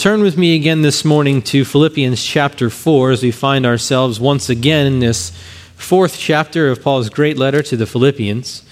Turn 0.00 0.22
with 0.22 0.38
me 0.38 0.56
again 0.56 0.80
this 0.80 1.04
morning 1.04 1.42
to 1.42 1.62
Philippians 1.62 2.24
chapter 2.24 2.70
4 2.70 3.10
as 3.10 3.22
we 3.22 3.30
find 3.30 3.66
ourselves 3.66 4.18
once 4.18 4.48
again 4.48 4.86
in 4.86 5.00
this 5.00 5.30
fourth 5.76 6.16
chapter 6.16 6.70
of 6.70 6.82
Paul's 6.82 7.10
great 7.10 7.36
letter 7.36 7.62
to 7.64 7.76
the 7.76 7.84
Philippians. 7.84 8.62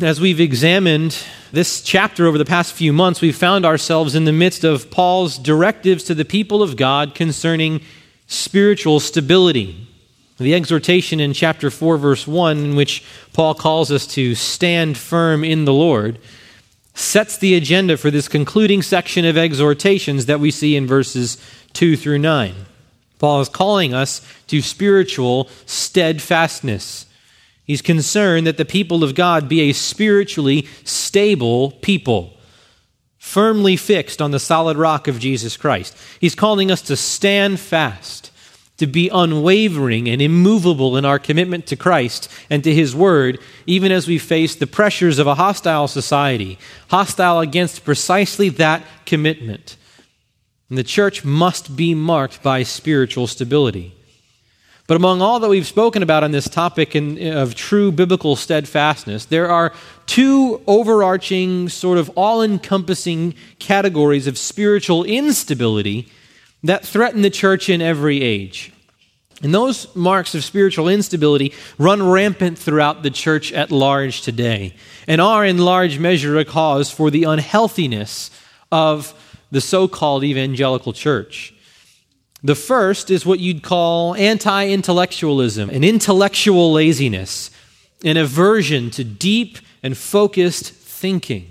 As 0.00 0.20
we've 0.20 0.38
examined 0.38 1.18
this 1.50 1.82
chapter 1.82 2.28
over 2.28 2.38
the 2.38 2.44
past 2.44 2.72
few 2.72 2.92
months, 2.92 3.20
we've 3.20 3.34
found 3.34 3.66
ourselves 3.66 4.14
in 4.14 4.24
the 4.24 4.32
midst 4.32 4.62
of 4.62 4.92
Paul's 4.92 5.38
directives 5.38 6.04
to 6.04 6.14
the 6.14 6.24
people 6.24 6.62
of 6.62 6.76
God 6.76 7.16
concerning 7.16 7.80
spiritual 8.28 9.00
stability. 9.00 9.88
The 10.38 10.54
exhortation 10.54 11.18
in 11.18 11.32
chapter 11.32 11.68
4, 11.68 11.96
verse 11.96 12.28
1, 12.28 12.58
in 12.58 12.76
which 12.76 13.02
Paul 13.32 13.56
calls 13.56 13.90
us 13.90 14.06
to 14.14 14.36
stand 14.36 14.96
firm 14.96 15.42
in 15.42 15.64
the 15.64 15.74
Lord 15.74 16.20
sets 16.94 17.36
the 17.38 17.54
agenda 17.54 17.96
for 17.96 18.10
this 18.10 18.28
concluding 18.28 18.82
section 18.82 19.24
of 19.24 19.36
exhortations 19.36 20.26
that 20.26 20.40
we 20.40 20.50
see 20.50 20.76
in 20.76 20.86
verses 20.86 21.38
2 21.72 21.96
through 21.96 22.18
9. 22.18 22.54
Paul 23.18 23.40
is 23.40 23.48
calling 23.48 23.94
us 23.94 24.20
to 24.48 24.60
spiritual 24.60 25.48
steadfastness. 25.64 27.06
He's 27.64 27.80
concerned 27.80 28.46
that 28.46 28.56
the 28.56 28.64
people 28.64 29.04
of 29.04 29.14
God 29.14 29.48
be 29.48 29.60
a 29.60 29.72
spiritually 29.72 30.66
stable 30.84 31.70
people, 31.70 32.36
firmly 33.18 33.76
fixed 33.76 34.20
on 34.20 34.32
the 34.32 34.40
solid 34.40 34.76
rock 34.76 35.06
of 35.06 35.20
Jesus 35.20 35.56
Christ. 35.56 35.96
He's 36.20 36.34
calling 36.34 36.70
us 36.70 36.82
to 36.82 36.96
stand 36.96 37.60
fast 37.60 38.31
to 38.82 38.86
be 38.88 39.08
unwavering 39.10 40.08
and 40.08 40.20
immovable 40.20 40.96
in 40.96 41.04
our 41.04 41.20
commitment 41.20 41.68
to 41.68 41.76
Christ 41.76 42.28
and 42.50 42.64
to 42.64 42.74
His 42.74 42.96
Word, 42.96 43.38
even 43.64 43.92
as 43.92 44.08
we 44.08 44.18
face 44.18 44.56
the 44.56 44.66
pressures 44.66 45.20
of 45.20 45.28
a 45.28 45.36
hostile 45.36 45.86
society, 45.86 46.58
hostile 46.88 47.38
against 47.38 47.84
precisely 47.84 48.48
that 48.48 48.82
commitment. 49.06 49.76
And 50.68 50.76
the 50.76 50.82
church 50.82 51.24
must 51.24 51.76
be 51.76 51.94
marked 51.94 52.42
by 52.42 52.64
spiritual 52.64 53.28
stability. 53.28 53.94
But 54.88 54.96
among 54.96 55.22
all 55.22 55.38
that 55.38 55.48
we've 55.48 55.64
spoken 55.64 56.02
about 56.02 56.24
on 56.24 56.32
this 56.32 56.48
topic 56.48 56.96
of 56.96 57.54
true 57.54 57.92
biblical 57.92 58.34
steadfastness, 58.34 59.26
there 59.26 59.48
are 59.48 59.72
two 60.06 60.60
overarching, 60.66 61.68
sort 61.68 61.98
of 61.98 62.10
all 62.16 62.42
encompassing 62.42 63.34
categories 63.60 64.26
of 64.26 64.36
spiritual 64.36 65.04
instability 65.04 66.08
that 66.64 66.84
threaten 66.84 67.22
the 67.22 67.30
church 67.30 67.68
in 67.68 67.80
every 67.80 68.22
age. 68.22 68.71
And 69.42 69.52
those 69.52 69.94
marks 69.96 70.36
of 70.36 70.44
spiritual 70.44 70.88
instability 70.88 71.52
run 71.76 72.08
rampant 72.08 72.58
throughout 72.58 73.02
the 73.02 73.10
church 73.10 73.52
at 73.52 73.72
large 73.72 74.22
today 74.22 74.74
and 75.08 75.20
are 75.20 75.44
in 75.44 75.58
large 75.58 75.98
measure 75.98 76.38
a 76.38 76.44
cause 76.44 76.90
for 76.90 77.10
the 77.10 77.24
unhealthiness 77.24 78.30
of 78.70 79.12
the 79.50 79.60
so 79.60 79.88
called 79.88 80.22
evangelical 80.22 80.92
church. 80.92 81.54
The 82.44 82.54
first 82.54 83.10
is 83.10 83.26
what 83.26 83.40
you'd 83.40 83.62
call 83.62 84.14
anti 84.14 84.68
intellectualism, 84.68 85.70
an 85.70 85.84
intellectual 85.84 86.72
laziness, 86.72 87.50
an 88.04 88.16
aversion 88.16 88.90
to 88.92 89.04
deep 89.04 89.58
and 89.82 89.96
focused 89.96 90.72
thinking. 90.72 91.48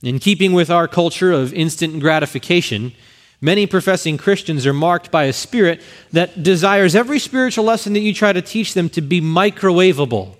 In 0.00 0.20
keeping 0.20 0.52
with 0.52 0.70
our 0.70 0.86
culture 0.86 1.32
of 1.32 1.52
instant 1.52 1.98
gratification, 2.00 2.92
Many 3.40 3.66
professing 3.66 4.18
Christians 4.18 4.66
are 4.66 4.72
marked 4.72 5.12
by 5.12 5.24
a 5.24 5.32
spirit 5.32 5.80
that 6.12 6.42
desires 6.42 6.96
every 6.96 7.20
spiritual 7.20 7.64
lesson 7.64 7.92
that 7.92 8.00
you 8.00 8.12
try 8.12 8.32
to 8.32 8.42
teach 8.42 8.74
them 8.74 8.88
to 8.90 9.00
be 9.00 9.20
microwavable. 9.20 10.34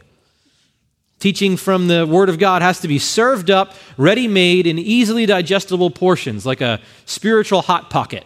Teaching 1.20 1.56
from 1.56 1.88
the 1.88 2.06
Word 2.06 2.28
of 2.28 2.38
God 2.38 2.62
has 2.62 2.80
to 2.80 2.88
be 2.88 2.98
served 2.98 3.50
up, 3.50 3.74
ready 3.96 4.26
made, 4.26 4.66
in 4.66 4.78
easily 4.78 5.26
digestible 5.26 5.90
portions, 5.90 6.44
like 6.44 6.60
a 6.60 6.80
spiritual 7.06 7.62
hot 7.62 7.88
pocket. 7.88 8.24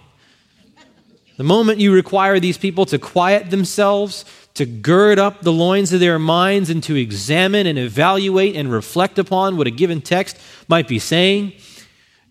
The 1.37 1.45
moment 1.45 1.79
you 1.79 1.93
require 1.93 2.39
these 2.39 2.59
people 2.59 2.87
to 2.87 2.99
quiet 2.99 3.51
themselves, 3.51 4.25
to 4.55 4.67
gird 4.67 5.19
up 5.19 5.41
the 5.41 5.53
loins 5.53 5.93
of 5.95 6.01
their 6.01 6.19
minds, 6.19 6.69
and 6.69 6.83
to 6.85 6.95
examine 6.97 7.67
and 7.67 7.79
evaluate 7.79 8.57
and 8.57 8.71
reflect 8.71 9.19
upon 9.19 9.57
what 9.57 9.67
a 9.67 9.71
given 9.71 10.03
text 10.03 10.39
might 10.69 10.89
be 10.89 10.99
saying, 10.99 11.55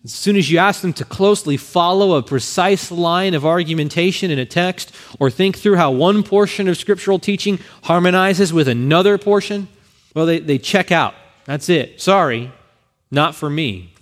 as 0.04 0.12
soon 0.12 0.36
as 0.36 0.50
you 0.50 0.58
ask 0.58 0.82
them 0.82 0.92
to 0.94 1.04
closely 1.04 1.56
follow 1.56 2.16
a 2.16 2.22
precise 2.22 2.90
line 2.90 3.34
of 3.34 3.46
argumentation 3.46 4.30
in 4.32 4.38
a 4.38 4.44
text 4.44 4.92
or 5.20 5.30
think 5.30 5.56
through 5.56 5.76
how 5.76 5.92
one 5.92 6.24
portion 6.24 6.66
of 6.66 6.76
scriptural 6.76 7.20
teaching 7.20 7.60
harmonizes 7.84 8.52
with 8.52 8.66
another 8.66 9.16
portion, 9.16 9.68
well, 10.14 10.26
they, 10.26 10.40
they 10.40 10.58
check 10.58 10.90
out. 10.90 11.14
That's 11.44 11.68
it. 11.68 12.00
Sorry, 12.00 12.50
not 13.10 13.36
for 13.36 13.48
me. 13.48 13.94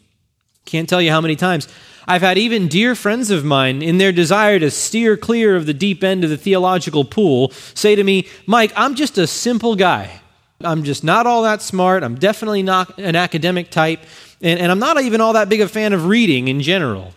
Can't 0.64 0.88
tell 0.88 1.02
you 1.02 1.10
how 1.10 1.20
many 1.20 1.36
times 1.36 1.68
I've 2.06 2.22
had 2.22 2.38
even 2.38 2.68
dear 2.68 2.94
friends 2.94 3.30
of 3.30 3.44
mine, 3.44 3.82
in 3.82 3.98
their 3.98 4.10
desire 4.10 4.58
to 4.58 4.70
steer 4.70 5.16
clear 5.16 5.54
of 5.54 5.66
the 5.66 5.74
deep 5.74 6.02
end 6.02 6.24
of 6.24 6.30
the 6.30 6.36
theological 6.36 7.04
pool, 7.04 7.50
say 7.74 7.94
to 7.94 8.02
me, 8.02 8.26
Mike, 8.46 8.72
I'm 8.74 8.94
just 8.94 9.18
a 9.18 9.26
simple 9.26 9.76
guy. 9.76 10.20
I'm 10.62 10.84
just 10.84 11.04
not 11.04 11.26
all 11.26 11.44
that 11.44 11.62
smart. 11.62 12.02
I'm 12.02 12.16
definitely 12.16 12.62
not 12.62 12.98
an 12.98 13.16
academic 13.16 13.70
type. 13.70 14.00
And, 14.42 14.58
and 14.58 14.70
I'm 14.70 14.78
not 14.78 15.00
even 15.00 15.20
all 15.20 15.32
that 15.32 15.48
big 15.48 15.60
a 15.60 15.68
fan 15.68 15.92
of 15.92 16.06
reading 16.06 16.48
in 16.48 16.60
general. 16.60 17.14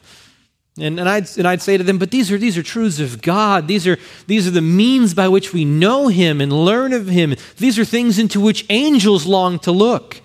And, 0.80 1.00
and, 1.00 1.08
I'd, 1.08 1.28
and 1.38 1.48
I'd 1.48 1.62
say 1.62 1.78
to 1.78 1.84
them, 1.84 1.98
but 1.98 2.10
these 2.10 2.32
are, 2.32 2.38
these 2.38 2.58
are 2.58 2.64
truths 2.64 3.00
of 3.00 3.22
God. 3.22 3.68
These 3.68 3.86
are, 3.86 3.98
these 4.28 4.48
are 4.48 4.52
the 4.52 4.62
means 4.62 5.14
by 5.14 5.28
which 5.28 5.54
we 5.54 5.66
know 5.66 6.08
Him 6.08 6.42
and 6.42 6.52
learn 6.52 6.94
of 6.94 7.08
Him. 7.08 7.36
These 7.58 7.78
are 7.78 7.86
things 7.86 8.18
into 8.18 8.40
which 8.40 8.66
angels 8.70 9.26
long 9.26 9.60
to 9.60 9.72
look. 9.72 10.22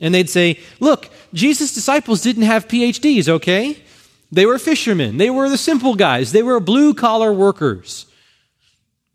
And 0.00 0.14
they'd 0.14 0.30
say, 0.30 0.58
look, 0.80 1.10
Jesus' 1.34 1.74
disciples 1.74 2.22
didn't 2.22 2.44
have 2.44 2.66
PhDs, 2.66 3.28
okay? 3.28 3.82
They 4.30 4.46
were 4.46 4.58
fishermen. 4.58 5.18
They 5.18 5.28
were 5.28 5.50
the 5.50 5.58
simple 5.58 5.94
guys. 5.94 6.32
They 6.32 6.42
were 6.42 6.58
blue 6.58 6.94
collar 6.94 7.32
workers. 7.32 8.06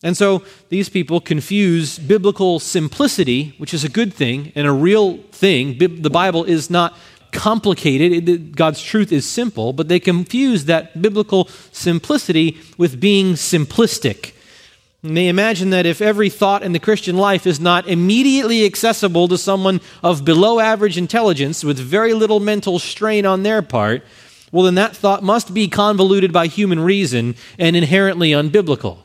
And 0.04 0.16
so 0.16 0.44
these 0.70 0.90
people 0.90 1.20
confuse 1.20 1.98
biblical 1.98 2.60
simplicity, 2.60 3.56
which 3.58 3.74
is 3.74 3.84
a 3.84 3.90
good 3.90 4.14
thing 4.14 4.52
and 4.56 4.68
a 4.68 4.72
real 4.72 5.18
thing. 5.32 5.78
The 5.80 6.10
Bible 6.10 6.44
is 6.44 6.70
not 6.70 6.96
complicated, 7.32 8.56
God's 8.56 8.82
truth 8.82 9.12
is 9.12 9.28
simple, 9.28 9.74
but 9.74 9.88
they 9.88 10.00
confuse 10.00 10.66
that 10.66 11.02
biblical 11.02 11.50
simplicity 11.72 12.58
with 12.78 13.00
being 13.00 13.34
simplistic. 13.34 14.34
And 15.04 15.16
they 15.16 15.28
imagine 15.28 15.70
that 15.72 15.86
if 15.86 16.02
every 16.02 16.30
thought 16.30 16.64
in 16.64 16.72
the 16.72 16.80
Christian 16.80 17.18
life 17.18 17.46
is 17.46 17.60
not 17.60 17.88
immediately 17.88 18.66
accessible 18.66 19.28
to 19.28 19.38
someone 19.38 19.82
of 20.02 20.26
below 20.26 20.60
average 20.60 20.98
intelligence 20.98 21.64
with 21.64 21.78
very 21.78 22.14
little 22.14 22.40
mental 22.40 22.80
strain 22.80 23.26
on 23.26 23.44
their 23.44 23.62
part, 23.62 24.04
well, 24.52 24.64
then 24.64 24.76
that 24.76 24.96
thought 24.96 25.24
must 25.24 25.54
be 25.54 25.68
convoluted 25.68 26.32
by 26.32 26.48
human 26.48 26.80
reason 26.80 27.36
and 27.60 27.76
inherently 27.76 28.32
unbiblical. 28.32 29.00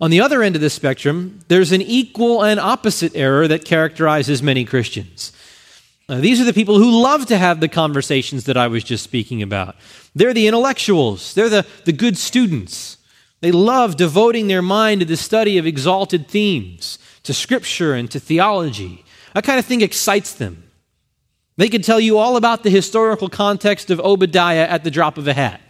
On 0.00 0.10
the 0.10 0.20
other 0.20 0.42
end 0.42 0.54
of 0.54 0.62
the 0.62 0.70
spectrum, 0.70 1.40
there's 1.48 1.72
an 1.72 1.80
equal 1.80 2.44
and 2.44 2.60
opposite 2.60 3.16
error 3.16 3.48
that 3.48 3.64
characterizes 3.64 4.42
many 4.42 4.64
Christians. 4.64 5.32
Uh, 6.08 6.18
these 6.18 6.40
are 6.40 6.44
the 6.44 6.52
people 6.52 6.78
who 6.78 7.02
love 7.02 7.26
to 7.26 7.38
have 7.38 7.60
the 7.60 7.68
conversations 7.68 8.44
that 8.44 8.56
I 8.56 8.68
was 8.68 8.84
just 8.84 9.02
speaking 9.02 9.42
about. 9.42 9.74
They're 10.14 10.34
the 10.34 10.46
intellectuals, 10.46 11.34
they're 11.34 11.48
the, 11.48 11.66
the 11.84 11.92
good 11.92 12.16
students. 12.16 12.98
They 13.40 13.52
love 13.52 13.96
devoting 13.96 14.46
their 14.46 14.62
mind 14.62 15.00
to 15.00 15.06
the 15.06 15.16
study 15.16 15.58
of 15.58 15.66
exalted 15.66 16.28
themes, 16.28 16.98
to 17.22 17.34
scripture 17.34 17.92
and 17.94 18.10
to 18.10 18.20
theology. 18.20 19.04
That 19.34 19.44
kind 19.44 19.58
of 19.58 19.66
thing 19.66 19.82
excites 19.82 20.32
them. 20.32 20.70
They 21.56 21.68
could 21.68 21.84
tell 21.84 22.00
you 22.00 22.18
all 22.18 22.36
about 22.36 22.62
the 22.62 22.70
historical 22.70 23.28
context 23.28 23.90
of 23.90 24.00
Obadiah 24.00 24.66
at 24.66 24.84
the 24.84 24.90
drop 24.90 25.18
of 25.18 25.26
a 25.26 25.34
hat. 25.34 25.60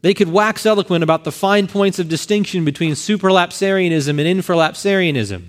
They 0.00 0.14
could 0.14 0.30
wax 0.30 0.64
eloquent 0.64 1.02
about 1.02 1.24
the 1.24 1.32
fine 1.32 1.66
points 1.66 1.98
of 1.98 2.08
distinction 2.08 2.64
between 2.64 2.92
superlapsarianism 2.92 4.08
and 4.08 4.40
infralapsarianism. 4.40 5.42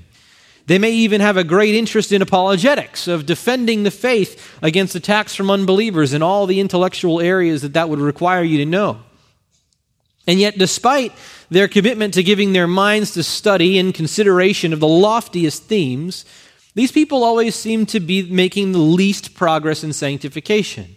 They 0.66 0.80
may 0.80 0.92
even 0.92 1.22
have 1.22 1.38
a 1.38 1.44
great 1.44 1.76
interest 1.76 2.12
in 2.12 2.22
apologetics, 2.22 3.08
of 3.08 3.26
defending 3.26 3.84
the 3.84 3.92
faith 3.92 4.58
against 4.62 4.96
attacks 4.96 5.34
from 5.34 5.50
unbelievers 5.50 6.14
in 6.14 6.22
all 6.22 6.46
the 6.46 6.60
intellectual 6.60 7.20
areas 7.20 7.64
that 7.64 7.74
that 7.74 7.90
would 7.90 8.00
require 8.00 8.44
you 8.44 8.60
to 8.60 8.66
know. 8.66 9.00
And 10.28 10.40
yet, 10.40 10.60
despite 10.60 11.12
their 11.50 11.68
commitment 11.68 12.14
to 12.14 12.24
giving 12.24 12.54
their 12.54 12.68
minds 12.68 13.14
to 13.14 13.24
study 13.24 13.80
and 13.80 13.94
consideration 13.94 14.74
of 14.74 14.80
the 14.80 14.88
loftiest 14.88 15.64
themes, 15.64 16.24
these 16.76 16.92
people 16.92 17.24
always 17.24 17.56
seem 17.56 17.88
to 17.88 18.00
be 18.00 18.30
making 18.30 18.72
the 18.72 18.78
least 18.78 19.34
progress 19.34 19.84
in 19.84 19.92
sanctification. 19.92 20.96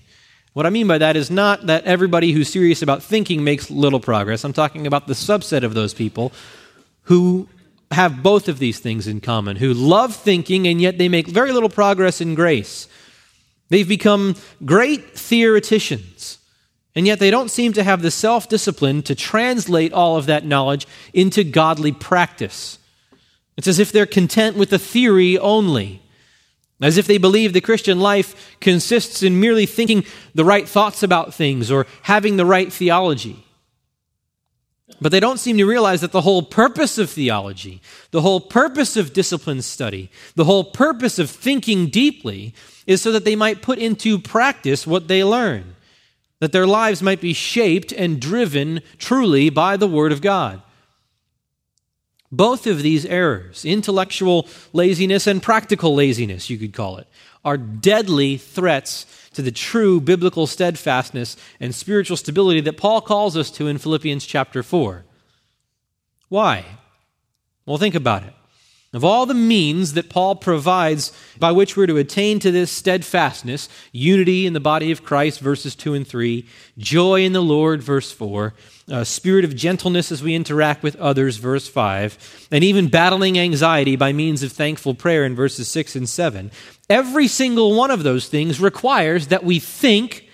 What 0.52 0.66
I 0.66 0.70
mean 0.70 0.86
by 0.86 0.98
that 0.98 1.16
is 1.16 1.30
not 1.30 1.66
that 1.66 1.84
everybody 1.84 2.32
who's 2.32 2.50
serious 2.50 2.82
about 2.82 3.02
thinking 3.02 3.42
makes 3.42 3.70
little 3.70 4.00
progress. 4.00 4.44
I'm 4.44 4.52
talking 4.52 4.86
about 4.86 5.06
the 5.06 5.14
subset 5.14 5.62
of 5.62 5.74
those 5.74 5.94
people 5.94 6.32
who 7.02 7.48
have 7.90 8.22
both 8.22 8.48
of 8.48 8.58
these 8.58 8.78
things 8.78 9.06
in 9.06 9.20
common, 9.20 9.56
who 9.56 9.72
love 9.72 10.14
thinking 10.14 10.66
and 10.66 10.80
yet 10.80 10.98
they 10.98 11.08
make 11.08 11.26
very 11.26 11.52
little 11.52 11.68
progress 11.68 12.20
in 12.20 12.34
grace. 12.34 12.86
They've 13.70 13.88
become 13.88 14.36
great 14.66 15.18
theoreticians, 15.18 16.38
and 16.94 17.06
yet 17.06 17.18
they 17.18 17.30
don't 17.30 17.50
seem 17.50 17.72
to 17.72 17.82
have 17.82 18.02
the 18.02 18.10
self 18.10 18.46
discipline 18.48 19.02
to 19.04 19.14
translate 19.14 19.94
all 19.94 20.18
of 20.18 20.26
that 20.26 20.44
knowledge 20.44 20.86
into 21.14 21.42
godly 21.44 21.92
practice. 21.92 22.78
It's 23.56 23.68
as 23.68 23.78
if 23.78 23.90
they're 23.90 24.04
content 24.04 24.58
with 24.58 24.68
the 24.68 24.78
theory 24.78 25.38
only 25.38 26.02
as 26.82 26.98
if 26.98 27.06
they 27.06 27.18
believe 27.18 27.52
the 27.52 27.60
Christian 27.60 28.00
life 28.00 28.56
consists 28.60 29.22
in 29.22 29.40
merely 29.40 29.66
thinking 29.66 30.04
the 30.34 30.44
right 30.44 30.68
thoughts 30.68 31.02
about 31.02 31.32
things 31.32 31.70
or 31.70 31.86
having 32.02 32.36
the 32.36 32.46
right 32.46 32.72
theology. 32.72 33.44
But 35.00 35.10
they 35.10 35.20
don't 35.20 35.40
seem 35.40 35.56
to 35.58 35.64
realize 35.64 36.00
that 36.00 36.12
the 36.12 36.20
whole 36.20 36.42
purpose 36.42 36.98
of 36.98 37.10
theology, 37.10 37.80
the 38.10 38.20
whole 38.20 38.40
purpose 38.40 38.96
of 38.96 39.12
disciplined 39.12 39.64
study, 39.64 40.10
the 40.34 40.44
whole 40.44 40.64
purpose 40.64 41.18
of 41.18 41.30
thinking 41.30 41.86
deeply 41.86 42.54
is 42.86 43.00
so 43.00 43.12
that 43.12 43.24
they 43.24 43.36
might 43.36 43.62
put 43.62 43.78
into 43.78 44.18
practice 44.18 44.86
what 44.86 45.08
they 45.08 45.24
learn, 45.24 45.76
that 46.40 46.52
their 46.52 46.66
lives 46.66 47.02
might 47.02 47.20
be 47.20 47.32
shaped 47.32 47.92
and 47.92 48.20
driven 48.20 48.80
truly 48.98 49.50
by 49.50 49.76
the 49.76 49.88
Word 49.88 50.12
of 50.12 50.20
God. 50.20 50.62
Both 52.32 52.66
of 52.66 52.82
these 52.82 53.04
errors, 53.04 53.64
intellectual 53.66 54.48
laziness 54.72 55.26
and 55.26 55.42
practical 55.42 55.94
laziness, 55.94 56.48
you 56.48 56.56
could 56.56 56.72
call 56.72 56.96
it, 56.96 57.06
are 57.44 57.58
deadly 57.58 58.38
threats 58.38 59.04
to 59.34 59.42
the 59.42 59.52
true 59.52 60.00
biblical 60.00 60.46
steadfastness 60.46 61.36
and 61.60 61.74
spiritual 61.74 62.16
stability 62.16 62.62
that 62.62 62.78
Paul 62.78 63.02
calls 63.02 63.36
us 63.36 63.50
to 63.52 63.66
in 63.66 63.76
Philippians 63.76 64.24
chapter 64.24 64.62
4. 64.62 65.04
Why? 66.30 66.64
Well, 67.66 67.78
think 67.78 67.94
about 67.94 68.24
it. 68.24 68.32
Of 68.94 69.04
all 69.04 69.24
the 69.24 69.34
means 69.34 69.94
that 69.94 70.10
Paul 70.10 70.36
provides 70.36 71.12
by 71.38 71.50
which 71.52 71.76
we're 71.76 71.86
to 71.86 71.96
attain 71.96 72.38
to 72.40 72.50
this 72.50 72.70
steadfastness, 72.70 73.70
unity 73.90 74.44
in 74.44 74.52
the 74.52 74.60
body 74.60 74.90
of 74.90 75.02
Christ, 75.02 75.40
verses 75.40 75.74
2 75.74 75.94
and 75.94 76.06
3, 76.06 76.46
joy 76.76 77.24
in 77.24 77.32
the 77.32 77.42
Lord, 77.42 77.82
verse 77.82 78.12
4, 78.12 78.52
a 78.92 79.06
spirit 79.06 79.42
of 79.44 79.56
gentleness 79.56 80.12
as 80.12 80.22
we 80.22 80.34
interact 80.34 80.82
with 80.82 80.96
others, 80.96 81.38
verse 81.38 81.66
5, 81.66 82.48
and 82.52 82.62
even 82.62 82.88
battling 82.88 83.38
anxiety 83.38 83.96
by 83.96 84.12
means 84.12 84.42
of 84.42 84.52
thankful 84.52 84.94
prayer 84.94 85.24
in 85.24 85.34
verses 85.34 85.66
6 85.68 85.96
and 85.96 86.06
7, 86.06 86.50
every 86.90 87.26
single 87.26 87.74
one 87.74 87.90
of 87.90 88.02
those 88.02 88.28
things 88.28 88.60
requires 88.60 89.28
that 89.28 89.44
we 89.44 89.58
think 89.58 90.28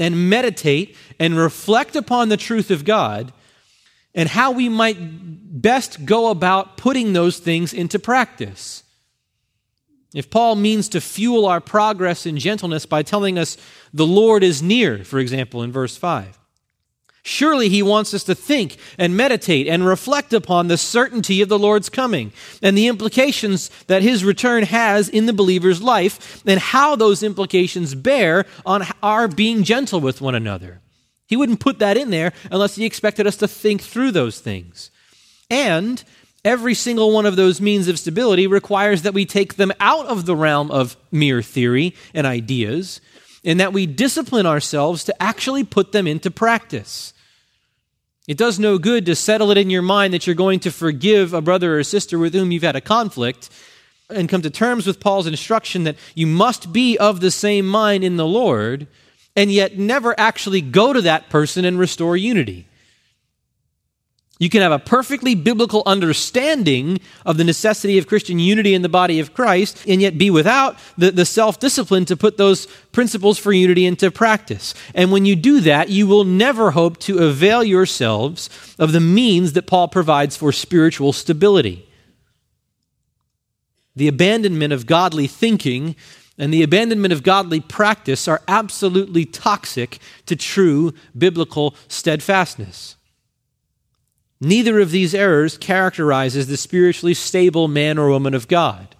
and 0.00 0.28
meditate 0.28 0.96
and 1.20 1.36
reflect 1.36 1.94
upon 1.94 2.28
the 2.28 2.36
truth 2.36 2.72
of 2.72 2.84
God 2.84 3.32
and 4.16 4.28
how 4.28 4.50
we 4.50 4.68
might 4.68 4.98
best 4.98 6.04
go 6.04 6.30
about 6.30 6.76
putting 6.76 7.12
those 7.12 7.38
things 7.38 7.72
into 7.72 8.00
practice. 8.00 8.82
If 10.12 10.28
Paul 10.28 10.56
means 10.56 10.88
to 10.90 11.00
fuel 11.00 11.46
our 11.46 11.60
progress 11.60 12.26
in 12.26 12.36
gentleness 12.36 12.84
by 12.84 13.04
telling 13.04 13.38
us 13.38 13.56
the 13.94 14.06
Lord 14.06 14.42
is 14.42 14.60
near, 14.60 15.04
for 15.04 15.20
example, 15.20 15.62
in 15.62 15.70
verse 15.70 15.96
5, 15.96 16.36
surely 17.22 17.68
he 17.68 17.82
wants 17.82 18.12
us 18.12 18.24
to 18.24 18.34
think 18.34 18.76
and 18.98 19.16
meditate 19.16 19.68
and 19.68 19.86
reflect 19.86 20.32
upon 20.32 20.68
the 20.68 20.76
certainty 20.76 21.40
of 21.40 21.48
the 21.48 21.58
Lord's 21.58 21.88
coming 21.88 22.32
and 22.60 22.76
the 22.76 22.88
implications 22.88 23.70
that 23.86 24.02
his 24.02 24.24
return 24.24 24.64
has 24.64 25.08
in 25.08 25.26
the 25.26 25.32
believer's 25.32 25.82
life 25.82 26.42
and 26.46 26.58
how 26.58 26.96
those 26.96 27.22
implications 27.22 27.94
bear 27.94 28.44
on 28.66 28.84
our 29.02 29.28
being 29.28 29.62
gentle 29.62 30.00
with 30.00 30.20
one 30.20 30.34
another. 30.34 30.80
He 31.26 31.36
wouldn't 31.36 31.60
put 31.60 31.78
that 31.78 31.96
in 31.96 32.10
there 32.10 32.32
unless 32.50 32.74
he 32.74 32.84
expected 32.84 33.26
us 33.26 33.36
to 33.36 33.48
think 33.48 33.80
through 33.80 34.10
those 34.10 34.40
things. 34.40 34.90
And 35.48 36.02
every 36.44 36.74
single 36.74 37.12
one 37.12 37.24
of 37.24 37.36
those 37.36 37.60
means 37.60 37.88
of 37.88 37.98
stability 37.98 38.46
requires 38.46 39.02
that 39.02 39.14
we 39.14 39.24
take 39.24 39.54
them 39.54 39.72
out 39.80 40.06
of 40.06 40.26
the 40.26 40.36
realm 40.36 40.70
of 40.70 40.96
mere 41.10 41.40
theory 41.40 41.94
and 42.12 42.26
ideas, 42.26 43.00
and 43.44 43.60
that 43.60 43.72
we 43.72 43.86
discipline 43.86 44.46
ourselves 44.46 45.04
to 45.04 45.22
actually 45.22 45.64
put 45.64 45.92
them 45.92 46.06
into 46.06 46.30
practice. 46.30 47.12
It 48.28 48.38
does 48.38 48.58
no 48.58 48.78
good 48.78 49.06
to 49.06 49.16
settle 49.16 49.50
it 49.50 49.58
in 49.58 49.70
your 49.70 49.82
mind 49.82 50.14
that 50.14 50.26
you're 50.26 50.36
going 50.36 50.60
to 50.60 50.70
forgive 50.70 51.34
a 51.34 51.42
brother 51.42 51.78
or 51.78 51.82
sister 51.82 52.18
with 52.18 52.34
whom 52.34 52.52
you've 52.52 52.62
had 52.62 52.76
a 52.76 52.80
conflict 52.80 53.50
and 54.08 54.28
come 54.28 54.42
to 54.42 54.50
terms 54.50 54.86
with 54.86 55.00
Paul's 55.00 55.26
instruction 55.26 55.84
that 55.84 55.96
you 56.14 56.26
must 56.26 56.72
be 56.72 56.96
of 56.98 57.20
the 57.20 57.30
same 57.30 57.66
mind 57.66 58.04
in 58.04 58.16
the 58.16 58.26
Lord 58.26 58.86
and 59.34 59.50
yet 59.50 59.78
never 59.78 60.18
actually 60.20 60.60
go 60.60 60.92
to 60.92 61.00
that 61.02 61.30
person 61.30 61.64
and 61.64 61.78
restore 61.78 62.16
unity. 62.16 62.66
You 64.42 64.50
can 64.50 64.62
have 64.62 64.72
a 64.72 64.80
perfectly 64.80 65.36
biblical 65.36 65.84
understanding 65.86 66.98
of 67.24 67.36
the 67.36 67.44
necessity 67.44 67.96
of 67.98 68.08
Christian 68.08 68.40
unity 68.40 68.74
in 68.74 68.82
the 68.82 68.88
body 68.88 69.20
of 69.20 69.34
Christ, 69.34 69.84
and 69.86 70.02
yet 70.02 70.18
be 70.18 70.30
without 70.30 70.76
the, 70.98 71.12
the 71.12 71.24
self 71.24 71.60
discipline 71.60 72.06
to 72.06 72.16
put 72.16 72.38
those 72.38 72.66
principles 72.90 73.38
for 73.38 73.52
unity 73.52 73.86
into 73.86 74.10
practice. 74.10 74.74
And 74.96 75.12
when 75.12 75.26
you 75.26 75.36
do 75.36 75.60
that, 75.60 75.90
you 75.90 76.08
will 76.08 76.24
never 76.24 76.72
hope 76.72 76.98
to 77.02 77.20
avail 77.20 77.62
yourselves 77.62 78.50
of 78.80 78.90
the 78.90 78.98
means 78.98 79.52
that 79.52 79.68
Paul 79.68 79.86
provides 79.86 80.36
for 80.36 80.50
spiritual 80.50 81.12
stability. 81.12 81.88
The 83.94 84.08
abandonment 84.08 84.72
of 84.72 84.86
godly 84.86 85.28
thinking 85.28 85.94
and 86.36 86.52
the 86.52 86.64
abandonment 86.64 87.12
of 87.12 87.22
godly 87.22 87.60
practice 87.60 88.26
are 88.26 88.42
absolutely 88.48 89.24
toxic 89.24 90.00
to 90.26 90.34
true 90.34 90.94
biblical 91.16 91.76
steadfastness. 91.86 92.96
Neither 94.44 94.80
of 94.80 94.90
these 94.90 95.14
errors 95.14 95.56
characterizes 95.56 96.48
the 96.48 96.56
spiritually 96.56 97.14
stable 97.14 97.68
man 97.68 97.96
or 97.96 98.10
woman 98.10 98.34
of 98.34 98.48
God. 98.48 98.96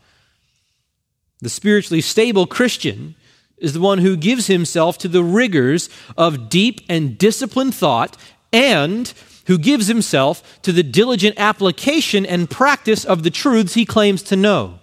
The 1.40 1.48
spiritually 1.48 2.00
stable 2.00 2.46
Christian 2.46 3.16
is 3.58 3.72
the 3.72 3.80
one 3.80 3.98
who 3.98 4.16
gives 4.16 4.46
himself 4.46 4.98
to 4.98 5.08
the 5.08 5.24
rigors 5.24 5.90
of 6.16 6.48
deep 6.48 6.80
and 6.88 7.18
disciplined 7.18 7.74
thought 7.74 8.16
and 8.52 9.12
who 9.48 9.58
gives 9.58 9.88
himself 9.88 10.62
to 10.62 10.70
the 10.70 10.84
diligent 10.84 11.34
application 11.36 12.24
and 12.24 12.48
practice 12.48 13.04
of 13.04 13.24
the 13.24 13.30
truths 13.30 13.74
he 13.74 13.84
claims 13.84 14.22
to 14.22 14.36
know. 14.36 14.78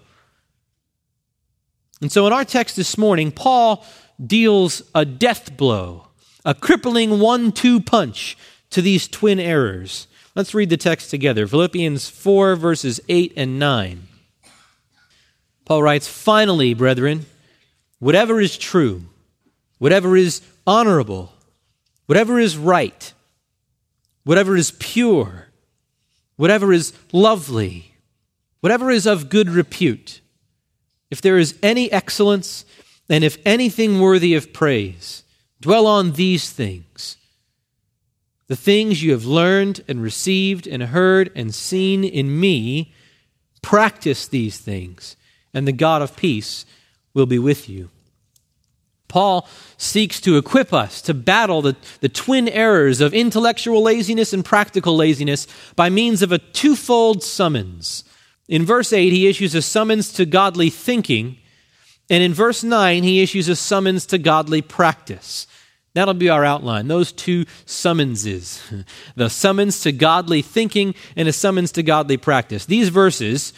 And 2.02 2.12
so 2.12 2.28
in 2.28 2.34
our 2.34 2.44
text 2.44 2.76
this 2.76 2.98
morning, 2.98 3.32
Paul 3.32 3.86
deals 4.22 4.82
a 4.94 5.06
death 5.06 5.56
blow, 5.56 6.08
a 6.44 6.54
crippling 6.54 7.22
one 7.22 7.54
two 7.54 7.80
punch 7.80 8.38
to 8.72 8.82
these 8.82 9.08
twin 9.08 9.40
errors. 9.40 10.08
Let's 10.36 10.54
read 10.54 10.70
the 10.70 10.78
text 10.78 11.10
together 11.10 11.48
Philippians 11.48 12.10
4, 12.10 12.56
verses 12.56 13.02
8 13.10 13.34
and 13.36 13.60
9. 13.60 14.08
Paul 15.66 15.84
writes, 15.84 16.08
Finally, 16.08 16.74
brethren, 16.74 17.26
whatever 18.00 18.40
is 18.40 18.58
true, 18.58 19.04
whatever 19.78 20.16
is 20.16 20.42
honorable, 20.66 21.34
whatever 22.06 22.40
is 22.40 22.58
right, 22.58 23.14
whatever 24.24 24.56
is 24.56 24.72
pure, 24.80 25.48
whatever 26.36 26.74
is 26.74 26.94
lovely, 27.12 27.94
whatever 28.62 28.90
is 28.90 29.06
of 29.06 29.30
good 29.30 29.50
repute 29.50 30.22
if 31.10 31.22
there 31.22 31.38
is 31.38 31.58
any 31.64 31.92
excellence, 31.92 32.66
and 33.10 33.24
if 33.24 33.38
anything 33.46 34.00
worthy 34.00 34.36
of 34.36 34.54
praise, 34.54 35.24
dwell 35.60 35.88
on 35.88 36.14
these 36.14 36.52
things. 36.52 37.18
The 38.50 38.58
things 38.58 39.02
you 39.02 39.14
have 39.14 39.26
learned 39.26 39.82
and 39.88 40.04
received 40.04 40.68
and 40.68 40.84
heard 40.84 41.32
and 41.36 41.56
seen 41.56 42.04
in 42.04 42.38
me, 42.38 42.94
practice 43.62 44.28
these 44.28 44.58
things, 44.58 45.16
and 45.54 45.66
the 45.66 45.72
God 45.72 46.02
of 46.02 46.18
peace 46.18 46.66
will 47.14 47.26
be 47.26 47.40
with 47.40 47.70
you. 47.70 47.90
Paul 49.08 49.48
seeks 49.78 50.20
to 50.22 50.38
equip 50.38 50.74
us 50.74 51.02
to 51.04 51.14
battle 51.14 51.62
the, 51.62 51.78
the 52.02 52.10
twin 52.10 52.50
errors 52.50 53.00
of 53.00 53.14
intellectual 53.14 53.82
laziness 53.82 54.34
and 54.34 54.44
practical 54.44 54.96
laziness 54.96 55.48
by 55.78 55.90
means 55.90 56.22
of 56.22 56.34
a 56.34 56.38
twofold 56.38 57.24
summons 57.24 58.04
in 58.50 58.66
verse 58.66 58.92
8, 58.92 59.14
he 59.14 59.28
issues 59.28 59.54
a 59.54 59.62
summons 59.62 60.12
to 60.14 60.26
godly 60.26 60.72
thinking. 60.72 61.38
And 62.10 62.24
in 62.24 62.34
verse 62.34 62.64
9, 62.64 63.04
he 63.04 63.22
issues 63.22 63.48
a 63.48 63.56
summons 63.56 64.08
to 64.08 64.18
godly 64.18 64.64
practice. 64.64 65.46
That'll 65.94 66.14
be 66.14 66.30
our 66.30 66.46
outline. 66.46 66.88
Those 66.88 67.12
two 67.12 67.46
summonses 67.66 68.62
the 69.16 69.30
summons 69.30 69.82
to 69.82 69.92
godly 69.92 70.42
thinking 70.42 70.96
and 71.16 71.28
a 71.28 71.34
summons 71.34 71.72
to 71.74 71.84
godly 71.84 72.18
practice. 72.18 72.66
These 72.66 72.90
verses 72.90 73.54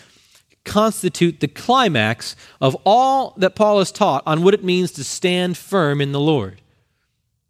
constitute 0.64 1.40
the 1.40 1.48
climax 1.48 2.36
of 2.60 2.78
all 2.86 3.34
that 3.38 3.56
Paul 3.56 3.80
has 3.80 3.92
taught 3.92 4.24
on 4.26 4.44
what 4.44 4.54
it 4.54 4.64
means 4.64 4.92
to 4.92 5.04
stand 5.04 5.58
firm 5.58 6.02
in 6.02 6.12
the 6.12 6.20
Lord 6.20 6.62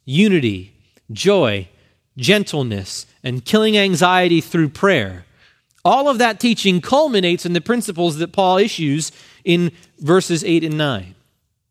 unity, 0.04 0.74
joy, 1.12 1.70
gentleness, 2.18 3.06
and 3.24 3.46
killing 3.46 3.78
anxiety 3.78 4.42
through 4.42 4.70
prayer 4.70 5.26
all 5.84 6.10
of 6.10 6.20
that 6.20 6.40
teaching 6.40 6.82
culminates 6.82 7.46
in 7.46 7.54
the 7.54 7.62
principles 7.62 8.18
that 8.18 8.32
Paul 8.32 8.58
issues 8.58 9.12
in 9.44 9.72
verses 10.00 10.44
8 10.44 10.64
and 10.64 10.78
9. 10.78 11.16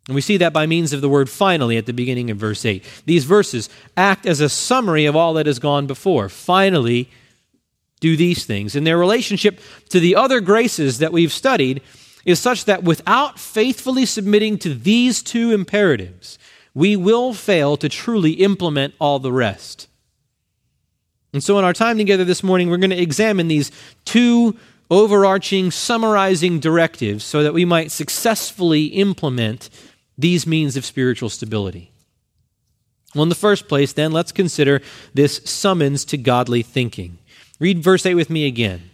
And 0.06 0.14
we 0.14 0.20
see 0.20 0.38
that 0.38 0.52
by 0.52 0.66
means 0.66 0.92
of 0.92 1.00
the 1.00 1.08
word 1.08 1.28
finally 1.28 1.76
at 1.76 1.86
the 1.86 1.92
beginning 1.92 2.30
of 2.30 2.38
verse 2.38 2.64
8. 2.64 2.84
These 3.06 3.24
verses 3.24 3.68
act 3.96 4.26
as 4.26 4.40
a 4.40 4.48
summary 4.48 5.04
of 5.04 5.14
all 5.14 5.34
that 5.34 5.46
has 5.46 5.58
gone 5.58 5.86
before. 5.86 6.28
Finally, 6.28 7.10
do 8.00 8.16
these 8.16 8.44
things. 8.44 8.74
And 8.74 8.86
their 8.86 8.98
relationship 8.98 9.60
to 9.90 10.00
the 10.00 10.16
other 10.16 10.40
graces 10.40 10.98
that 10.98 11.12
we've 11.12 11.32
studied 11.32 11.82
is 12.24 12.38
such 12.38 12.64
that 12.64 12.82
without 12.82 13.38
faithfully 13.38 14.06
submitting 14.06 14.58
to 14.58 14.74
these 14.74 15.22
two 15.22 15.52
imperatives, 15.52 16.38
we 16.74 16.96
will 16.96 17.32
fail 17.34 17.76
to 17.76 17.88
truly 17.88 18.32
implement 18.32 18.94
all 18.98 19.18
the 19.18 19.32
rest. 19.32 19.88
And 21.32 21.42
so, 21.42 21.58
in 21.58 21.64
our 21.64 21.72
time 21.72 21.96
together 21.96 22.24
this 22.24 22.42
morning, 22.42 22.68
we're 22.68 22.76
going 22.76 22.90
to 22.90 23.00
examine 23.00 23.48
these 23.48 23.70
two 24.04 24.56
overarching, 24.90 25.70
summarizing 25.70 26.58
directives 26.58 27.22
so 27.22 27.42
that 27.44 27.54
we 27.54 27.64
might 27.64 27.92
successfully 27.92 28.86
implement 28.86 29.70
these 30.20 30.46
means 30.46 30.76
of 30.76 30.84
spiritual 30.84 31.28
stability. 31.28 31.90
Well, 33.14 33.24
in 33.24 33.28
the 33.28 33.34
first 33.34 33.68
place, 33.68 33.92
then, 33.92 34.12
let's 34.12 34.32
consider 34.32 34.80
this 35.14 35.40
summons 35.44 36.04
to 36.06 36.16
godly 36.16 36.62
thinking. 36.62 37.18
Read 37.58 37.82
verse 37.82 38.06
8 38.06 38.14
with 38.14 38.30
me 38.30 38.46
again. 38.46 38.90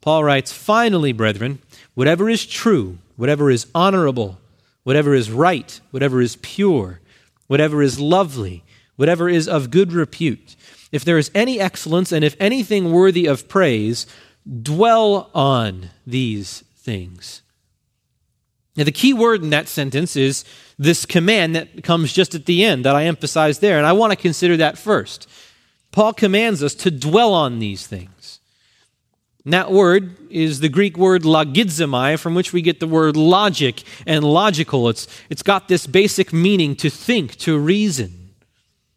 Paul 0.00 0.24
writes, 0.24 0.52
Finally, 0.52 1.12
brethren, 1.12 1.58
whatever 1.94 2.28
is 2.30 2.46
true, 2.46 2.98
whatever 3.16 3.50
is 3.50 3.66
honorable, 3.74 4.38
whatever 4.84 5.14
is 5.14 5.30
right, 5.30 5.80
whatever 5.90 6.20
is 6.20 6.36
pure, 6.36 7.00
whatever 7.48 7.82
is 7.82 7.98
lovely, 7.98 8.62
whatever 8.96 9.28
is 9.28 9.48
of 9.48 9.70
good 9.70 9.92
repute, 9.92 10.54
if 10.92 11.04
there 11.04 11.18
is 11.18 11.30
any 11.34 11.60
excellence 11.60 12.12
and 12.12 12.24
if 12.24 12.36
anything 12.38 12.92
worthy 12.92 13.26
of 13.26 13.48
praise, 13.48 14.06
dwell 14.62 15.30
on 15.34 15.90
these 16.06 16.62
things. 16.76 17.42
Now, 18.78 18.84
the 18.84 18.92
key 18.92 19.12
word 19.12 19.42
in 19.42 19.50
that 19.50 19.66
sentence 19.66 20.14
is 20.14 20.44
this 20.78 21.04
command 21.04 21.56
that 21.56 21.82
comes 21.82 22.12
just 22.12 22.36
at 22.36 22.46
the 22.46 22.64
end 22.64 22.84
that 22.84 22.94
I 22.94 23.06
emphasize 23.06 23.58
there, 23.58 23.76
and 23.76 23.84
I 23.84 23.92
want 23.92 24.12
to 24.12 24.16
consider 24.16 24.56
that 24.58 24.78
first. 24.78 25.28
Paul 25.90 26.12
commands 26.12 26.62
us 26.62 26.76
to 26.76 26.92
dwell 26.92 27.34
on 27.34 27.58
these 27.58 27.88
things. 27.88 28.38
And 29.44 29.52
that 29.52 29.72
word 29.72 30.16
is 30.30 30.60
the 30.60 30.68
Greek 30.68 30.96
word 30.96 31.22
logizomai, 31.22 32.20
from 32.20 32.36
which 32.36 32.52
we 32.52 32.62
get 32.62 32.78
the 32.78 32.86
word 32.86 33.16
logic 33.16 33.82
and 34.06 34.24
logical. 34.24 34.88
It's, 34.88 35.08
it's 35.28 35.42
got 35.42 35.66
this 35.66 35.88
basic 35.88 36.32
meaning 36.32 36.76
to 36.76 36.88
think, 36.88 37.34
to 37.38 37.58
reason. 37.58 38.30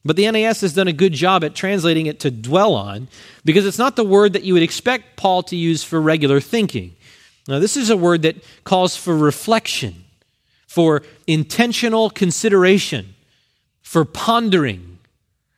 But 0.05 0.15
the 0.15 0.29
NAS 0.29 0.61
has 0.61 0.73
done 0.73 0.89
a 0.89 0.93
good 0.93 1.13
job 1.13 1.43
at 1.43 1.55
translating 1.55 2.05
it 2.05 2.19
to 2.19 2.29
dwell 2.29 2.75
on 2.75 3.07
because 3.43 3.65
it's 3.65 3.79
not 3.79 3.95
the 3.95 4.03
word 4.03 4.33
that 4.33 4.43
you 4.43 4.53
would 4.53 4.61
expect 4.61 5.17
Paul 5.17 5.41
to 5.43 5.55
use 5.55 5.83
for 5.83 5.99
regular 5.99 6.39
thinking. 6.39 6.95
Now, 7.47 7.59
this 7.59 7.75
is 7.75 7.89
a 7.89 7.97
word 7.97 8.21
that 8.21 8.43
calls 8.63 8.95
for 8.95 9.15
reflection, 9.15 10.05
for 10.67 11.03
intentional 11.27 12.09
consideration, 12.09 13.15
for 13.81 14.05
pondering, 14.05 14.99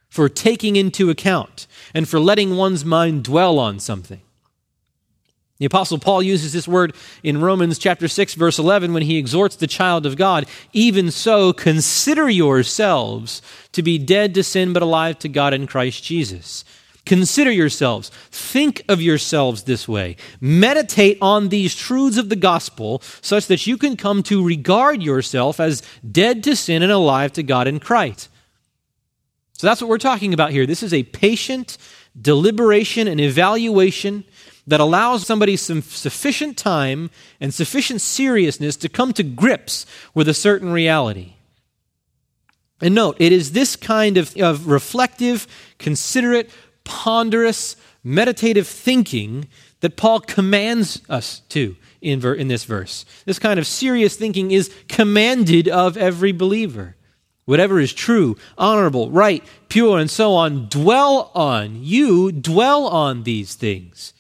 for 0.10 0.30
taking 0.30 0.76
into 0.76 1.10
account, 1.10 1.68
and 1.94 2.08
for 2.08 2.20
letting 2.20 2.56
one's 2.56 2.86
mind 2.86 3.24
dwell 3.24 3.60
on 3.60 3.80
something. 3.80 4.22
The 5.60 5.68
apostle 5.68 6.00
Paul 6.00 6.24
uses 6.24 6.52
this 6.52 6.68
word 6.68 6.96
in 7.22 7.40
Romans 7.40 7.78
chapter 7.78 8.08
6 8.08 8.34
verse 8.34 8.60
11 8.60 8.92
when 8.92 9.04
he 9.04 9.18
exhorts 9.18 9.56
the 9.56 9.68
child 9.68 10.06
of 10.06 10.18
God, 10.18 10.46
even 10.74 11.12
so 11.12 11.54
consider 11.54 12.30
yourselves 12.30 13.42
to 13.72 13.84
be 13.84 13.98
dead 13.98 14.34
to 14.34 14.44
sin 14.44 14.74
but 14.74 14.84
alive 14.84 15.20
to 15.20 15.30
God 15.30 15.54
in 15.54 15.68
Christ 15.68 16.04
Jesus. 16.04 16.66
Consider 17.06 17.52
yourselves. 17.52 18.10
Think 18.32 18.84
of 18.88 19.02
yourselves 19.02 19.64
this 19.64 19.88
way. 19.88 20.16
Meditate 20.40 21.18
on 21.22 21.50
these 21.50 21.76
truths 21.76 22.18
of 22.18 22.30
the 22.30 22.36
gospel 22.36 23.02
such 23.22 23.48
that 23.48 23.68
you 23.68 23.78
can 23.78 23.98
come 23.98 24.24
to 24.24 24.46
regard 24.46 25.04
yourself 25.04 25.60
as 25.60 25.84
dead 26.10 26.44
to 26.46 26.56
sin 26.56 26.82
and 26.82 26.92
alive 26.92 27.34
to 27.34 27.44
God 27.44 27.68
in 27.68 27.80
Christ. 27.80 28.30
So 29.54 29.68
that's 29.68 29.82
what 29.82 29.90
we're 29.90 29.98
talking 29.98 30.34
about 30.34 30.52
here. 30.52 30.66
This 30.66 30.84
is 30.84 30.94
a 30.94 31.04
patient 31.04 31.78
deliberation 32.20 33.08
and 33.08 33.20
evaluation 33.20 34.24
that 34.66 34.80
allows 34.80 35.28
somebody 35.28 35.58
some 35.58 35.82
sufficient 35.82 36.58
time 36.58 37.10
and 37.42 37.54
sufficient 37.54 38.00
seriousness 38.00 38.78
to 38.78 38.88
come 38.88 39.12
to 39.14 39.24
grips 39.24 39.86
with 40.14 40.30
a 40.30 40.34
certain 40.34 40.72
reality. 40.72 41.34
And 42.82 42.96
note, 42.96 43.18
it 43.20 43.32
is 43.32 43.52
this 43.52 43.76
kind 43.76 44.18
of, 44.18 44.36
of 44.38 44.68
reflective, 44.68 45.48
considerate, 45.80 46.50
ponderous, 46.84 47.76
meditative 48.04 48.68
thinking 48.68 49.48
that 49.82 49.98
Paul 49.98 50.20
commands 50.20 51.02
us 51.10 51.42
to 51.50 51.76
in, 52.02 52.20
ver- 52.20 52.34
in 52.34 52.48
this 52.48 52.64
verse. 52.64 53.06
This 53.26 53.40
kind 53.40 53.60
of 53.60 53.68
serious 53.68 54.16
thinking 54.16 54.52
is 54.52 54.74
commanded 54.88 55.68
of 55.68 55.98
every 55.98 56.32
believer. 56.32 56.96
Whatever 57.46 57.80
is 57.80 57.94
true, 57.94 58.38
honorable, 58.58 59.12
right, 59.12 59.44
pure, 59.68 60.00
and 60.00 60.10
so 60.10 60.34
on, 60.34 60.68
dwell 60.70 61.32
on. 61.36 61.84
You 61.84 62.32
dwell 62.32 62.88
on 62.88 63.24
these 63.24 63.56
things. 63.56 64.13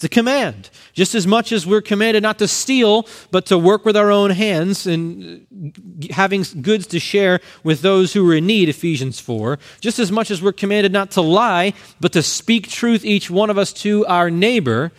It's 0.00 0.06
a 0.06 0.08
command. 0.08 0.70
Just 0.94 1.14
as 1.14 1.26
much 1.26 1.52
as 1.52 1.66
we're 1.66 1.82
commanded 1.82 2.22
not 2.22 2.38
to 2.38 2.48
steal, 2.48 3.06
but 3.30 3.44
to 3.46 3.58
work 3.58 3.84
with 3.84 3.98
our 3.98 4.10
own 4.10 4.30
hands 4.30 4.86
and 4.86 5.46
uh, 5.76 6.14
having 6.14 6.42
goods 6.62 6.86
to 6.86 6.98
share 6.98 7.40
with 7.64 7.82
those 7.82 8.14
who 8.14 8.26
are 8.30 8.34
in 8.34 8.46
need, 8.46 8.70
Ephesians 8.70 9.20
4. 9.20 9.58
Just 9.82 9.98
as 9.98 10.10
much 10.10 10.30
as 10.30 10.40
we're 10.40 10.52
commanded 10.52 10.90
not 10.90 11.10
to 11.10 11.20
lie, 11.20 11.74
but 12.00 12.14
to 12.14 12.22
speak 12.22 12.66
truth, 12.66 13.04
each 13.04 13.30
one 13.30 13.50
of 13.50 13.58
us, 13.58 13.74
to 13.74 14.06
our 14.06 14.30
neighbor. 14.30 14.90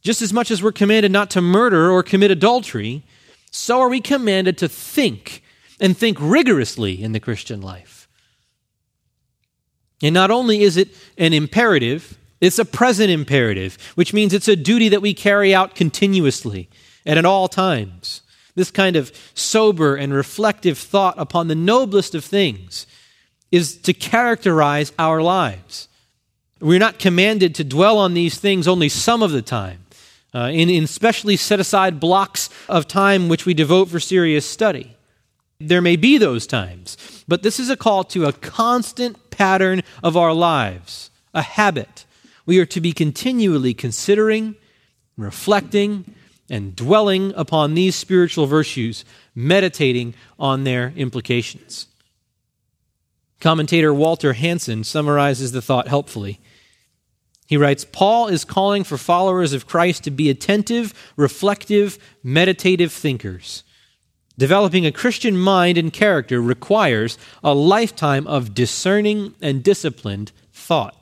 Just 0.00 0.22
as 0.22 0.32
much 0.32 0.50
as 0.50 0.62
we're 0.62 0.72
commanded 0.72 1.12
not 1.12 1.28
to 1.32 1.42
murder 1.42 1.90
or 1.90 2.02
commit 2.02 2.30
adultery, 2.30 3.04
so 3.50 3.78
are 3.78 3.90
we 3.90 4.00
commanded 4.00 4.56
to 4.56 4.70
think 4.70 5.42
and 5.78 5.94
think 5.94 6.16
rigorously 6.18 7.02
in 7.02 7.12
the 7.12 7.20
Christian 7.20 7.60
life. 7.60 8.08
And 10.02 10.14
not 10.14 10.30
only 10.30 10.62
is 10.62 10.78
it 10.78 10.88
an 11.18 11.34
imperative, 11.34 12.16
it's 12.40 12.58
a 12.58 12.64
present 12.64 13.10
imperative, 13.10 13.76
which 13.94 14.14
means 14.14 14.32
it's 14.32 14.48
a 14.48 14.56
duty 14.56 14.88
that 14.88 15.02
we 15.02 15.14
carry 15.14 15.54
out 15.54 15.74
continuously 15.74 16.68
and 17.04 17.18
at 17.18 17.24
all 17.24 17.48
times. 17.48 18.22
This 18.54 18.70
kind 18.70 18.96
of 18.96 19.12
sober 19.34 19.96
and 19.96 20.12
reflective 20.12 20.78
thought 20.78 21.14
upon 21.18 21.48
the 21.48 21.54
noblest 21.54 22.14
of 22.14 22.24
things 22.24 22.86
is 23.52 23.76
to 23.78 23.92
characterize 23.92 24.92
our 24.98 25.22
lives. 25.22 25.88
We're 26.60 26.78
not 26.78 26.98
commanded 26.98 27.54
to 27.56 27.64
dwell 27.64 27.98
on 27.98 28.14
these 28.14 28.38
things 28.38 28.68
only 28.68 28.88
some 28.88 29.22
of 29.22 29.32
the 29.32 29.42
time, 29.42 29.86
uh, 30.34 30.50
in, 30.52 30.68
in 30.68 30.86
specially 30.86 31.36
set 31.36 31.60
aside 31.60 32.00
blocks 32.00 32.50
of 32.68 32.86
time 32.86 33.28
which 33.28 33.46
we 33.46 33.54
devote 33.54 33.88
for 33.88 34.00
serious 34.00 34.46
study. 34.46 34.96
There 35.58 35.82
may 35.82 35.96
be 35.96 36.16
those 36.16 36.46
times, 36.46 36.96
but 37.28 37.42
this 37.42 37.60
is 37.60 37.70
a 37.70 37.76
call 37.76 38.04
to 38.04 38.26
a 38.26 38.32
constant 38.32 39.30
pattern 39.30 39.82
of 40.02 40.16
our 40.16 40.32
lives, 40.32 41.10
a 41.34 41.42
habit 41.42 42.04
we 42.46 42.58
are 42.58 42.66
to 42.66 42.80
be 42.80 42.92
continually 42.92 43.74
considering, 43.74 44.56
reflecting, 45.16 46.14
and 46.48 46.74
dwelling 46.74 47.32
upon 47.36 47.74
these 47.74 47.94
spiritual 47.94 48.46
virtues, 48.46 49.04
meditating 49.34 50.14
on 50.38 50.64
their 50.64 50.92
implications. 50.96 51.86
Commentator 53.40 53.94
Walter 53.94 54.34
Hansen 54.34 54.84
summarizes 54.84 55.52
the 55.52 55.62
thought 55.62 55.88
helpfully. 55.88 56.40
He 57.46 57.56
writes 57.56 57.84
Paul 57.90 58.28
is 58.28 58.44
calling 58.44 58.84
for 58.84 58.98
followers 58.98 59.52
of 59.52 59.66
Christ 59.66 60.04
to 60.04 60.10
be 60.10 60.28
attentive, 60.28 60.92
reflective, 61.16 61.98
meditative 62.22 62.92
thinkers. 62.92 63.64
Developing 64.38 64.86
a 64.86 64.92
Christian 64.92 65.36
mind 65.36 65.76
and 65.76 65.92
character 65.92 66.40
requires 66.40 67.18
a 67.42 67.54
lifetime 67.54 68.26
of 68.26 68.54
discerning 68.54 69.34
and 69.42 69.62
disciplined 69.62 70.32
thought. 70.52 70.99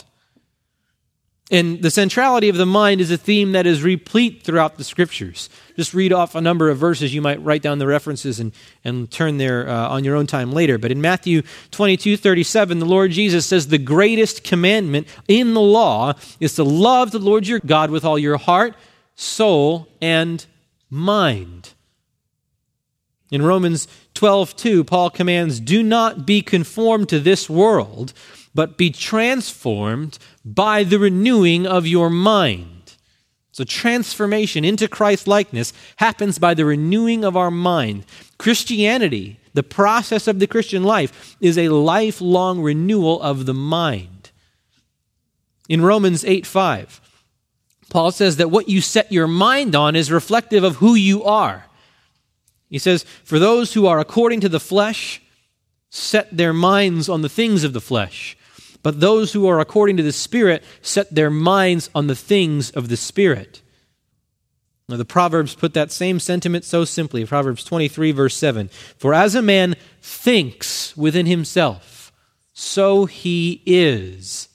And 1.50 1.80
the 1.80 1.90
centrality 1.90 2.50
of 2.50 2.56
the 2.56 2.66
mind 2.66 3.00
is 3.00 3.10
a 3.10 3.16
theme 3.16 3.52
that 3.52 3.66
is 3.66 3.82
replete 3.82 4.42
throughout 4.42 4.76
the 4.76 4.84
scriptures. 4.84 5.48
Just 5.76 5.94
read 5.94 6.12
off 6.12 6.34
a 6.34 6.42
number 6.42 6.68
of 6.68 6.76
verses. 6.76 7.14
You 7.14 7.22
might 7.22 7.42
write 7.42 7.62
down 7.62 7.78
the 7.78 7.86
references 7.86 8.38
and, 8.38 8.52
and 8.84 9.10
turn 9.10 9.38
there 9.38 9.66
uh, 9.66 9.88
on 9.88 10.04
your 10.04 10.14
own 10.14 10.26
time 10.26 10.52
later. 10.52 10.76
But 10.76 10.92
in 10.92 11.00
Matthew 11.00 11.42
22 11.70 12.18
37, 12.18 12.80
the 12.80 12.84
Lord 12.84 13.12
Jesus 13.12 13.46
says, 13.46 13.68
The 13.68 13.78
greatest 13.78 14.44
commandment 14.44 15.08
in 15.26 15.54
the 15.54 15.60
law 15.62 16.12
is 16.38 16.54
to 16.56 16.64
love 16.64 17.12
the 17.12 17.18
Lord 17.18 17.46
your 17.46 17.60
God 17.60 17.90
with 17.90 18.04
all 18.04 18.18
your 18.18 18.36
heart, 18.36 18.74
soul, 19.14 19.88
and 20.02 20.44
mind. 20.90 21.72
In 23.30 23.40
Romans 23.40 23.88
12 24.12 24.54
2, 24.54 24.84
Paul 24.84 25.08
commands, 25.08 25.60
Do 25.60 25.82
not 25.82 26.26
be 26.26 26.42
conformed 26.42 27.08
to 27.08 27.20
this 27.20 27.48
world 27.48 28.12
but 28.58 28.76
be 28.76 28.90
transformed 28.90 30.18
by 30.54 30.82
the 30.82 30.98
renewing 30.98 31.66
of 31.66 31.86
your 31.86 32.08
mind. 32.08 32.96
So, 33.52 33.64
transformation 33.64 34.64
into 34.64 34.88
Christ 34.88 35.26
likeness 35.26 35.72
happens 35.96 36.38
by 36.38 36.54
the 36.54 36.64
renewing 36.64 37.24
of 37.24 37.36
our 37.36 37.50
mind. 37.50 38.06
Christianity, 38.38 39.40
the 39.52 39.62
process 39.62 40.28
of 40.28 40.38
the 40.38 40.46
Christian 40.46 40.84
life, 40.84 41.36
is 41.40 41.58
a 41.58 41.68
lifelong 41.68 42.62
renewal 42.62 43.20
of 43.20 43.46
the 43.46 43.54
mind. 43.54 44.30
In 45.68 45.82
Romans 45.82 46.24
8 46.24 46.46
5, 46.46 47.00
Paul 47.90 48.12
says 48.12 48.36
that 48.36 48.50
what 48.50 48.68
you 48.68 48.80
set 48.80 49.12
your 49.12 49.26
mind 49.26 49.74
on 49.74 49.96
is 49.96 50.12
reflective 50.12 50.62
of 50.62 50.76
who 50.76 50.94
you 50.94 51.24
are. 51.24 51.66
He 52.70 52.78
says, 52.78 53.04
For 53.24 53.38
those 53.38 53.72
who 53.72 53.86
are 53.86 53.98
according 53.98 54.40
to 54.40 54.48
the 54.48 54.60
flesh, 54.60 55.20
set 55.90 56.34
their 56.34 56.52
minds 56.52 57.08
on 57.08 57.22
the 57.22 57.28
things 57.28 57.64
of 57.64 57.72
the 57.72 57.80
flesh. 57.80 58.36
But 58.82 59.00
those 59.00 59.32
who 59.32 59.46
are 59.48 59.60
according 59.60 59.96
to 59.96 60.02
the 60.02 60.12
Spirit 60.12 60.62
set 60.82 61.14
their 61.14 61.30
minds 61.30 61.90
on 61.94 62.06
the 62.06 62.14
things 62.14 62.70
of 62.70 62.88
the 62.88 62.96
Spirit. 62.96 63.62
Now, 64.88 64.96
the 64.96 65.04
Proverbs 65.04 65.54
put 65.54 65.74
that 65.74 65.92
same 65.92 66.18
sentiment 66.18 66.64
so 66.64 66.84
simply. 66.84 67.26
Proverbs 67.26 67.62
23, 67.64 68.12
verse 68.12 68.36
7. 68.36 68.68
For 68.96 69.12
as 69.12 69.34
a 69.34 69.42
man 69.42 69.76
thinks 70.00 70.96
within 70.96 71.26
himself, 71.26 72.10
so 72.54 73.04
he 73.04 73.62
is. 73.66 74.48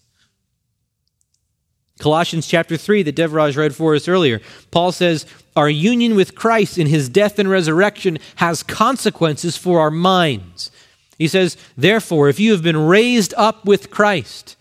Colossians 1.99 2.47
chapter 2.47 2.75
3 2.75 3.03
that 3.03 3.15
Devraj 3.15 3.55
read 3.55 3.75
for 3.75 3.93
us 3.93 4.07
earlier, 4.07 4.41
Paul 4.71 4.91
says, 4.91 5.25
Our 5.55 5.69
union 5.69 6.15
with 6.15 6.35
Christ 6.35 6.77
in 6.79 6.87
his 6.87 7.07
death 7.07 7.37
and 7.37 7.49
resurrection 7.49 8.17
has 8.37 8.63
consequences 8.63 9.55
for 9.55 9.79
our 9.79 9.91
minds. 9.91 10.71
He 11.17 11.27
says, 11.27 11.57
Therefore, 11.77 12.29
if 12.29 12.39
you 12.39 12.51
have 12.51 12.63
been 12.63 12.77
raised 12.77 13.33
up 13.35 13.65
with 13.65 13.91
Christ, 13.91 14.55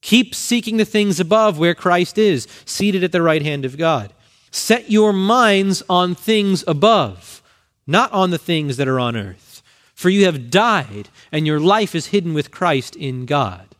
keep 0.00 0.34
seeking 0.34 0.76
the 0.76 0.84
things 0.84 1.20
above 1.20 1.58
where 1.58 1.74
Christ 1.74 2.18
is, 2.18 2.48
seated 2.64 3.04
at 3.04 3.12
the 3.12 3.22
right 3.22 3.42
hand 3.42 3.64
of 3.64 3.78
God. 3.78 4.12
Set 4.50 4.90
your 4.90 5.12
minds 5.12 5.82
on 5.88 6.14
things 6.14 6.64
above, 6.66 7.42
not 7.86 8.10
on 8.12 8.30
the 8.30 8.38
things 8.38 8.76
that 8.78 8.88
are 8.88 9.00
on 9.00 9.16
earth. 9.16 9.62
For 9.94 10.10
you 10.10 10.24
have 10.24 10.50
died, 10.50 11.08
and 11.30 11.46
your 11.46 11.60
life 11.60 11.94
is 11.94 12.06
hidden 12.06 12.34
with 12.34 12.50
Christ 12.50 12.96
in 12.96 13.26
God. 13.26 13.75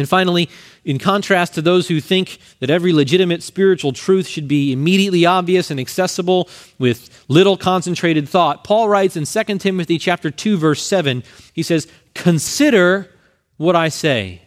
And 0.00 0.08
finally, 0.08 0.48
in 0.84 0.98
contrast 0.98 1.54
to 1.54 1.62
those 1.62 1.88
who 1.88 2.00
think 2.00 2.38
that 2.60 2.70
every 2.70 2.92
legitimate 2.92 3.42
spiritual 3.42 3.92
truth 3.92 4.26
should 4.26 4.48
be 4.48 4.72
immediately 4.72 5.26
obvious 5.26 5.70
and 5.70 5.78
accessible 5.78 6.48
with 6.78 7.24
little 7.28 7.58
concentrated 7.58 8.26
thought, 8.26 8.64
Paul 8.64 8.88
writes 8.88 9.14
in 9.14 9.26
2 9.26 9.58
Timothy 9.58 9.98
chapter 9.98 10.30
2 10.30 10.56
verse 10.56 10.82
7, 10.82 11.22
he 11.52 11.62
says, 11.62 11.86
"Consider 12.14 13.10
what 13.58 13.76
I 13.76 13.90
say." 13.90 14.40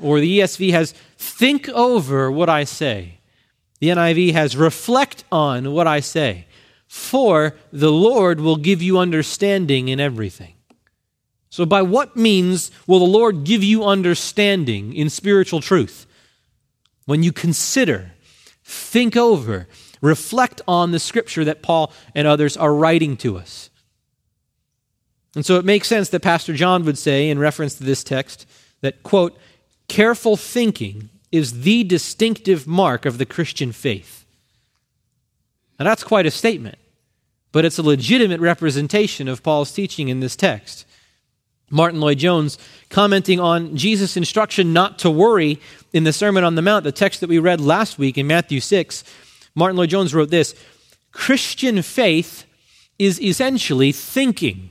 Or 0.00 0.18
the 0.18 0.38
ESV 0.38 0.70
has 0.70 0.94
think 1.18 1.68
over 1.68 2.30
what 2.30 2.48
I 2.48 2.64
say. 2.64 3.18
The 3.80 3.90
NIV 3.90 4.32
has 4.32 4.56
reflect 4.56 5.24
on 5.30 5.72
what 5.72 5.86
I 5.86 6.00
say. 6.00 6.46
For 6.88 7.54
the 7.70 7.92
Lord 7.92 8.40
will 8.40 8.56
give 8.56 8.80
you 8.80 8.98
understanding 8.98 9.88
in 9.88 10.00
everything. 10.00 10.54
So, 11.50 11.66
by 11.66 11.82
what 11.82 12.16
means 12.16 12.70
will 12.86 13.00
the 13.00 13.04
Lord 13.04 13.44
give 13.44 13.62
you 13.64 13.84
understanding 13.84 14.94
in 14.94 15.10
spiritual 15.10 15.60
truth? 15.60 16.06
When 17.06 17.24
you 17.24 17.32
consider, 17.32 18.12
think 18.62 19.16
over, 19.16 19.66
reflect 20.00 20.62
on 20.68 20.92
the 20.92 21.00
scripture 21.00 21.44
that 21.44 21.60
Paul 21.60 21.92
and 22.14 22.26
others 22.26 22.56
are 22.56 22.72
writing 22.72 23.16
to 23.18 23.36
us. 23.36 23.68
And 25.34 25.44
so 25.44 25.56
it 25.56 25.64
makes 25.64 25.88
sense 25.88 26.08
that 26.08 26.22
Pastor 26.22 26.54
John 26.54 26.84
would 26.84 26.98
say, 26.98 27.28
in 27.28 27.38
reference 27.38 27.74
to 27.76 27.84
this 27.84 28.04
text, 28.04 28.46
that, 28.80 29.02
quote, 29.02 29.36
careful 29.88 30.36
thinking 30.36 31.08
is 31.30 31.62
the 31.62 31.84
distinctive 31.84 32.66
mark 32.66 33.06
of 33.06 33.18
the 33.18 33.26
Christian 33.26 33.72
faith. 33.72 34.24
Now, 35.78 35.84
that's 35.84 36.04
quite 36.04 36.26
a 36.26 36.30
statement, 36.30 36.78
but 37.52 37.64
it's 37.64 37.78
a 37.78 37.82
legitimate 37.82 38.40
representation 38.40 39.28
of 39.28 39.42
Paul's 39.42 39.72
teaching 39.72 40.08
in 40.08 40.20
this 40.20 40.36
text. 40.36 40.84
Martyn 41.70 42.00
Lloyd-Jones, 42.00 42.58
commenting 42.88 43.38
on 43.40 43.76
Jesus' 43.76 44.16
instruction 44.16 44.72
not 44.72 44.98
to 44.98 45.10
worry 45.10 45.60
in 45.92 46.04
the 46.04 46.12
Sermon 46.12 46.44
on 46.44 46.56
the 46.56 46.62
Mount, 46.62 46.84
the 46.84 46.92
text 46.92 47.20
that 47.20 47.28
we 47.28 47.38
read 47.38 47.60
last 47.60 47.98
week 47.98 48.18
in 48.18 48.26
Matthew 48.26 48.60
6, 48.60 49.04
Martyn 49.54 49.76
Lloyd-Jones 49.76 50.14
wrote 50.14 50.30
this 50.30 50.54
Christian 51.12 51.82
faith 51.82 52.44
is 52.98 53.20
essentially 53.20 53.92
thinking. 53.92 54.70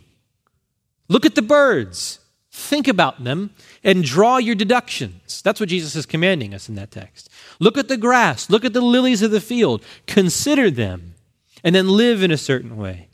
Look 1.08 1.26
at 1.26 1.36
the 1.36 1.42
birds, 1.42 2.20
think 2.52 2.88
about 2.88 3.24
them, 3.24 3.52
and 3.84 4.04
draw 4.04 4.38
your 4.38 4.56
deductions. 4.56 5.42
That's 5.42 5.60
what 5.60 5.70
Jesus 5.70 5.96
is 5.96 6.06
commanding 6.06 6.54
us 6.54 6.70
in 6.70 6.76
that 6.76 6.92
text. 6.92 7.30
Look 7.60 7.78
at 7.78 7.88
the 7.88 7.98
grass, 7.98 8.50
look 8.50 8.64
at 8.64 8.74
the 8.74 8.82
lilies 8.82 9.22
of 9.22 9.32
the 9.32 9.42
field, 9.42 9.84
consider 10.06 10.70
them, 10.70 11.16
and 11.64 11.74
then 11.74 11.90
live 11.90 12.22
in 12.22 12.32
a 12.32 12.38
certain 12.38 12.78
way. 12.78 13.08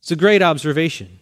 It's 0.00 0.10
a 0.10 0.16
great 0.16 0.42
observation. 0.42 1.20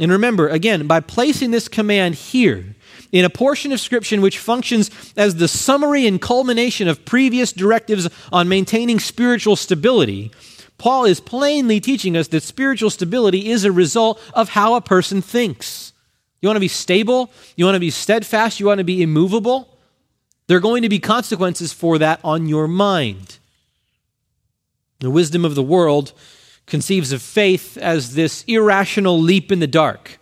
And 0.00 0.10
remember, 0.10 0.48
again, 0.48 0.86
by 0.86 1.00
placing 1.00 1.50
this 1.50 1.68
command 1.68 2.14
here, 2.14 2.74
in 3.12 3.24
a 3.24 3.30
portion 3.30 3.70
of 3.70 3.80
Scripture 3.80 4.20
which 4.20 4.38
functions 4.38 4.90
as 5.16 5.34
the 5.34 5.46
summary 5.46 6.06
and 6.06 6.20
culmination 6.20 6.88
of 6.88 7.04
previous 7.04 7.52
directives 7.52 8.08
on 8.32 8.48
maintaining 8.48 8.98
spiritual 8.98 9.56
stability, 9.56 10.30
Paul 10.78 11.04
is 11.04 11.20
plainly 11.20 11.80
teaching 11.80 12.16
us 12.16 12.28
that 12.28 12.42
spiritual 12.42 12.88
stability 12.88 13.50
is 13.50 13.64
a 13.64 13.72
result 13.72 14.18
of 14.32 14.48
how 14.48 14.74
a 14.74 14.80
person 14.80 15.20
thinks. 15.20 15.92
You 16.40 16.48
want 16.48 16.56
to 16.56 16.60
be 16.60 16.68
stable? 16.68 17.30
You 17.56 17.66
want 17.66 17.76
to 17.76 17.80
be 17.80 17.90
steadfast? 17.90 18.58
You 18.58 18.66
want 18.66 18.78
to 18.78 18.84
be 18.84 19.02
immovable? 19.02 19.76
There 20.46 20.56
are 20.56 20.60
going 20.60 20.82
to 20.82 20.88
be 20.88 20.98
consequences 20.98 21.74
for 21.74 21.98
that 21.98 22.20
on 22.24 22.46
your 22.46 22.66
mind. 22.66 23.38
The 25.00 25.10
wisdom 25.10 25.44
of 25.44 25.54
the 25.54 25.62
world 25.62 26.14
conceives 26.70 27.12
of 27.12 27.20
faith 27.20 27.76
as 27.76 28.14
this 28.14 28.44
irrational 28.46 29.20
leap 29.20 29.52
in 29.52 29.58
the 29.58 29.66
dark. 29.66 30.18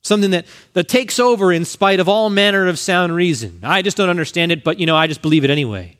Something 0.00 0.30
that, 0.32 0.46
that 0.74 0.88
takes 0.88 1.18
over 1.18 1.52
in 1.52 1.64
spite 1.64 2.00
of 2.00 2.08
all 2.08 2.30
manner 2.30 2.66
of 2.66 2.78
sound 2.78 3.14
reason. 3.14 3.60
I 3.62 3.82
just 3.82 3.96
don't 3.96 4.10
understand 4.10 4.52
it, 4.52 4.62
but 4.62 4.78
you 4.78 4.86
know, 4.86 4.96
I 4.96 5.06
just 5.06 5.22
believe 5.22 5.44
it 5.44 5.50
anyway. 5.50 5.96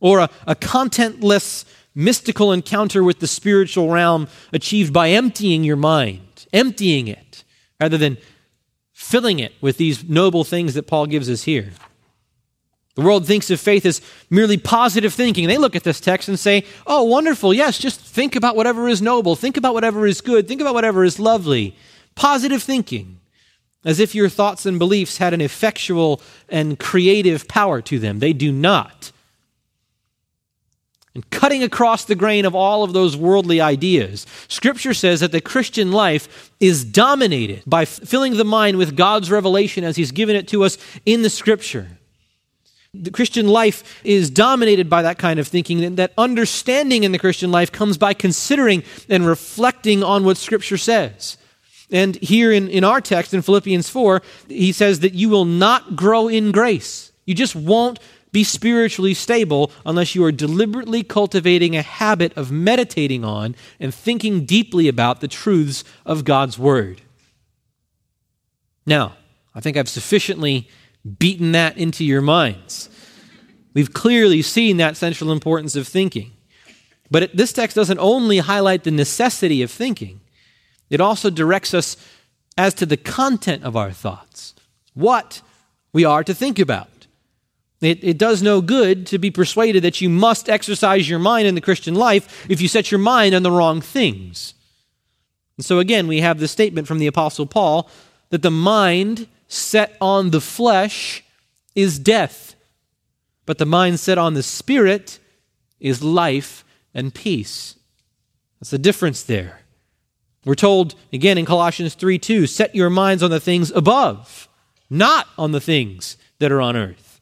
Or 0.00 0.20
a, 0.20 0.30
a 0.46 0.54
contentless, 0.54 1.64
mystical 1.94 2.52
encounter 2.52 3.02
with 3.04 3.20
the 3.20 3.26
spiritual 3.26 3.90
realm 3.90 4.28
achieved 4.52 4.92
by 4.92 5.10
emptying 5.10 5.64
your 5.64 5.76
mind, 5.76 6.46
emptying 6.52 7.08
it, 7.08 7.44
rather 7.80 7.98
than 7.98 8.18
filling 8.92 9.38
it 9.38 9.52
with 9.60 9.76
these 9.76 10.08
noble 10.08 10.42
things 10.42 10.74
that 10.74 10.86
Paul 10.86 11.06
gives 11.06 11.28
us 11.28 11.44
here. 11.44 11.72
The 12.96 13.02
world 13.02 13.26
thinks 13.26 13.50
of 13.50 13.60
faith 13.60 13.84
as 13.84 14.00
merely 14.30 14.56
positive 14.56 15.12
thinking. 15.12 15.46
They 15.46 15.58
look 15.58 15.76
at 15.76 15.84
this 15.84 16.00
text 16.00 16.28
and 16.30 16.38
say, 16.38 16.64
Oh, 16.86 17.04
wonderful. 17.04 17.52
Yes, 17.52 17.78
just 17.78 18.00
think 18.00 18.34
about 18.34 18.56
whatever 18.56 18.88
is 18.88 19.02
noble. 19.02 19.36
Think 19.36 19.58
about 19.58 19.74
whatever 19.74 20.06
is 20.06 20.22
good. 20.22 20.48
Think 20.48 20.62
about 20.62 20.72
whatever 20.72 21.04
is 21.04 21.18
lovely. 21.18 21.76
Positive 22.14 22.62
thinking. 22.62 23.20
As 23.84 24.00
if 24.00 24.14
your 24.14 24.30
thoughts 24.30 24.64
and 24.64 24.78
beliefs 24.78 25.18
had 25.18 25.34
an 25.34 25.42
effectual 25.42 26.22
and 26.48 26.78
creative 26.78 27.46
power 27.46 27.82
to 27.82 27.98
them. 27.98 28.18
They 28.18 28.32
do 28.32 28.50
not. 28.50 29.12
And 31.14 31.28
cutting 31.30 31.62
across 31.62 32.06
the 32.06 32.14
grain 32.14 32.46
of 32.46 32.54
all 32.54 32.82
of 32.82 32.94
those 32.94 33.14
worldly 33.16 33.60
ideas, 33.60 34.26
Scripture 34.48 34.94
says 34.94 35.20
that 35.20 35.32
the 35.32 35.40
Christian 35.40 35.92
life 35.92 36.50
is 36.60 36.82
dominated 36.84 37.62
by 37.66 37.84
filling 37.84 38.38
the 38.38 38.44
mind 38.44 38.78
with 38.78 38.96
God's 38.96 39.30
revelation 39.30 39.84
as 39.84 39.96
He's 39.96 40.12
given 40.12 40.34
it 40.34 40.48
to 40.48 40.64
us 40.64 40.78
in 41.04 41.22
the 41.22 41.30
Scripture 41.30 41.95
the 43.02 43.10
Christian 43.10 43.48
life 43.48 44.00
is 44.04 44.30
dominated 44.30 44.88
by 44.88 45.02
that 45.02 45.18
kind 45.18 45.38
of 45.38 45.48
thinking, 45.48 45.84
and 45.84 45.96
that 45.96 46.12
understanding 46.16 47.04
in 47.04 47.12
the 47.12 47.18
Christian 47.18 47.50
life 47.50 47.72
comes 47.72 47.98
by 47.98 48.14
considering 48.14 48.82
and 49.08 49.26
reflecting 49.26 50.02
on 50.02 50.24
what 50.24 50.36
Scripture 50.36 50.78
says. 50.78 51.36
And 51.90 52.16
here 52.16 52.50
in, 52.52 52.68
in 52.68 52.84
our 52.84 53.00
text 53.00 53.32
in 53.32 53.42
Philippians 53.42 53.88
4, 53.88 54.22
he 54.48 54.72
says 54.72 55.00
that 55.00 55.14
you 55.14 55.28
will 55.28 55.44
not 55.44 55.94
grow 55.94 56.28
in 56.28 56.50
grace. 56.50 57.12
You 57.24 57.34
just 57.34 57.54
won't 57.54 57.98
be 58.32 58.44
spiritually 58.44 59.14
stable 59.14 59.70
unless 59.86 60.14
you 60.14 60.24
are 60.24 60.32
deliberately 60.32 61.02
cultivating 61.02 61.74
a 61.74 61.82
habit 61.82 62.36
of 62.36 62.50
meditating 62.50 63.24
on 63.24 63.54
and 63.80 63.94
thinking 63.94 64.44
deeply 64.44 64.88
about 64.88 65.20
the 65.20 65.28
truths 65.28 65.84
of 66.04 66.24
God's 66.24 66.58
Word. 66.58 67.00
Now, 68.84 69.16
I 69.54 69.60
think 69.60 69.76
I've 69.76 69.88
sufficiently 69.88 70.68
beaten 71.18 71.52
that 71.52 71.76
into 71.76 72.04
your 72.04 72.20
minds. 72.20 72.88
We've 73.74 73.92
clearly 73.92 74.42
seen 74.42 74.78
that 74.78 74.96
central 74.96 75.30
importance 75.30 75.76
of 75.76 75.86
thinking. 75.86 76.32
But 77.10 77.24
it, 77.24 77.36
this 77.36 77.52
text 77.52 77.76
doesn't 77.76 77.98
only 77.98 78.38
highlight 78.38 78.84
the 78.84 78.90
necessity 78.90 79.62
of 79.62 79.70
thinking, 79.70 80.20
it 80.88 81.00
also 81.00 81.30
directs 81.30 81.74
us 81.74 81.96
as 82.56 82.74
to 82.74 82.86
the 82.86 82.96
content 82.96 83.64
of 83.64 83.76
our 83.76 83.92
thoughts, 83.92 84.54
what 84.94 85.42
we 85.92 86.04
are 86.04 86.24
to 86.24 86.34
think 86.34 86.58
about. 86.58 86.88
It, 87.82 88.02
it, 88.02 88.18
does 88.18 88.42
no 88.42 88.62
good 88.62 89.06
to 89.08 89.18
be 89.18 89.30
persuaded 89.30 89.82
that 89.82 90.00
you 90.00 90.08
must 90.08 90.48
exercise 90.48 91.08
your 91.08 91.18
mind 91.18 91.46
in 91.46 91.54
the 91.54 91.60
Christian 91.60 91.94
life 91.94 92.46
if 92.48 92.62
you 92.62 92.68
set 92.68 92.90
your 92.90 92.98
mind 92.98 93.34
on 93.34 93.42
the 93.42 93.50
wrong 93.50 93.82
things. 93.82 94.54
And 95.58 95.64
so, 95.64 95.78
again, 95.78 96.06
we 96.06 96.20
have 96.20 96.38
the 96.38 96.48
statement 96.48 96.88
from 96.88 96.98
the 96.98 97.06
Apostle 97.06 97.44
Paul 97.44 97.90
that 98.30 98.40
the 98.40 98.50
mind 98.50 99.28
set 99.48 99.96
on 100.00 100.30
the 100.30 100.40
flesh 100.40 101.24
is 101.74 101.98
death, 101.98 102.54
but 103.44 103.58
the 103.58 103.66
mind 103.66 104.00
set 104.00 104.18
on 104.18 104.34
the 104.34 104.42
spirit 104.42 105.18
is 105.78 106.02
life 106.02 106.64
and 106.94 107.14
peace. 107.14 107.76
That's 108.58 108.70
the 108.70 108.78
difference 108.78 109.22
there. 109.22 109.60
We're 110.44 110.54
told 110.54 110.94
again 111.12 111.38
in 111.38 111.44
Colossians 111.44 111.94
3 111.94 112.18
2, 112.18 112.46
set 112.46 112.74
your 112.74 112.90
minds 112.90 113.22
on 113.22 113.30
the 113.30 113.40
things 113.40 113.70
above, 113.72 114.48
not 114.88 115.26
on 115.36 115.52
the 115.52 115.60
things 115.60 116.16
that 116.38 116.52
are 116.52 116.60
on 116.60 116.76
earth. 116.76 117.20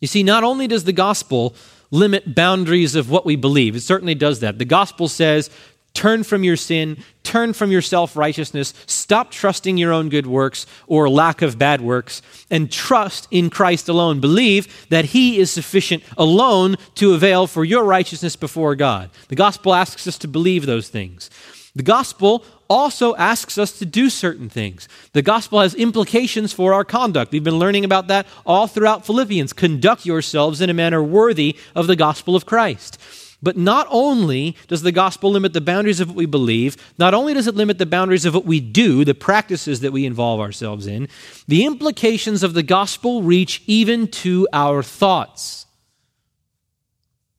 You 0.00 0.08
see, 0.08 0.22
not 0.22 0.44
only 0.44 0.66
does 0.66 0.84
the 0.84 0.92
gospel 0.92 1.54
limit 1.90 2.34
boundaries 2.34 2.94
of 2.94 3.10
what 3.10 3.26
we 3.26 3.36
believe, 3.36 3.76
it 3.76 3.82
certainly 3.82 4.14
does 4.14 4.40
that. 4.40 4.58
The 4.58 4.64
gospel 4.64 5.08
says 5.08 5.50
Turn 5.94 6.22
from 6.22 6.42
your 6.42 6.56
sin, 6.56 6.96
turn 7.22 7.52
from 7.52 7.70
your 7.70 7.82
self 7.82 8.16
righteousness, 8.16 8.72
stop 8.86 9.30
trusting 9.30 9.76
your 9.76 9.92
own 9.92 10.08
good 10.08 10.26
works 10.26 10.66
or 10.86 11.08
lack 11.08 11.42
of 11.42 11.58
bad 11.58 11.80
works, 11.80 12.22
and 12.50 12.72
trust 12.72 13.28
in 13.30 13.50
Christ 13.50 13.88
alone. 13.88 14.20
Believe 14.20 14.88
that 14.88 15.06
He 15.06 15.38
is 15.38 15.50
sufficient 15.50 16.02
alone 16.16 16.76
to 16.94 17.14
avail 17.14 17.46
for 17.46 17.64
your 17.64 17.84
righteousness 17.84 18.36
before 18.36 18.74
God. 18.74 19.10
The 19.28 19.36
gospel 19.36 19.74
asks 19.74 20.06
us 20.06 20.16
to 20.18 20.28
believe 20.28 20.64
those 20.64 20.88
things. 20.88 21.28
The 21.74 21.82
gospel 21.82 22.44
also 22.68 23.14
asks 23.16 23.58
us 23.58 23.78
to 23.78 23.86
do 23.86 24.08
certain 24.08 24.48
things. 24.48 24.88
The 25.12 25.22
gospel 25.22 25.60
has 25.60 25.74
implications 25.74 26.52
for 26.52 26.72
our 26.72 26.84
conduct. 26.84 27.32
We've 27.32 27.44
been 27.44 27.58
learning 27.58 27.84
about 27.84 28.08
that 28.08 28.26
all 28.46 28.66
throughout 28.66 29.04
Philippians. 29.06 29.52
Conduct 29.52 30.06
yourselves 30.06 30.60
in 30.60 30.70
a 30.70 30.74
manner 30.74 31.02
worthy 31.02 31.56
of 31.74 31.86
the 31.86 31.96
gospel 31.96 32.34
of 32.34 32.46
Christ. 32.46 32.98
But 33.42 33.56
not 33.56 33.88
only 33.90 34.56
does 34.68 34.82
the 34.82 34.92
gospel 34.92 35.32
limit 35.32 35.52
the 35.52 35.60
boundaries 35.60 35.98
of 35.98 36.08
what 36.08 36.16
we 36.16 36.26
believe, 36.26 36.76
not 36.96 37.12
only 37.12 37.34
does 37.34 37.48
it 37.48 37.56
limit 37.56 37.78
the 37.78 37.86
boundaries 37.86 38.24
of 38.24 38.34
what 38.34 38.44
we 38.44 38.60
do, 38.60 39.04
the 39.04 39.14
practices 39.14 39.80
that 39.80 39.92
we 39.92 40.06
involve 40.06 40.40
ourselves 40.40 40.86
in, 40.86 41.08
the 41.48 41.64
implications 41.64 42.44
of 42.44 42.54
the 42.54 42.62
gospel 42.62 43.22
reach 43.22 43.62
even 43.66 44.06
to 44.06 44.46
our 44.52 44.82
thoughts. 44.82 45.66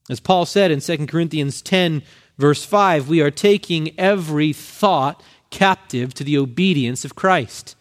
As 0.10 0.20
Paul 0.20 0.46
said 0.46 0.72
in 0.72 0.82
2 0.82 1.08
Corinthians 1.08 1.62
10, 1.62 2.04
verse 2.38 2.66
5, 2.66 3.08
we 3.08 3.22
are 3.22 3.32
taking 3.32 3.98
every 3.98 4.52
thought 4.52 5.24
captive 5.50 6.14
to 6.16 6.26
the 6.26 6.38
obedience 6.38 7.06
of 7.06 7.16
Christ. 7.16 7.78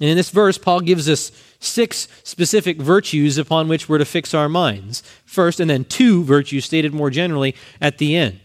And 0.00 0.10
in 0.10 0.16
this 0.16 0.30
verse, 0.30 0.58
Paul 0.58 0.80
gives 0.80 1.08
us 1.08 1.32
six 1.60 2.08
specific 2.22 2.80
virtues 2.80 3.38
upon 3.38 3.68
which 3.68 3.88
we're 3.88 3.98
to 3.98 4.04
fix 4.04 4.34
our 4.34 4.48
minds. 4.48 5.02
First, 5.24 5.60
and 5.60 5.68
then 5.68 5.84
two 5.84 6.22
virtues 6.24 6.64
stated 6.64 6.94
more 6.94 7.10
generally 7.10 7.54
at 7.80 7.98
the 7.98 8.16
end 8.16 8.40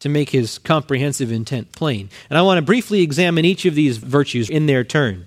to 0.00 0.08
make 0.08 0.30
his 0.30 0.58
comprehensive 0.58 1.32
intent 1.32 1.72
plain. 1.72 2.10
And 2.28 2.38
I 2.38 2.42
want 2.42 2.58
to 2.58 2.62
briefly 2.62 3.02
examine 3.02 3.44
each 3.44 3.64
of 3.64 3.74
these 3.74 3.98
virtues 3.98 4.50
in 4.50 4.66
their 4.66 4.84
turn. 4.84 5.26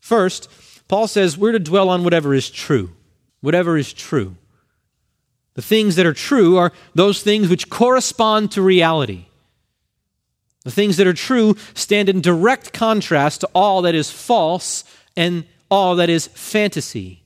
First, 0.00 0.48
Paul 0.88 1.06
says 1.06 1.36
we're 1.36 1.52
to 1.52 1.58
dwell 1.58 1.90
on 1.90 2.04
whatever 2.04 2.34
is 2.34 2.50
true. 2.50 2.90
Whatever 3.40 3.76
is 3.76 3.92
true. 3.92 4.36
The 5.54 5.62
things 5.62 5.96
that 5.96 6.06
are 6.06 6.14
true 6.14 6.56
are 6.56 6.72
those 6.94 7.22
things 7.22 7.48
which 7.48 7.68
correspond 7.68 8.52
to 8.52 8.62
reality. 8.62 9.26
The 10.64 10.70
things 10.70 10.96
that 10.96 11.06
are 11.06 11.14
true 11.14 11.56
stand 11.74 12.08
in 12.08 12.20
direct 12.20 12.72
contrast 12.72 13.40
to 13.40 13.48
all 13.54 13.82
that 13.82 13.94
is 13.94 14.10
false 14.10 14.84
and 15.16 15.44
all 15.70 15.96
that 15.96 16.08
is 16.08 16.26
fantasy. 16.28 17.22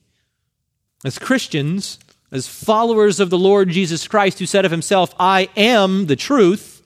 As 1.05 1.18
Christians, 1.18 1.98
as 2.31 2.48
followers 2.48 3.20
of 3.20 3.31
the 3.31 3.38
Lord 3.38 3.68
Jesus 3.68 4.07
Christ, 4.09 4.38
who 4.38 4.46
said 4.46 4.64
of 4.64 4.70
himself, 4.70 5.14
I 5.18 5.48
am 5.57 6.07
the 6.07 6.16
truth, 6.16 6.83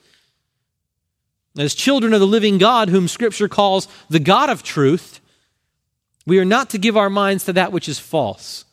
as 1.59 1.75
children 1.75 2.13
of 2.13 2.21
the 2.21 2.27
living 2.27 2.59
God, 2.59 2.89
whom 2.89 3.09
Scripture 3.09 3.49
calls 3.49 3.89
the 4.11 4.21
God 4.21 4.51
of 4.51 4.63
truth, 4.63 5.21
we 6.27 6.39
are 6.39 6.45
not 6.45 6.71
to 6.71 6.79
give 6.79 6.97
our 6.97 7.09
minds 7.09 7.45
to 7.45 7.53
that 7.55 7.73
which 7.73 7.89
is 7.89 7.99
false. 7.99 8.65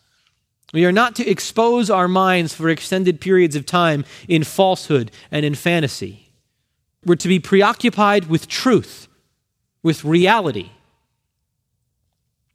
We 0.73 0.85
are 0.85 0.91
not 0.91 1.15
to 1.17 1.29
expose 1.29 1.89
our 1.91 2.07
minds 2.07 2.53
for 2.53 2.67
extended 2.67 3.21
periods 3.21 3.55
of 3.55 3.65
time 3.65 4.05
in 4.27 4.43
falsehood 4.43 5.11
and 5.31 5.45
in 5.45 5.53
fantasy. 5.53 6.31
We're 7.05 7.15
to 7.17 7.27
be 7.27 7.39
preoccupied 7.39 8.25
with 8.25 8.47
truth, 8.47 9.07
with 9.83 10.03
reality. 10.03 10.71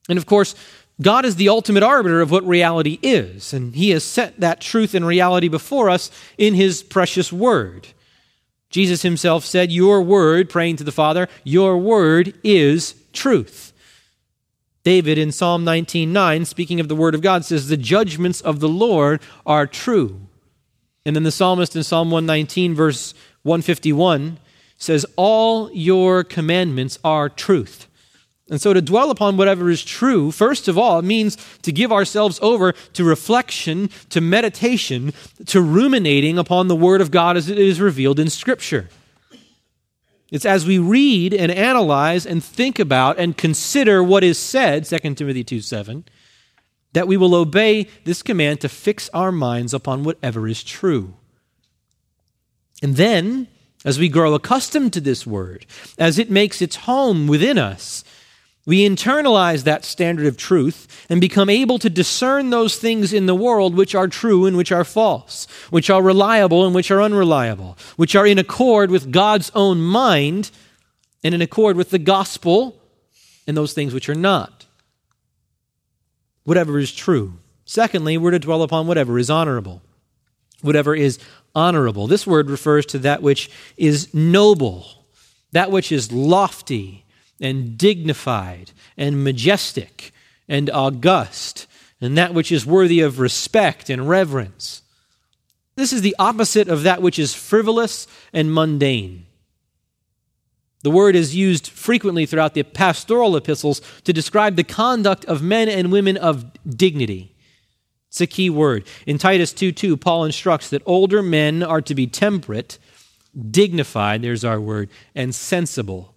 And 0.09 0.19
of 0.19 0.27
course, 0.27 0.55
God 1.01 1.25
is 1.25 1.37
the 1.37 1.49
ultimate 1.49 1.83
arbiter 1.83 2.21
of 2.21 2.31
what 2.31 2.47
reality 2.47 2.99
is, 3.03 3.53
and 3.53 3.75
He 3.75 3.91
has 3.91 4.03
set 4.03 4.41
that 4.41 4.61
truth 4.61 4.95
and 4.95 5.07
reality 5.07 5.49
before 5.49 5.89
us 5.91 6.11
in 6.37 6.55
His 6.55 6.83
precious 6.83 7.33
Word. 7.33 7.89
Jesus 8.71 9.03
Himself 9.03 9.45
said, 9.45 9.71
Your 9.71 10.03
Word, 10.03 10.51
praying 10.51 10.77
to 10.77 10.85
the 10.85 10.93
Father, 10.93 11.29
Your 11.45 11.79
Word 11.79 12.35
is 12.43 12.95
truth. 13.13 13.73
David 14.83 15.19
in 15.19 15.33
Psalm 15.33 15.65
19:9, 15.65 16.47
speaking 16.47 16.81
of 16.81 16.89
the 16.89 16.97
Word 16.97 17.15
of 17.15 17.21
God, 17.21 17.45
says, 17.45 17.69
The 17.69 17.77
judgments 17.77 18.41
of 18.41 18.61
the 18.61 18.69
Lord 18.69 19.21
are 19.45 19.67
true. 19.67 20.21
And 21.05 21.15
then 21.15 21.23
the 21.23 21.31
psalmist 21.31 21.77
in 21.77 21.83
Psalm 21.83 22.11
119, 22.11 22.75
verse 22.75 23.15
151, 23.43 24.39
says, 24.77 25.07
All 25.17 25.71
your 25.73 26.25
commandments 26.25 26.99
are 27.05 27.29
truth. 27.29 27.88
And 28.51 28.61
so 28.61 28.73
to 28.73 28.81
dwell 28.81 29.11
upon 29.11 29.37
whatever 29.37 29.69
is 29.69 29.85
true, 29.85 30.31
first 30.31 30.69
of 30.69 30.79
all, 30.79 30.99
it 30.99 31.05
means 31.05 31.37
to 31.63 31.73
give 31.73 31.93
ourselves 31.93 32.39
over 32.41 32.73
to 32.95 33.05
reflection, 33.05 33.91
to 34.09 34.21
meditation, 34.21 35.13
to 35.47 35.61
ruminating 35.61 36.39
upon 36.39 36.69
the 36.69 36.77
Word 36.77 37.01
of 37.01 37.11
God 37.11 37.37
as 37.37 37.51
it 37.51 37.59
is 37.59 37.81
revealed 37.81 38.19
in 38.19 38.31
Scripture. 38.31 38.89
It's 40.31 40.47
as 40.47 40.67
we 40.67 40.79
read 40.79 41.33
and 41.35 41.51
analyze 41.51 42.27
and 42.27 42.43
think 42.43 42.79
about 42.79 43.19
and 43.19 43.37
consider 43.37 44.03
what 44.03 44.25
is 44.25 44.39
said, 44.39 44.85
2 44.85 45.15
Timothy 45.15 45.45
2 45.45 45.61
7, 45.61 46.05
that 46.93 47.09
we 47.09 47.17
will 47.17 47.35
obey 47.35 47.89
this 48.05 48.23
command 48.23 48.61
to 48.61 48.69
fix 48.69 49.11
our 49.13 49.33
minds 49.33 49.75
upon 49.75 50.05
whatever 50.05 50.49
is 50.49 50.63
true. 50.63 51.15
And 52.83 52.97
then, 52.97 53.49
as 53.85 53.99
we 53.99 54.09
grow 54.09 54.35
accustomed 54.35 54.93
to 54.95 55.01
this 55.01 55.27
word, 55.27 55.67
as 55.99 56.19
it 56.19 56.31
makes 56.31 56.63
its 56.63 56.77
home 56.77 57.27
within 57.27 57.59
us, 57.59 58.05
we 58.69 58.87
internalize 58.87 59.65
that 59.65 59.83
standard 59.83 60.27
of 60.27 60.37
truth 60.37 61.07
and 61.09 61.23
become 61.23 61.49
able 61.49 61.79
to 61.79 61.89
discern 61.89 62.51
those 62.51 62.77
things 62.77 63.15
in 63.15 63.25
the 63.25 63.35
world 63.35 63.75
which 63.75 63.95
are 63.95 64.09
true 64.09 64.45
and 64.45 64.59
which 64.59 64.71
are 64.71 64.85
false, 64.85 65.47
which 65.71 65.89
are 65.89 66.03
reliable 66.03 66.67
and 66.67 66.75
which 66.75 66.91
are 66.91 67.01
unreliable, 67.01 67.79
which 67.97 68.15
are 68.15 68.27
in 68.27 68.37
accord 68.37 68.91
with 68.91 69.11
God's 69.11 69.51
own 69.55 69.81
mind 69.81 70.51
and 71.25 71.35
in 71.35 71.41
accord 71.41 71.79
with 71.79 71.89
the 71.89 71.99
gospel, 71.99 72.79
and 73.47 73.57
those 73.57 73.73
things 73.73 73.95
which 73.95 74.11
are 74.11 74.15
not. 74.15 74.67
Whatever 76.45 76.79
is 76.79 76.95
true. 76.95 77.39
Secondly, 77.65 78.19
we're 78.19 78.33
to 78.33 78.39
dwell 78.39 78.63
upon 78.63 78.87
whatever 78.87 79.19
is 79.19 79.31
honorable. 79.31 79.81
Whatever 80.61 80.95
is 80.95 81.19
honorable. 81.55 82.07
This 82.07 82.27
word 82.27 82.51
refers 82.51 82.85
to 82.85 82.99
that 82.99 83.23
which 83.23 83.51
is 83.79 84.13
noble, 84.13 85.07
that 85.53 85.71
which 85.71 85.91
is 85.91 86.13
lofty 86.13 87.07
and 87.41 87.79
dignified 87.79 88.73
and 88.97 89.23
majestic 89.23 90.13
and 90.49 90.69
august 90.71 91.67
and 92.01 92.17
that 92.17 92.35
which 92.35 92.53
is 92.53 92.65
worthy 92.65 93.01
of 93.01 93.19
respect 93.19 93.91
and 93.91 94.09
reverence. 94.09 94.83
This 95.75 95.93
is 95.93 96.03
the 96.03 96.17
opposite 96.19 96.69
of 96.69 96.83
that 96.83 97.03
which 97.03 97.19
is 97.19 97.35
frivolous 97.35 98.07
and 98.33 98.53
mundane. 98.53 99.27
The 100.83 100.91
word 100.91 101.17
is 101.17 101.35
used 101.35 101.67
frequently 101.69 102.25
throughout 102.25 102.55
the 102.55 102.63
pastoral 102.63 103.37
epistles 103.37 103.81
to 104.05 104.13
describe 104.13 104.57
the 104.57 104.65
conduct 104.65 105.25
of 105.25 105.43
men 105.43 105.69
and 105.69 105.91
women 105.91 106.17
of 106.17 106.47
dignity. 106.69 107.35
It's 108.09 108.21
a 108.21 108.27
key 108.27 108.49
word. 108.49 108.87
In 109.07 109.19
Titus 109.19 109.53
2 109.53 109.73
2, 109.73 109.97
Paul 109.97 110.25
instructs 110.25 110.71
that 110.71 110.83
older 110.87 111.23
men 111.23 111.63
are 111.63 111.83
to 111.83 111.95
be 111.95 112.07
temperate, 112.07 112.79
dignified, 113.51 114.23
there's 114.23 114.45
our 114.45 114.61
word, 114.61 114.89
and 115.15 115.35
sensible. 115.35 116.15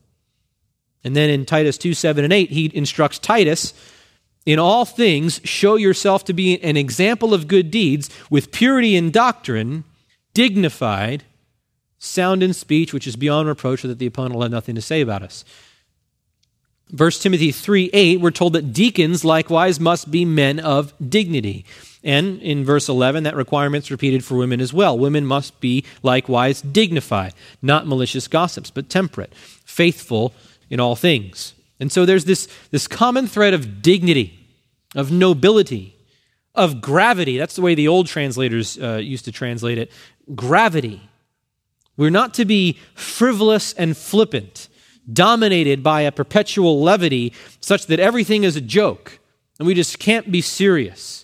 And 1.03 1.15
then 1.15 1.29
in 1.29 1.45
Titus 1.45 1.77
2 1.77 1.93
7 1.93 2.23
and 2.23 2.33
8, 2.33 2.49
he 2.49 2.71
instructs 2.73 3.19
Titus 3.19 3.73
in 4.45 4.57
all 4.57 4.85
things, 4.85 5.39
show 5.43 5.75
yourself 5.75 6.25
to 6.25 6.33
be 6.33 6.61
an 6.63 6.75
example 6.77 7.33
of 7.33 7.47
good 7.47 7.69
deeds 7.69 8.09
with 8.29 8.51
purity 8.51 8.95
in 8.95 9.11
doctrine, 9.11 9.83
dignified, 10.33 11.23
sound 11.99 12.41
in 12.41 12.53
speech, 12.53 12.91
which 12.91 13.05
is 13.05 13.15
beyond 13.15 13.47
reproach, 13.47 13.81
so 13.81 13.87
that 13.87 13.99
the 13.99 14.07
opponent 14.07 14.33
will 14.33 14.41
have 14.41 14.51
nothing 14.51 14.75
to 14.75 14.81
say 14.81 15.01
about 15.01 15.21
us. 15.21 15.45
Verse 16.89 17.21
Timothy 17.21 17.51
3 17.51 17.91
8, 17.93 18.19
we're 18.19 18.31
told 18.31 18.53
that 18.53 18.73
deacons 18.73 19.23
likewise 19.23 19.79
must 19.79 20.09
be 20.09 20.25
men 20.25 20.59
of 20.59 20.93
dignity. 21.07 21.63
And 22.03 22.41
in 22.41 22.65
verse 22.65 22.89
11, 22.89 23.23
that 23.23 23.35
requirement's 23.35 23.91
repeated 23.91 24.25
for 24.25 24.35
women 24.35 24.59
as 24.59 24.73
well. 24.73 24.97
Women 24.97 25.23
must 25.25 25.61
be 25.61 25.85
likewise 26.01 26.61
dignified, 26.61 27.35
not 27.61 27.85
malicious 27.85 28.27
gossips, 28.27 28.71
but 28.71 28.89
temperate, 28.89 29.33
faithful 29.63 30.33
in 30.71 30.79
all 30.79 30.95
things. 30.95 31.53
And 31.79 31.91
so 31.91 32.05
there's 32.05 32.25
this, 32.25 32.47
this 32.71 32.87
common 32.87 33.27
thread 33.27 33.53
of 33.53 33.83
dignity, 33.83 34.47
of 34.95 35.11
nobility, 35.11 35.95
of 36.55 36.81
gravity. 36.81 37.37
That's 37.37 37.55
the 37.55 37.61
way 37.61 37.75
the 37.75 37.87
old 37.87 38.07
translators 38.07 38.79
uh, 38.79 38.95
used 38.95 39.25
to 39.25 39.31
translate 39.31 39.77
it 39.77 39.91
gravity. 40.33 41.01
We're 41.97 42.09
not 42.09 42.33
to 42.35 42.45
be 42.45 42.79
frivolous 42.95 43.73
and 43.73 43.97
flippant, 43.97 44.69
dominated 45.11 45.83
by 45.83 46.01
a 46.01 46.11
perpetual 46.11 46.81
levity 46.81 47.33
such 47.59 47.87
that 47.87 47.99
everything 47.99 48.43
is 48.43 48.55
a 48.55 48.61
joke 48.61 49.19
and 49.59 49.67
we 49.67 49.73
just 49.73 49.99
can't 49.99 50.31
be 50.31 50.41
serious. 50.41 51.20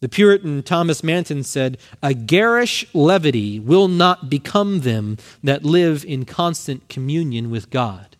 The 0.00 0.08
Puritan 0.08 0.62
Thomas 0.62 1.04
Manton 1.04 1.42
said, 1.42 1.78
A 2.02 2.14
garish 2.14 2.86
levity 2.94 3.60
will 3.60 3.88
not 3.88 4.30
become 4.30 4.80
them 4.80 5.18
that 5.44 5.64
live 5.64 6.04
in 6.04 6.24
constant 6.24 6.88
communion 6.88 7.50
with 7.50 7.70
God. 7.70 8.16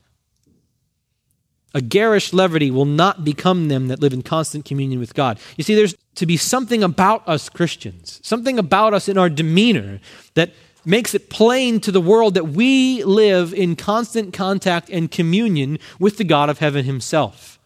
A 1.72 1.80
garish 1.80 2.32
levity 2.32 2.70
will 2.70 2.84
not 2.84 3.24
become 3.24 3.68
them 3.68 3.88
that 3.88 4.00
live 4.00 4.12
in 4.12 4.22
constant 4.22 4.64
communion 4.64 4.98
with 4.98 5.14
God. 5.14 5.38
You 5.56 5.64
see, 5.64 5.74
there's 5.74 5.94
to 6.16 6.26
be 6.26 6.36
something 6.36 6.82
about 6.82 7.26
us 7.28 7.48
Christians, 7.48 8.20
something 8.22 8.58
about 8.58 8.92
us 8.92 9.08
in 9.08 9.16
our 9.16 9.30
demeanor 9.30 10.00
that 10.34 10.50
makes 10.84 11.14
it 11.14 11.30
plain 11.30 11.78
to 11.80 11.92
the 11.92 12.00
world 12.00 12.34
that 12.34 12.48
we 12.48 13.04
live 13.04 13.54
in 13.54 13.76
constant 13.76 14.34
contact 14.34 14.90
and 14.90 15.10
communion 15.10 15.78
with 15.98 16.18
the 16.18 16.24
God 16.24 16.50
of 16.50 16.58
heaven 16.58 16.84
himself. 16.84 17.59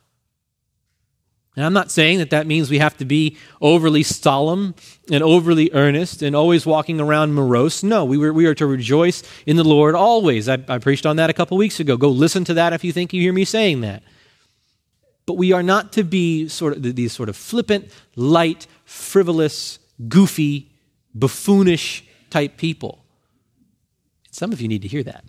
And 1.57 1.65
I'm 1.65 1.73
not 1.73 1.93
saying 1.93 2.19
that 2.19 2.31
that 2.31 2.49
means 2.49 2.69
we 2.69 2.79
have 2.79 2.97
to 2.97 3.05
be 3.05 3.37
overly 3.61 4.03
solemn 4.03 4.75
and 5.11 5.23
overly 5.23 5.71
earnest 5.73 6.21
and 6.21 6.35
always 6.35 6.67
walking 6.67 7.01
around 7.01 7.35
morose. 7.35 7.85
No, 7.85 8.05
we, 8.05 8.19
were, 8.19 8.33
we 8.33 8.47
are 8.47 8.55
to 8.57 8.67
rejoice 8.67 9.23
in 9.47 9.57
the 9.57 9.63
Lord 9.63 9.95
always. 9.95 10.49
I, 10.49 10.59
I 10.69 10.79
preached 10.79 11.07
on 11.07 11.17
that 11.17 11.31
a 11.31 11.33
couple 11.33 11.57
weeks 11.57 11.79
ago. 11.79 11.97
Go 11.97 12.09
listen 12.09 12.45
to 12.47 12.55
that 12.55 12.73
if 12.73 12.83
you 12.83 12.93
think 12.93 13.13
you 13.13 13.21
hear 13.21 13.33
me 13.33 13.45
saying 13.45 13.83
that. 13.83 14.03
But 15.27 15.35
we 15.35 15.53
are 15.53 15.63
not 15.63 15.93
to 15.93 16.03
be 16.03 16.49
sort 16.49 16.77
of 16.77 16.83
these 16.83 17.13
sort 17.13 17.29
of 17.29 17.37
flippant, 17.37 17.89
light, 18.17 18.67
frivolous, 18.85 19.79
goofy, 20.09 20.73
buffoonish 21.17 22.03
type 22.31 22.57
people. 22.57 23.05
Some 24.33 24.53
of 24.53 24.61
you 24.61 24.67
need 24.67 24.83
to 24.83 24.89
hear 24.89 25.05
that. 25.05 25.25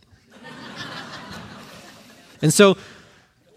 and 2.42 2.52
so 2.52 2.78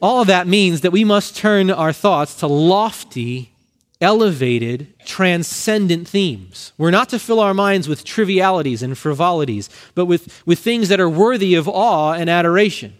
all 0.00 0.20
of 0.20 0.28
that 0.28 0.46
means 0.46 0.82
that 0.82 0.92
we 0.92 1.04
must 1.04 1.36
turn 1.36 1.70
our 1.70 1.92
thoughts 1.92 2.34
to 2.36 2.46
lofty, 2.46 3.52
elevated, 4.00 4.94
transcendent 5.04 6.06
themes. 6.06 6.72
We're 6.78 6.90
not 6.90 7.08
to 7.10 7.18
fill 7.18 7.40
our 7.40 7.54
minds 7.54 7.88
with 7.88 8.04
trivialities 8.04 8.82
and 8.82 8.96
frivolities, 8.96 9.68
but 9.94 10.06
with, 10.06 10.42
with 10.46 10.60
things 10.60 10.88
that 10.88 11.00
are 11.00 11.08
worthy 11.08 11.54
of 11.54 11.68
awe 11.68 12.12
and 12.12 12.30
adoration. 12.30 12.94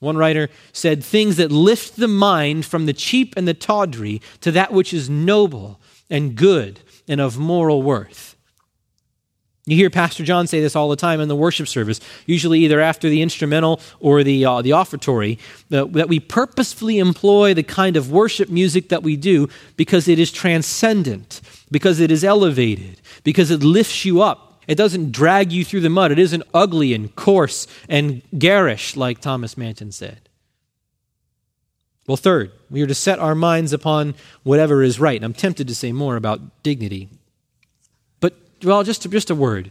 One 0.00 0.16
writer 0.16 0.48
said, 0.72 1.04
Things 1.04 1.36
that 1.36 1.50
lift 1.50 1.96
the 1.96 2.08
mind 2.08 2.64
from 2.64 2.86
the 2.86 2.92
cheap 2.92 3.34
and 3.36 3.46
the 3.46 3.54
tawdry 3.54 4.22
to 4.40 4.50
that 4.52 4.72
which 4.72 4.94
is 4.94 5.10
noble 5.10 5.80
and 6.08 6.34
good 6.34 6.80
and 7.08 7.20
of 7.20 7.36
moral 7.36 7.82
worth. 7.82 8.36
You 9.68 9.76
hear 9.76 9.90
Pastor 9.90 10.24
John 10.24 10.46
say 10.46 10.62
this 10.62 10.74
all 10.74 10.88
the 10.88 10.96
time 10.96 11.20
in 11.20 11.28
the 11.28 11.36
worship 11.36 11.68
service, 11.68 12.00
usually 12.24 12.60
either 12.60 12.80
after 12.80 13.10
the 13.10 13.20
instrumental 13.20 13.82
or 14.00 14.24
the, 14.24 14.42
uh, 14.42 14.62
the 14.62 14.70
offertory, 14.70 15.38
that, 15.68 15.92
that 15.92 16.08
we 16.08 16.20
purposefully 16.20 16.98
employ 16.98 17.52
the 17.52 17.62
kind 17.62 17.98
of 17.98 18.10
worship 18.10 18.48
music 18.48 18.88
that 18.88 19.02
we 19.02 19.14
do 19.14 19.46
because 19.76 20.08
it 20.08 20.18
is 20.18 20.32
transcendent, 20.32 21.42
because 21.70 22.00
it 22.00 22.10
is 22.10 22.24
elevated, 22.24 22.98
because 23.24 23.50
it 23.50 23.62
lifts 23.62 24.06
you 24.06 24.22
up. 24.22 24.62
It 24.66 24.76
doesn't 24.76 25.12
drag 25.12 25.52
you 25.52 25.66
through 25.66 25.82
the 25.82 25.90
mud. 25.90 26.12
It 26.12 26.18
isn't 26.18 26.44
ugly 26.54 26.94
and 26.94 27.14
coarse 27.14 27.66
and 27.90 28.22
garish, 28.38 28.96
like 28.96 29.20
Thomas 29.20 29.58
Manton 29.58 29.92
said. 29.92 30.30
Well, 32.06 32.16
third, 32.16 32.52
we 32.70 32.80
are 32.80 32.86
to 32.86 32.94
set 32.94 33.18
our 33.18 33.34
minds 33.34 33.74
upon 33.74 34.14
whatever 34.44 34.82
is 34.82 34.98
right. 34.98 35.16
And 35.16 35.26
I'm 35.26 35.34
tempted 35.34 35.68
to 35.68 35.74
say 35.74 35.92
more 35.92 36.16
about 36.16 36.62
dignity 36.62 37.10
well, 38.62 38.82
just, 38.82 39.08
just 39.10 39.30
a 39.30 39.34
word. 39.34 39.70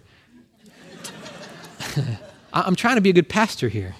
I'm 2.53 2.75
trying 2.75 2.95
to 2.95 3.01
be 3.01 3.09
a 3.09 3.13
good 3.13 3.29
pastor 3.29 3.69
here. 3.69 3.95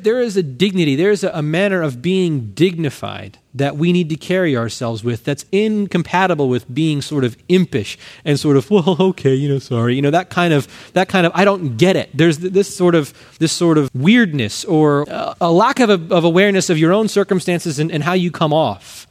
There 0.00 0.20
is 0.20 0.36
a 0.36 0.42
dignity, 0.42 0.94
there 0.94 1.10
is 1.10 1.24
a 1.24 1.42
manner 1.42 1.82
of 1.82 2.00
being 2.00 2.52
dignified 2.52 3.38
that 3.54 3.76
we 3.76 3.92
need 3.92 4.08
to 4.10 4.16
carry 4.16 4.56
ourselves 4.56 5.02
with 5.02 5.24
that's 5.24 5.44
incompatible 5.50 6.48
with 6.48 6.72
being 6.72 7.00
sort 7.00 7.24
of 7.24 7.36
impish 7.48 7.98
and 8.24 8.38
sort 8.38 8.56
of, 8.56 8.70
well, 8.70 8.96
okay, 9.00 9.34
you 9.34 9.48
know, 9.48 9.58
sorry. 9.58 9.96
You 9.96 10.02
know, 10.02 10.10
that 10.10 10.30
kind 10.30 10.52
of, 10.52 10.68
that 10.92 11.08
kind 11.08 11.26
of, 11.26 11.32
I 11.34 11.44
don't 11.44 11.76
get 11.76 11.96
it. 11.96 12.10
There's 12.14 12.38
this 12.38 12.74
sort 12.74 12.94
of, 12.94 13.14
this 13.38 13.52
sort 13.52 13.78
of 13.78 13.90
weirdness 13.94 14.64
or 14.64 15.10
uh, 15.10 15.34
a 15.40 15.50
lack 15.50 15.80
of, 15.80 16.12
of 16.12 16.24
awareness 16.24 16.70
of 16.70 16.78
your 16.78 16.92
own 16.92 17.08
circumstances 17.08 17.78
and, 17.78 17.90
and 17.90 18.04
how 18.04 18.12
you 18.12 18.30
come 18.30 18.52
off 18.52 19.06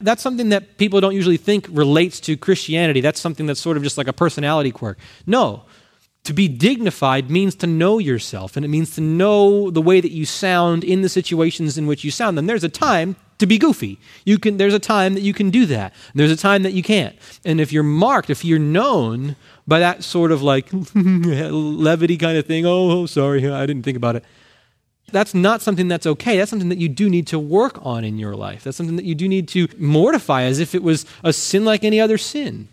that's 0.00 0.22
something 0.22 0.50
that 0.50 0.76
people 0.76 1.00
don't 1.00 1.14
usually 1.14 1.36
think 1.36 1.66
relates 1.70 2.20
to 2.20 2.36
Christianity. 2.36 3.00
That's 3.00 3.20
something 3.20 3.46
that's 3.46 3.60
sort 3.60 3.76
of 3.76 3.82
just 3.82 3.98
like 3.98 4.08
a 4.08 4.12
personality 4.12 4.70
quirk. 4.70 4.98
No. 5.26 5.64
To 6.24 6.32
be 6.32 6.48
dignified 6.48 7.30
means 7.30 7.54
to 7.56 7.66
know 7.66 7.98
yourself, 7.98 8.56
and 8.56 8.64
it 8.64 8.68
means 8.68 8.94
to 8.94 9.02
know 9.02 9.70
the 9.70 9.82
way 9.82 10.00
that 10.00 10.10
you 10.10 10.24
sound 10.24 10.82
in 10.82 11.02
the 11.02 11.08
situations 11.10 11.76
in 11.76 11.86
which 11.86 12.02
you 12.02 12.10
sound 12.10 12.38
them. 12.38 12.46
There's 12.46 12.64
a 12.64 12.68
time 12.70 13.16
to 13.36 13.46
be 13.46 13.58
goofy. 13.58 13.98
You 14.24 14.38
can, 14.38 14.56
there's 14.56 14.72
a 14.72 14.78
time 14.78 15.12
that 15.14 15.20
you 15.20 15.34
can 15.34 15.50
do 15.50 15.66
that. 15.66 15.92
There's 16.14 16.30
a 16.30 16.36
time 16.36 16.62
that 16.62 16.72
you 16.72 16.82
can't. 16.82 17.14
And 17.44 17.60
if 17.60 17.72
you're 17.72 17.82
marked, 17.82 18.30
if 18.30 18.42
you're 18.42 18.58
known 18.58 19.36
by 19.66 19.80
that 19.80 20.02
sort 20.02 20.32
of 20.32 20.40
like 20.40 20.68
levity 20.94 22.16
kind 22.16 22.38
of 22.38 22.46
thing, 22.46 22.64
oh, 22.64 23.04
sorry, 23.04 23.46
I 23.46 23.66
didn't 23.66 23.82
think 23.82 23.98
about 23.98 24.16
it 24.16 24.24
that's 25.14 25.32
not 25.32 25.62
something 25.62 25.88
that's 25.88 26.06
okay. 26.06 26.36
That's 26.36 26.50
something 26.50 26.68
that 26.68 26.78
you 26.78 26.88
do 26.88 27.08
need 27.08 27.26
to 27.28 27.38
work 27.38 27.78
on 27.82 28.04
in 28.04 28.18
your 28.18 28.34
life. 28.34 28.64
That's 28.64 28.76
something 28.76 28.96
that 28.96 29.04
you 29.04 29.14
do 29.14 29.28
need 29.28 29.48
to 29.48 29.68
mortify 29.78 30.42
as 30.42 30.58
if 30.58 30.74
it 30.74 30.82
was 30.82 31.06
a 31.22 31.32
sin 31.32 31.64
like 31.64 31.84
any 31.84 32.00
other 32.00 32.18
sin. 32.18 32.68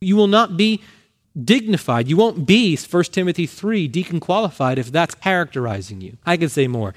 You 0.00 0.16
will 0.16 0.28
not 0.28 0.56
be 0.56 0.80
dignified. 1.44 2.08
You 2.08 2.16
won't 2.16 2.46
be, 2.46 2.76
1 2.76 3.04
Timothy 3.04 3.46
3, 3.46 3.88
deacon 3.88 4.20
qualified 4.20 4.78
if 4.78 4.92
that's 4.92 5.14
characterizing 5.14 6.00
you. 6.00 6.16
I 6.24 6.36
could 6.36 6.50
say 6.50 6.68
more. 6.68 6.94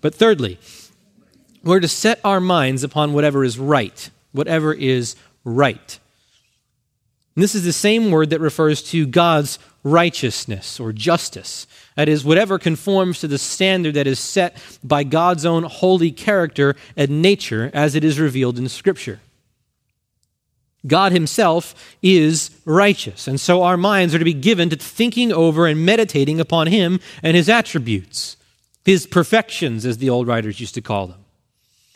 But 0.00 0.14
thirdly, 0.14 0.58
we're 1.64 1.80
to 1.80 1.88
set 1.88 2.20
our 2.24 2.40
minds 2.40 2.84
upon 2.84 3.14
whatever 3.14 3.44
is 3.44 3.58
right. 3.58 4.10
Whatever 4.32 4.72
is 4.72 5.16
right. 5.44 5.98
And 7.38 7.42
this 7.44 7.54
is 7.54 7.62
the 7.62 7.72
same 7.72 8.10
word 8.10 8.30
that 8.30 8.40
refers 8.40 8.82
to 8.90 9.06
God's 9.06 9.60
righteousness 9.84 10.80
or 10.80 10.92
justice. 10.92 11.68
That 11.94 12.08
is, 12.08 12.24
whatever 12.24 12.58
conforms 12.58 13.20
to 13.20 13.28
the 13.28 13.38
standard 13.38 13.94
that 13.94 14.08
is 14.08 14.18
set 14.18 14.56
by 14.82 15.04
God's 15.04 15.46
own 15.46 15.62
holy 15.62 16.10
character 16.10 16.74
and 16.96 17.22
nature 17.22 17.70
as 17.72 17.94
it 17.94 18.02
is 18.02 18.18
revealed 18.18 18.58
in 18.58 18.68
Scripture. 18.68 19.20
God 20.84 21.12
Himself 21.12 21.76
is 22.02 22.50
righteous, 22.64 23.28
and 23.28 23.40
so 23.40 23.62
our 23.62 23.76
minds 23.76 24.16
are 24.16 24.18
to 24.18 24.24
be 24.24 24.34
given 24.34 24.68
to 24.70 24.76
thinking 24.76 25.32
over 25.32 25.68
and 25.68 25.86
meditating 25.86 26.40
upon 26.40 26.66
Him 26.66 26.98
and 27.22 27.36
His 27.36 27.48
attributes, 27.48 28.36
His 28.84 29.06
perfections, 29.06 29.86
as 29.86 29.98
the 29.98 30.10
old 30.10 30.26
writers 30.26 30.58
used 30.58 30.74
to 30.74 30.82
call 30.82 31.06
them. 31.06 31.24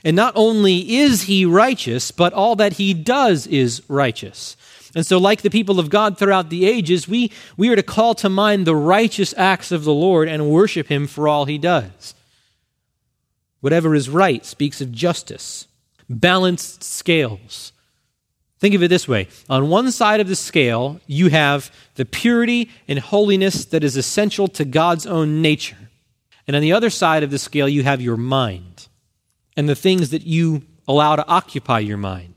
And 0.04 0.14
not 0.14 0.34
only 0.36 0.98
is 0.98 1.22
He 1.22 1.44
righteous, 1.44 2.12
but 2.12 2.32
all 2.32 2.54
that 2.54 2.74
He 2.74 2.94
does 2.94 3.48
is 3.48 3.82
righteous. 3.88 4.56
And 4.94 5.06
so, 5.06 5.18
like 5.18 5.42
the 5.42 5.50
people 5.50 5.80
of 5.80 5.90
God 5.90 6.18
throughout 6.18 6.50
the 6.50 6.66
ages, 6.66 7.08
we, 7.08 7.30
we 7.56 7.70
are 7.70 7.76
to 7.76 7.82
call 7.82 8.14
to 8.16 8.28
mind 8.28 8.66
the 8.66 8.76
righteous 8.76 9.32
acts 9.36 9.72
of 9.72 9.84
the 9.84 9.92
Lord 9.92 10.28
and 10.28 10.50
worship 10.50 10.88
Him 10.88 11.06
for 11.06 11.28
all 11.28 11.46
He 11.46 11.58
does. 11.58 12.14
Whatever 13.60 13.94
is 13.94 14.08
right 14.08 14.44
speaks 14.44 14.80
of 14.80 14.92
justice, 14.92 15.66
balanced 16.10 16.82
scales. 16.82 17.72
Think 18.58 18.74
of 18.74 18.82
it 18.82 18.88
this 18.88 19.08
way 19.08 19.28
on 19.48 19.70
one 19.70 19.90
side 19.90 20.20
of 20.20 20.28
the 20.28 20.36
scale, 20.36 21.00
you 21.06 21.30
have 21.30 21.72
the 21.96 22.04
purity 22.04 22.70
and 22.86 22.98
holiness 22.98 23.64
that 23.66 23.82
is 23.82 23.96
essential 23.96 24.46
to 24.48 24.64
God's 24.64 25.06
own 25.06 25.42
nature. 25.42 25.76
And 26.46 26.54
on 26.54 26.62
the 26.62 26.72
other 26.72 26.90
side 26.90 27.22
of 27.22 27.30
the 27.30 27.38
scale, 27.38 27.68
you 27.68 27.82
have 27.82 28.00
your 28.00 28.16
mind 28.16 28.88
and 29.56 29.68
the 29.68 29.74
things 29.74 30.10
that 30.10 30.22
you 30.22 30.62
allow 30.86 31.16
to 31.16 31.26
occupy 31.26 31.80
your 31.80 31.96
mind. 31.96 32.31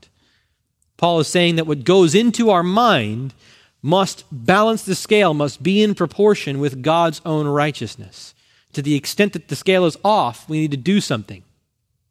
Paul 0.96 1.20
is 1.20 1.28
saying 1.28 1.56
that 1.56 1.66
what 1.66 1.84
goes 1.84 2.14
into 2.14 2.50
our 2.50 2.62
mind 2.62 3.34
must 3.82 4.24
balance 4.32 4.82
the 4.82 4.94
scale, 4.94 5.34
must 5.34 5.62
be 5.62 5.82
in 5.82 5.94
proportion 5.94 6.58
with 6.58 6.82
God's 6.82 7.20
own 7.24 7.46
righteousness. 7.46 8.34
To 8.72 8.82
the 8.82 8.94
extent 8.94 9.32
that 9.34 9.48
the 9.48 9.56
scale 9.56 9.86
is 9.86 9.96
off, 10.04 10.48
we 10.48 10.58
need 10.58 10.70
to 10.70 10.76
do 10.76 11.00
something. 11.00 11.42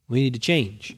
We 0.08 0.21
need 0.21 0.34
to 0.34 0.39
change. 0.39 0.95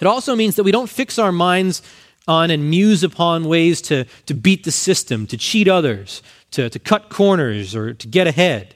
It 0.00 0.06
also 0.06 0.36
means 0.36 0.56
that 0.56 0.64
we 0.64 0.72
don't 0.72 0.90
fix 0.90 1.18
our 1.18 1.32
minds 1.32 1.82
on 2.28 2.50
and 2.50 2.68
muse 2.68 3.02
upon 3.02 3.44
ways 3.44 3.80
to, 3.82 4.04
to 4.26 4.34
beat 4.34 4.64
the 4.64 4.72
system, 4.72 5.26
to 5.28 5.36
cheat 5.36 5.68
others, 5.68 6.22
to, 6.50 6.68
to 6.68 6.78
cut 6.78 7.08
corners, 7.08 7.74
or 7.74 7.94
to 7.94 8.08
get 8.08 8.26
ahead. 8.26 8.74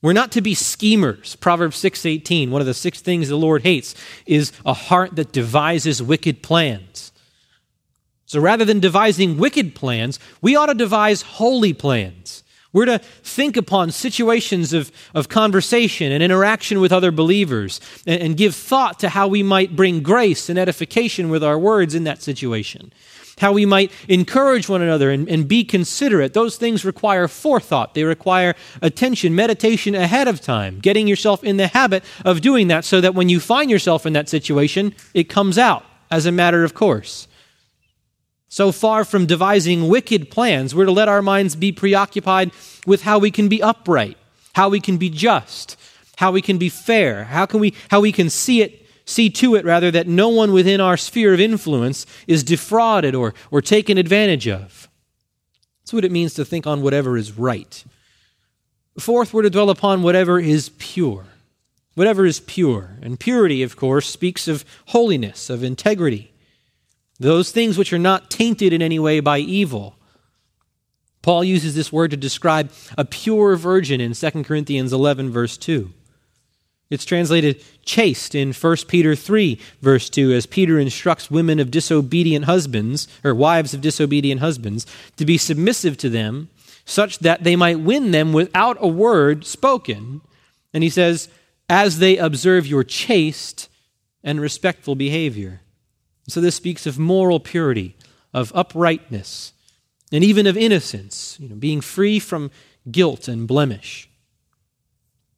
We're 0.00 0.12
not 0.12 0.30
to 0.32 0.40
be 0.40 0.54
schemers. 0.54 1.36
Proverbs 1.36 1.76
6:18, 1.76 2.50
one 2.50 2.60
of 2.60 2.66
the 2.66 2.74
six 2.74 3.00
things 3.00 3.28
the 3.28 3.36
Lord 3.36 3.62
hates 3.62 3.94
is 4.26 4.52
a 4.64 4.72
heart 4.72 5.16
that 5.16 5.32
devises 5.32 6.02
wicked 6.02 6.42
plans. 6.42 7.12
So 8.28 8.40
rather 8.40 8.66
than 8.66 8.78
devising 8.78 9.38
wicked 9.38 9.74
plans, 9.74 10.20
we 10.42 10.54
ought 10.54 10.66
to 10.66 10.74
devise 10.74 11.22
holy 11.22 11.72
plans. 11.72 12.44
We're 12.74 12.84
to 12.84 12.98
think 12.98 13.56
upon 13.56 13.90
situations 13.90 14.74
of, 14.74 14.92
of 15.14 15.30
conversation 15.30 16.12
and 16.12 16.22
interaction 16.22 16.78
with 16.80 16.92
other 16.92 17.10
believers 17.10 17.80
and, 18.06 18.20
and 18.20 18.36
give 18.36 18.54
thought 18.54 18.98
to 19.00 19.08
how 19.08 19.28
we 19.28 19.42
might 19.42 19.74
bring 19.74 20.02
grace 20.02 20.50
and 20.50 20.58
edification 20.58 21.30
with 21.30 21.42
our 21.42 21.58
words 21.58 21.94
in 21.94 22.04
that 22.04 22.22
situation. 22.22 22.92
How 23.38 23.52
we 23.52 23.64
might 23.64 23.92
encourage 24.08 24.68
one 24.68 24.82
another 24.82 25.10
and, 25.10 25.26
and 25.26 25.48
be 25.48 25.64
considerate. 25.64 26.34
Those 26.34 26.58
things 26.58 26.84
require 26.84 27.28
forethought. 27.28 27.94
They 27.94 28.04
require 28.04 28.54
attention, 28.82 29.34
meditation 29.34 29.94
ahead 29.94 30.28
of 30.28 30.42
time, 30.42 30.80
getting 30.80 31.08
yourself 31.08 31.42
in 31.42 31.56
the 31.56 31.68
habit 31.68 32.04
of 32.26 32.42
doing 32.42 32.68
that 32.68 32.84
so 32.84 33.00
that 33.00 33.14
when 33.14 33.30
you 33.30 33.40
find 33.40 33.70
yourself 33.70 34.04
in 34.04 34.12
that 34.12 34.28
situation, 34.28 34.94
it 35.14 35.30
comes 35.30 35.56
out 35.56 35.86
as 36.10 36.26
a 36.26 36.32
matter 36.32 36.62
of 36.62 36.74
course. 36.74 37.27
So 38.48 38.72
far 38.72 39.04
from 39.04 39.26
devising 39.26 39.88
wicked 39.88 40.30
plans, 40.30 40.74
we're 40.74 40.86
to 40.86 40.92
let 40.92 41.08
our 41.08 41.22
minds 41.22 41.54
be 41.54 41.70
preoccupied 41.70 42.50
with 42.86 43.02
how 43.02 43.18
we 43.18 43.30
can 43.30 43.48
be 43.48 43.62
upright, 43.62 44.16
how 44.54 44.70
we 44.70 44.80
can 44.80 44.96
be 44.96 45.10
just, 45.10 45.76
how 46.16 46.32
we 46.32 46.40
can 46.40 46.56
be 46.58 46.68
fair, 46.68 47.24
how, 47.24 47.46
can 47.46 47.60
we, 47.60 47.74
how 47.90 48.00
we 48.00 48.10
can 48.10 48.30
see 48.30 48.62
it, 48.62 48.86
see 49.04 49.28
to 49.30 49.54
it 49.54 49.64
rather 49.64 49.90
that 49.90 50.08
no 50.08 50.28
one 50.28 50.52
within 50.52 50.80
our 50.80 50.96
sphere 50.96 51.34
of 51.34 51.40
influence 51.40 52.06
is 52.26 52.42
defrauded 52.42 53.14
or, 53.14 53.34
or 53.50 53.60
taken 53.60 53.98
advantage 53.98 54.48
of. 54.48 54.88
That's 55.80 55.92
what 55.92 56.04
it 56.04 56.12
means 56.12 56.34
to 56.34 56.44
think 56.44 56.66
on 56.66 56.82
whatever 56.82 57.16
is 57.16 57.32
right. 57.32 57.84
Fourth, 58.98 59.32
we're 59.32 59.42
to 59.42 59.50
dwell 59.50 59.70
upon 59.70 60.02
whatever 60.02 60.40
is 60.40 60.70
pure. 60.78 61.26
whatever 61.98 62.24
is 62.24 62.38
pure. 62.40 62.90
And 63.02 63.18
purity, 63.18 63.62
of 63.64 63.76
course, 63.76 64.08
speaks 64.08 64.46
of 64.46 64.64
holiness, 64.86 65.50
of 65.50 65.64
integrity, 65.64 66.30
those 67.20 67.50
things 67.50 67.76
which 67.76 67.92
are 67.92 67.98
not 67.98 68.30
tainted 68.30 68.72
in 68.72 68.82
any 68.82 68.98
way 68.98 69.20
by 69.20 69.38
evil. 69.38 69.96
Paul 71.22 71.42
uses 71.44 71.74
this 71.74 71.92
word 71.92 72.10
to 72.12 72.16
describe 72.16 72.70
a 72.96 73.04
pure 73.04 73.56
virgin 73.56 74.00
in 74.00 74.14
2 74.14 74.44
Corinthians 74.44 74.92
11, 74.92 75.30
verse 75.30 75.56
2. 75.56 75.92
It's 76.90 77.04
translated 77.04 77.62
chaste 77.84 78.34
in 78.34 78.52
1 78.52 78.76
Peter 78.86 79.14
3, 79.14 79.60
verse 79.82 80.08
2, 80.08 80.32
as 80.32 80.46
Peter 80.46 80.78
instructs 80.78 81.30
women 81.30 81.58
of 81.58 81.70
disobedient 81.70 82.46
husbands, 82.46 83.08
or 83.22 83.34
wives 83.34 83.74
of 83.74 83.82
disobedient 83.82 84.40
husbands, 84.40 84.86
to 85.16 85.26
be 85.26 85.36
submissive 85.36 85.98
to 85.98 86.08
them, 86.08 86.48
such 86.86 87.18
that 87.18 87.44
they 87.44 87.56
might 87.56 87.80
win 87.80 88.12
them 88.12 88.32
without 88.32 88.78
a 88.80 88.88
word 88.88 89.44
spoken. 89.44 90.22
And 90.72 90.82
he 90.82 90.88
says, 90.88 91.28
as 91.68 91.98
they 91.98 92.16
observe 92.16 92.66
your 92.66 92.84
chaste 92.84 93.68
and 94.24 94.40
respectful 94.40 94.94
behavior. 94.94 95.60
So 96.28 96.40
this 96.40 96.54
speaks 96.54 96.86
of 96.86 96.98
moral 96.98 97.40
purity, 97.40 97.96
of 98.34 98.52
uprightness, 98.54 99.52
and 100.12 100.22
even 100.22 100.46
of 100.46 100.56
innocence, 100.56 101.36
you 101.40 101.48
know, 101.48 101.56
being 101.56 101.80
free 101.80 102.18
from 102.18 102.50
guilt 102.90 103.28
and 103.28 103.48
blemish. 103.48 104.08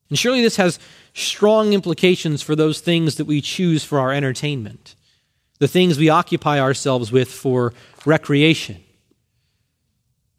And 0.09 0.18
surely 0.18 0.42
this 0.42 0.57
has 0.57 0.81
strong 1.14 1.72
implications 1.72 2.42
for 2.42 2.57
those 2.57 2.81
things 2.81 3.14
that 3.16 3.26
we 3.26 3.40
choose 3.40 3.85
for 3.85 4.00
our 4.00 4.12
entertainment, 4.12 4.96
the 5.61 5.68
things 5.68 5.98
we 5.98 6.09
occupy 6.09 6.59
ourselves 6.59 7.12
with 7.12 7.31
for 7.31 7.72
recreation. 8.05 8.83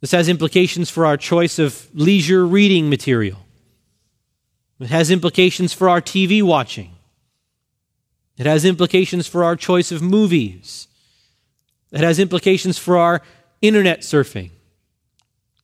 This 0.01 0.11
has 0.11 0.27
implications 0.27 0.89
for 0.89 1.05
our 1.05 1.15
choice 1.15 1.59
of 1.59 1.87
leisure 1.93 2.45
reading 2.45 2.89
material. 2.89 3.37
It 4.79 4.87
has 4.87 5.11
implications 5.11 5.73
for 5.73 5.87
our 5.87 6.01
TV 6.01 6.41
watching. 6.41 6.91
It 8.41 8.47
has 8.47 8.65
implications 8.65 9.27
for 9.27 9.43
our 9.43 9.56
choice 9.56 9.91
of 9.91 10.01
movies. 10.01 10.88
It 11.91 12.01
has 12.01 12.17
implications 12.17 12.75
for 12.80 12.97
our 12.97 13.21
internet 13.62 13.99
surfing. 13.99 14.49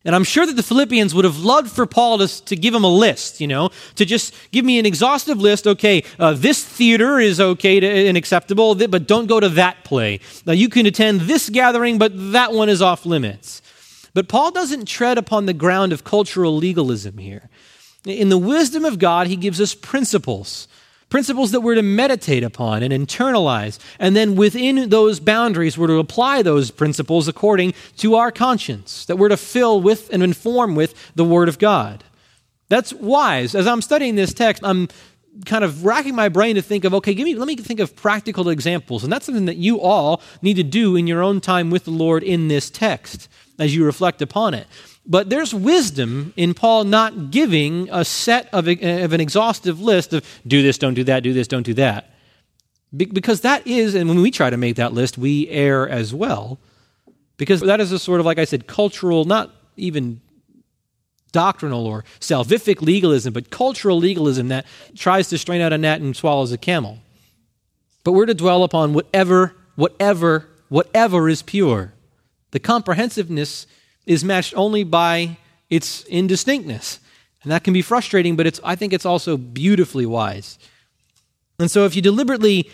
And 0.06 0.14
I'm 0.14 0.24
sure 0.24 0.46
that 0.46 0.56
the 0.56 0.62
Philippians 0.62 1.16
would 1.16 1.26
have 1.26 1.40
loved 1.40 1.72
for 1.72 1.88
Paul 1.88 2.20
to, 2.20 2.46
to 2.46 2.56
give 2.56 2.74
them 2.74 2.84
a 2.84 2.88
list, 2.88 3.42
you 3.42 3.48
know, 3.48 3.72
to 3.96 4.06
just 4.06 4.32
give 4.52 4.64
me 4.64 4.78
an 4.78 4.86
exhaustive 4.86 5.40
list. 5.40 5.66
Okay, 5.66 6.04
uh, 6.20 6.34
this 6.34 6.64
theater 6.64 7.18
is 7.18 7.40
okay 7.40 7.80
to, 7.80 7.88
and 7.88 8.16
acceptable, 8.16 8.76
but 8.76 9.08
don't 9.08 9.26
go 9.26 9.40
to 9.40 9.50
that 9.50 9.84
play. 9.84 10.20
Now, 10.46 10.54
you 10.54 10.70
can 10.70 10.86
attend 10.86 11.22
this 11.22 11.50
gathering, 11.50 11.98
but 11.98 12.12
that 12.34 12.54
one 12.54 12.70
is 12.70 12.84
off 12.84 13.08
limits. 13.08 13.64
But 14.14 14.28
Paul 14.28 14.52
doesn't 14.52 14.86
tread 14.86 15.18
upon 15.18 15.48
the 15.48 15.54
ground 15.54 15.94
of 15.94 16.04
cultural 16.04 16.56
legalism 16.56 17.18
here. 17.18 17.50
In 18.06 18.30
the 18.30 18.38
wisdom 18.38 18.86
of 18.86 19.00
God, 19.00 19.26
he 19.26 19.36
gives 19.36 19.60
us 19.60 19.74
principles 19.74 20.68
principles 21.10 21.52
that 21.52 21.62
we're 21.62 21.76
to 21.76 21.82
meditate 21.82 22.44
upon 22.44 22.84
and 22.84 22.94
internalize. 22.94 23.80
And 24.00 24.16
then 24.16 24.36
within 24.36 24.90
those 24.90 25.20
boundaries, 25.20 25.78
we're 25.78 25.88
to 25.88 26.00
apply 26.00 26.42
those 26.42 26.72
principles 26.72 27.28
according 27.28 27.74
to 27.98 28.16
our 28.16 28.32
conscience, 28.32 29.06
that 29.06 29.18
we're 29.18 29.30
to 29.30 29.38
fill 29.38 29.82
with 29.82 30.10
and 30.12 30.22
inform 30.22 30.76
with 30.76 30.94
the 31.16 31.24
Word 31.24 31.50
of 31.50 31.60
God. 31.60 32.04
That's 32.70 32.94
wise. 32.94 33.56
As 33.56 33.68
I'm 33.68 33.82
studying 33.82 34.16
this 34.16 34.34
text, 34.34 34.64
I'm 34.66 34.90
kind 35.46 35.64
of 35.64 35.86
racking 35.86 36.16
my 36.16 36.30
brain 36.30 36.56
to 36.56 36.62
think 36.62 36.84
of 36.84 36.94
okay 36.96 37.14
give 37.14 37.26
me 37.26 37.36
let 37.36 37.48
me 37.48 37.56
think 37.56 37.80
of 37.80 37.96
practical 37.96 38.50
examples 38.50 39.04
and 39.04 39.14
that's 39.14 39.26
something 39.26 39.46
that 39.46 39.58
you 39.58 39.80
all 39.80 40.22
need 40.42 40.56
to 40.56 40.64
do 40.64 40.96
in 40.96 41.06
your 41.06 41.22
own 41.22 41.40
time 41.40 41.70
with 41.70 41.86
the 41.86 41.92
lord 41.92 42.24
in 42.24 42.48
this 42.48 42.70
text 42.70 43.30
as 43.60 43.76
you 43.76 43.86
reflect 43.86 44.20
upon 44.22 44.56
it 44.56 44.66
but 45.08 45.30
there's 45.30 45.54
wisdom 45.54 46.34
in 46.36 46.54
Paul 46.54 46.84
not 46.84 47.32
giving 47.32 47.88
a 47.92 48.04
set 48.04 48.50
of, 48.54 48.68
of 48.68 49.14
an 49.14 49.22
exhaustive 49.22 49.80
list 49.80 50.14
of 50.14 50.26
do 50.46 50.62
this, 50.62 50.78
don't 50.78 50.94
do 50.94 51.06
that, 51.06 51.24
do 51.24 51.34
this, 51.34 51.48
don't 51.48 51.64
do 51.64 51.74
that. 51.76 52.14
Be- 52.96 53.06
because 53.06 53.42
that 53.42 53.66
is, 53.66 53.96
and 53.96 54.10
when 54.10 54.22
we 54.22 54.32
try 54.32 54.50
to 54.50 54.58
make 54.58 54.76
that 54.76 54.94
list, 54.94 55.18
we 55.18 55.48
err 55.50 55.88
as 55.88 56.14
well. 56.14 56.60
Because 57.38 57.62
that 57.62 57.80
is 57.80 57.92
a 57.92 58.00
sort 58.00 58.20
of, 58.20 58.26
like 58.26 58.38
I 58.38 58.44
said, 58.44 58.68
cultural, 58.68 59.24
not 59.24 59.52
even 59.78 60.20
doctrinal 61.32 61.86
or 61.86 62.04
salvific 62.20 62.82
legalism, 62.82 63.32
but 63.32 63.50
cultural 63.50 63.98
legalism 63.98 64.50
that 64.50 64.66
tries 64.96 65.30
to 65.30 65.38
strain 65.38 65.62
out 65.62 65.72
a 65.72 65.78
gnat 65.78 66.02
and 66.02 66.16
swallows 66.16 66.52
a 66.52 66.58
camel. 66.58 67.00
But 68.04 68.12
we're 68.14 68.26
to 68.26 68.34
dwell 68.34 68.64
upon 68.64 68.94
whatever, 68.94 69.56
whatever, 69.76 70.48
whatever 70.68 71.30
is 71.30 71.42
pure. 71.42 71.94
The 72.52 72.60
comprehensiveness 72.60 73.68
is 74.08 74.24
matched 74.24 74.56
only 74.56 74.84
by 74.84 75.38
its 75.70 76.04
indistinctness. 76.06 77.00
And 77.44 77.52
that 77.52 77.64
can 77.64 77.74
be 77.74 77.84
frustrating, 77.84 78.36
but 78.36 78.48
it's, 78.48 78.60
I 78.64 78.76
think 78.76 78.94
it's 78.94 79.06
also 79.06 79.38
beautifully 79.38 80.06
wise. 80.06 80.58
And 81.60 81.70
so 81.70 81.86
if 81.86 81.96
you 81.96 82.02
deliberately 82.02 82.70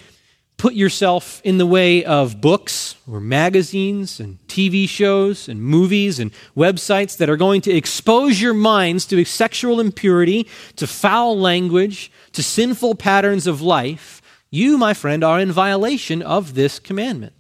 put 0.58 0.74
yourself 0.74 1.42
in 1.44 1.58
the 1.58 1.66
way 1.66 2.06
of 2.06 2.40
books 2.40 2.96
or 3.10 3.20
magazines 3.20 4.20
and 4.20 4.40
TV 4.48 4.88
shows 4.88 5.50
and 5.50 5.62
movies 5.62 6.20
and 6.20 6.32
websites 6.56 7.18
that 7.18 7.30
are 7.30 7.38
going 7.38 7.62
to 7.62 7.72
expose 7.72 8.40
your 8.40 8.54
minds 8.54 9.06
to 9.08 9.26
sexual 9.26 9.80
impurity, 9.80 10.48
to 10.76 10.88
foul 10.88 11.38
language, 11.38 12.12
to 12.32 12.44
sinful 12.44 12.96
patterns 12.96 13.48
of 13.48 13.62
life, 13.62 14.22
you, 14.52 14.78
my 14.78 14.94
friend, 14.94 15.24
are 15.24 15.40
in 15.40 15.52
violation 15.52 16.22
of 16.22 16.54
this 16.54 16.78
commandment. 16.80 17.34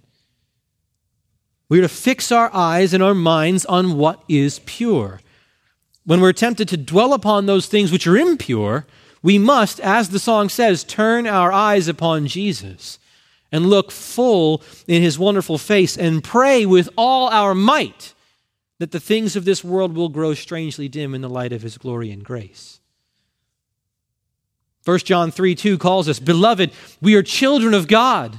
We 1.73 1.79
are 1.79 1.81
to 1.81 1.89
fix 1.89 2.31
our 2.31 2.53
eyes 2.53 2.93
and 2.93 3.01
our 3.01 3.15
minds 3.15 3.65
on 3.65 3.97
what 3.97 4.23
is 4.29 4.59
pure. 4.59 5.21
When 6.05 6.21
we're 6.21 6.31
tempted 6.31 6.67
to 6.67 6.77
dwell 6.77 7.13
upon 7.13 7.47
those 7.47 7.65
things 7.65 7.91
which 7.91 8.05
are 8.05 8.15
impure, 8.15 8.85
we 9.23 9.39
must, 9.39 9.79
as 9.79 10.09
the 10.09 10.19
song 10.19 10.49
says, 10.49 10.83
turn 10.83 11.25
our 11.25 11.51
eyes 11.51 11.87
upon 11.87 12.27
Jesus 12.27 12.99
and 13.51 13.71
look 13.71 13.89
full 13.89 14.61
in 14.85 15.01
his 15.01 15.17
wonderful 15.17 15.57
face 15.57 15.97
and 15.97 16.23
pray 16.23 16.63
with 16.63 16.89
all 16.95 17.29
our 17.29 17.55
might 17.55 18.13
that 18.77 18.91
the 18.91 18.99
things 18.99 19.35
of 19.35 19.43
this 19.43 19.63
world 19.63 19.95
will 19.95 20.09
grow 20.09 20.35
strangely 20.35 20.87
dim 20.87 21.15
in 21.15 21.21
the 21.21 21.27
light 21.27 21.53
of 21.53 21.63
his 21.63 21.79
glory 21.79 22.11
and 22.11 22.23
grace. 22.23 22.81
1 24.85 24.99
John 24.99 25.31
3 25.31 25.55
2 25.55 25.79
calls 25.79 26.07
us, 26.07 26.19
Beloved, 26.19 26.71
we 27.01 27.15
are 27.15 27.23
children 27.23 27.73
of 27.73 27.87
God. 27.87 28.37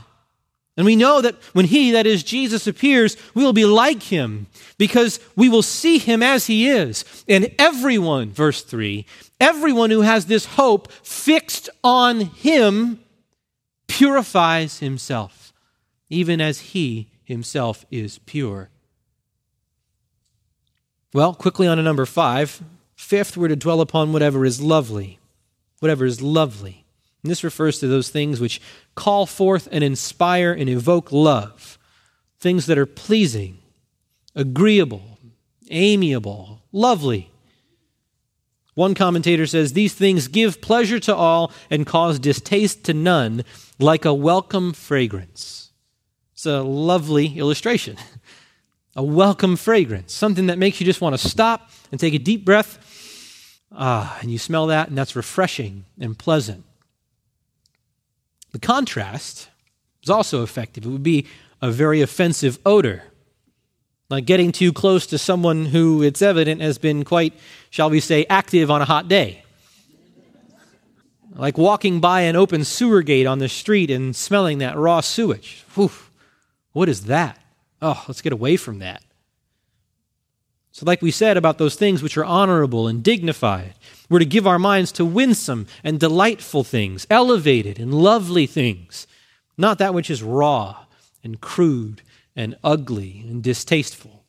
And 0.76 0.84
we 0.84 0.96
know 0.96 1.20
that 1.20 1.36
when 1.52 1.66
He, 1.66 1.92
that 1.92 2.06
is 2.06 2.22
Jesus, 2.22 2.66
appears, 2.66 3.16
we 3.34 3.44
will 3.44 3.52
be 3.52 3.64
like 3.64 4.04
Him 4.04 4.48
because 4.76 5.20
we 5.36 5.48
will 5.48 5.62
see 5.62 5.98
Him 5.98 6.22
as 6.22 6.46
He 6.46 6.68
is. 6.68 7.04
And 7.28 7.54
everyone, 7.58 8.30
verse 8.30 8.62
3, 8.62 9.06
everyone 9.40 9.90
who 9.90 10.00
has 10.00 10.26
this 10.26 10.44
hope 10.44 10.90
fixed 10.90 11.70
on 11.84 12.20
Him 12.20 13.00
purifies 13.86 14.80
himself, 14.80 15.52
even 16.08 16.40
as 16.40 16.60
He 16.60 17.10
Himself 17.22 17.86
is 17.90 18.18
pure. 18.18 18.70
Well, 21.12 21.32
quickly 21.32 21.68
on 21.68 21.76
to 21.76 21.82
number 21.84 22.06
five. 22.06 22.60
Fifth, 22.96 23.36
we're 23.36 23.46
to 23.46 23.54
dwell 23.54 23.80
upon 23.80 24.12
whatever 24.12 24.44
is 24.44 24.60
lovely. 24.60 25.20
Whatever 25.78 26.04
is 26.04 26.20
lovely. 26.20 26.83
And 27.24 27.30
this 27.30 27.42
refers 27.42 27.78
to 27.78 27.88
those 27.88 28.10
things 28.10 28.38
which 28.38 28.60
call 28.94 29.24
forth 29.24 29.66
and 29.72 29.82
inspire 29.82 30.52
and 30.52 30.68
evoke 30.68 31.10
love, 31.10 31.78
things 32.38 32.66
that 32.66 32.76
are 32.76 32.84
pleasing, 32.84 33.56
agreeable, 34.34 35.18
amiable, 35.70 36.60
lovely. 36.70 37.30
One 38.74 38.94
commentator 38.94 39.46
says, 39.46 39.72
These 39.72 39.94
things 39.94 40.28
give 40.28 40.60
pleasure 40.60 41.00
to 41.00 41.16
all 41.16 41.50
and 41.70 41.86
cause 41.86 42.18
distaste 42.18 42.84
to 42.84 42.92
none, 42.92 43.42
like 43.78 44.04
a 44.04 44.12
welcome 44.12 44.74
fragrance. 44.74 45.70
It's 46.34 46.44
a 46.44 46.60
lovely 46.60 47.38
illustration. 47.38 47.96
a 48.96 49.02
welcome 49.02 49.56
fragrance, 49.56 50.12
something 50.12 50.48
that 50.48 50.58
makes 50.58 50.78
you 50.78 50.84
just 50.84 51.00
want 51.00 51.18
to 51.18 51.28
stop 51.28 51.70
and 51.90 51.98
take 51.98 52.12
a 52.12 52.18
deep 52.18 52.44
breath. 52.44 53.62
Ah, 53.72 54.18
and 54.20 54.30
you 54.30 54.36
smell 54.36 54.66
that, 54.66 54.88
and 54.88 54.98
that's 54.98 55.16
refreshing 55.16 55.86
and 55.98 56.18
pleasant. 56.18 56.64
The 58.54 58.60
contrast 58.60 59.48
is 60.04 60.08
also 60.08 60.44
effective. 60.44 60.86
It 60.86 60.88
would 60.88 61.02
be 61.02 61.26
a 61.60 61.72
very 61.72 62.02
offensive 62.02 62.60
odor. 62.64 63.02
Like 64.08 64.26
getting 64.26 64.52
too 64.52 64.72
close 64.72 65.06
to 65.08 65.18
someone 65.18 65.66
who 65.66 66.04
it's 66.04 66.22
evident 66.22 66.60
has 66.60 66.78
been 66.78 67.02
quite, 67.02 67.34
shall 67.70 67.90
we 67.90 67.98
say, 67.98 68.26
active 68.30 68.70
on 68.70 68.80
a 68.80 68.84
hot 68.84 69.08
day. 69.08 69.42
Like 71.34 71.58
walking 71.58 71.98
by 71.98 72.20
an 72.20 72.36
open 72.36 72.62
sewer 72.62 73.02
gate 73.02 73.26
on 73.26 73.40
the 73.40 73.48
street 73.48 73.90
and 73.90 74.14
smelling 74.14 74.58
that 74.58 74.76
raw 74.78 75.00
sewage. 75.00 75.64
Whew, 75.74 75.90
what 76.70 76.88
is 76.88 77.06
that? 77.06 77.40
Oh, 77.82 78.04
let's 78.06 78.22
get 78.22 78.32
away 78.32 78.56
from 78.56 78.78
that. 78.78 79.02
So, 80.74 80.84
like 80.84 81.02
we 81.02 81.12
said 81.12 81.36
about 81.36 81.58
those 81.58 81.76
things 81.76 82.02
which 82.02 82.16
are 82.16 82.24
honorable 82.24 82.88
and 82.88 83.00
dignified, 83.00 83.74
we're 84.10 84.18
to 84.18 84.24
give 84.24 84.44
our 84.44 84.58
minds 84.58 84.90
to 84.92 85.04
winsome 85.04 85.68
and 85.84 86.00
delightful 86.00 86.64
things, 86.64 87.06
elevated 87.08 87.78
and 87.78 87.94
lovely 87.94 88.44
things, 88.46 89.06
not 89.56 89.78
that 89.78 89.94
which 89.94 90.10
is 90.10 90.20
raw 90.20 90.86
and 91.22 91.40
crude 91.40 92.02
and 92.34 92.56
ugly 92.64 93.24
and 93.28 93.40
distasteful. 93.40 94.24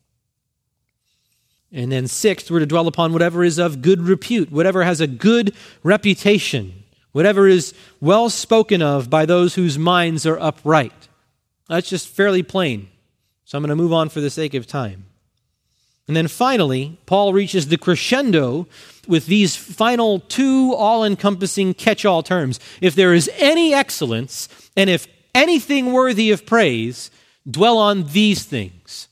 And 1.71 1.91
then, 1.91 2.07
sixth, 2.07 2.51
we're 2.51 2.59
to 2.59 2.67
dwell 2.67 2.87
upon 2.87 3.11
whatever 3.11 3.43
is 3.43 3.57
of 3.57 3.81
good 3.81 4.03
repute, 4.03 4.51
whatever 4.51 4.83
has 4.83 5.01
a 5.01 5.07
good 5.07 5.51
reputation, 5.81 6.83
whatever 7.11 7.47
is 7.47 7.73
well 7.99 8.29
spoken 8.29 8.83
of 8.83 9.09
by 9.09 9.25
those 9.25 9.55
whose 9.55 9.79
minds 9.79 10.27
are 10.27 10.39
upright. 10.39 11.07
That's 11.67 11.89
just 11.89 12.07
fairly 12.07 12.43
plain. 12.43 12.89
So 13.45 13.57
I'm 13.57 13.63
going 13.63 13.69
to 13.69 13.75
move 13.75 13.93
on 13.93 14.09
for 14.09 14.21
the 14.21 14.29
sake 14.29 14.53
of 14.53 14.67
time. 14.67 15.05
And 16.08 16.16
then 16.16 16.28
finally, 16.28 16.97
Paul 17.06 17.34
reaches 17.34 17.68
the 17.68 17.78
crescendo 17.78 18.68
with 19.08 19.26
these 19.26 19.56
final 19.56 20.20
two 20.20 20.74
all 20.74 21.03
encompassing 21.03 21.74
catch 21.74 22.06
all 22.06 22.22
terms. 22.22 22.60
If 22.82 22.95
there 22.95 23.14
is 23.14 23.30
any 23.38 23.74
excellence, 23.74 24.47
and 24.78 24.89
if 24.89 25.08
anything 25.34 25.93
worthy 25.93 26.32
of 26.32 26.45
praise, 26.45 27.10
dwell 27.49 27.78
on 27.78 28.06
these 28.08 28.43
things. 28.43 29.08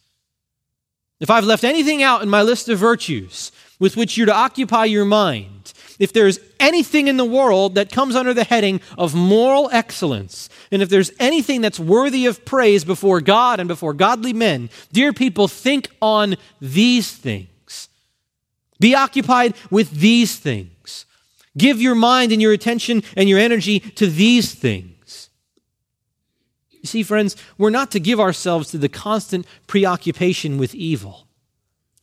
If 1.19 1.29
I've 1.29 1.45
left 1.45 1.63
anything 1.63 2.03
out 2.03 2.21
in 2.21 2.29
my 2.29 2.41
list 2.41 2.67
of 2.69 2.79
virtues 2.79 3.51
with 3.79 3.95
which 3.95 4.17
you're 4.17 4.27
to 4.27 4.35
occupy 4.35 4.85
your 4.85 5.05
mind, 5.05 5.62
if 6.03 6.11
there's 6.11 6.37
anything 6.59 7.07
in 7.07 7.15
the 7.15 7.23
world 7.23 7.75
that 7.75 7.89
comes 7.89 8.13
under 8.13 8.33
the 8.33 8.43
heading 8.43 8.81
of 8.97 9.15
moral 9.15 9.69
excellence, 9.71 10.49
and 10.69 10.81
if 10.81 10.89
there's 10.89 11.13
anything 11.17 11.61
that's 11.61 11.79
worthy 11.79 12.25
of 12.25 12.43
praise 12.43 12.83
before 12.83 13.21
God 13.21 13.61
and 13.61 13.69
before 13.69 13.93
godly 13.93 14.33
men, 14.33 14.69
dear 14.91 15.13
people, 15.13 15.47
think 15.47 15.87
on 16.01 16.35
these 16.59 17.09
things. 17.09 17.87
Be 18.81 18.93
occupied 18.93 19.55
with 19.71 19.91
these 19.91 20.35
things. 20.35 21.05
Give 21.57 21.81
your 21.81 21.95
mind 21.95 22.33
and 22.33 22.41
your 22.41 22.51
attention 22.51 23.01
and 23.15 23.29
your 23.29 23.39
energy 23.39 23.79
to 23.79 24.07
these 24.07 24.53
things. 24.53 25.29
You 26.81 26.87
see, 26.87 27.03
friends, 27.03 27.37
we're 27.57 27.69
not 27.69 27.91
to 27.91 27.99
give 28.01 28.19
ourselves 28.19 28.71
to 28.71 28.77
the 28.77 28.89
constant 28.89 29.45
preoccupation 29.67 30.57
with 30.57 30.75
evil. 30.75 31.27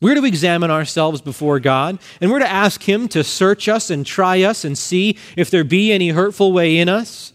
We're 0.00 0.14
to 0.14 0.24
examine 0.24 0.70
ourselves 0.70 1.20
before 1.20 1.60
God, 1.60 1.98
and 2.20 2.30
we're 2.30 2.38
to 2.38 2.50
ask 2.50 2.82
Him 2.82 3.06
to 3.08 3.22
search 3.22 3.68
us 3.68 3.90
and 3.90 4.06
try 4.06 4.42
us 4.42 4.64
and 4.64 4.76
see 4.76 5.18
if 5.36 5.50
there 5.50 5.64
be 5.64 5.92
any 5.92 6.08
hurtful 6.08 6.52
way 6.52 6.78
in 6.78 6.88
us. 6.88 7.34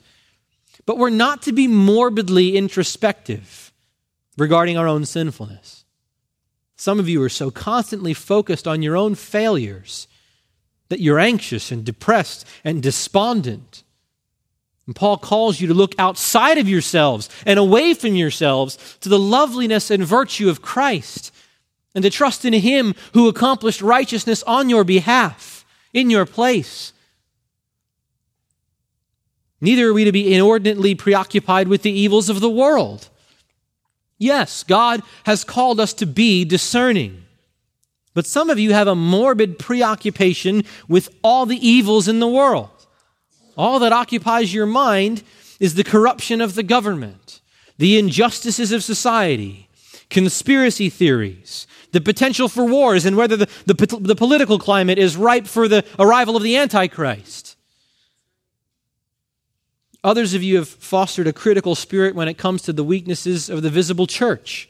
But 0.86 0.98
we're 0.98 1.12
not 1.12 1.44
to 1.44 1.52
be 1.52 1.68
morbidly 1.68 2.58
introspective 2.58 3.72
regarding 4.38 4.78
our 4.78 4.88
own 4.88 5.06
sinfulness. 5.06 5.86
Some 6.76 7.00
of 7.00 7.08
you 7.08 7.22
are 7.22 7.30
so 7.30 7.52
constantly 7.52 8.14
focused 8.14 8.68
on 8.68 8.82
your 8.82 8.98
own 8.98 9.16
failures 9.16 10.08
that 10.90 11.00
you're 11.00 11.20
anxious 11.20 11.72
and 11.72 11.86
depressed 11.86 12.48
and 12.64 12.82
despondent. 12.82 13.84
And 14.86 14.96
Paul 14.96 15.18
calls 15.18 15.60
you 15.60 15.68
to 15.68 15.74
look 15.74 15.96
outside 15.98 16.58
of 16.58 16.70
yourselves 16.70 17.30
and 17.46 17.58
away 17.58 17.94
from 17.94 18.16
yourselves 18.16 18.98
to 19.02 19.10
the 19.10 19.18
loveliness 19.18 19.90
and 19.90 20.04
virtue 20.04 20.50
of 20.50 20.62
Christ 20.62 21.32
and 21.96 22.04
to 22.04 22.10
trust 22.10 22.46
in 22.46 22.54
Him 22.54 22.94
who 23.14 23.28
accomplished 23.28 23.82
righteousness 23.82 24.44
on 24.44 24.70
your 24.70 24.84
behalf, 24.84 25.66
in 25.94 26.10
your 26.10 26.26
place. 26.26 26.94
Neither 29.62 29.88
are 29.90 29.94
we 29.94 30.04
to 30.04 30.12
be 30.12 30.34
inordinately 30.34 30.94
preoccupied 30.94 31.70
with 31.70 31.82
the 31.82 31.92
evils 31.92 32.30
of 32.30 32.42
the 32.42 32.50
world. 32.50 33.10
Yes, 34.18 34.64
God 34.64 35.02
has 35.24 35.44
called 35.44 35.80
us 35.80 35.94
to 35.94 36.06
be 36.06 36.46
discerning. 36.46 37.24
But 38.14 38.26
some 38.26 38.50
of 38.50 38.60
you 38.60 38.74
have 38.74 38.88
a 38.88 38.96
morbid 38.96 39.58
preoccupation 39.58 40.64
with 40.88 41.10
all 41.24 41.46
the 41.46 41.68
evils 41.68 42.08
in 42.08 42.20
the 42.20 42.28
world. 42.28 42.70
All 43.58 43.80
that 43.80 43.94
occupies 43.94 44.54
your 44.54 44.66
mind 44.66 45.24
is 45.60 45.76
the 45.76 45.84
corruption 45.84 46.42
of 46.42 46.56
the 46.56 46.64
government, 46.64 47.42
the 47.78 47.98
injustices 47.98 48.72
of 48.72 48.84
society, 48.84 49.70
conspiracy 50.10 50.90
theories, 50.90 51.68
the 51.96 52.02
potential 52.02 52.50
for 52.50 52.66
wars, 52.66 53.06
and 53.06 53.16
whether 53.16 53.38
the, 53.38 53.48
the, 53.66 53.98
the 54.02 54.18
political 54.18 54.60
climate 54.60 55.00
is 55.00 55.16
ripe 55.16 55.48
for 55.48 55.70
the 55.70 55.86
arrival 55.98 56.36
of 56.36 56.44
the 56.44 56.58
Antichrist. 56.58 57.56
Others 60.04 60.34
of 60.34 60.44
you 60.44 60.58
have 60.58 60.68
fostered 60.68 61.26
a 61.26 61.32
critical 61.32 61.74
spirit 61.74 62.14
when 62.14 62.28
it 62.28 62.38
comes 62.38 62.64
to 62.64 62.74
the 62.74 62.84
weaknesses 62.84 63.50
of 63.50 63.62
the 63.62 63.70
visible 63.70 64.08
church, 64.08 64.68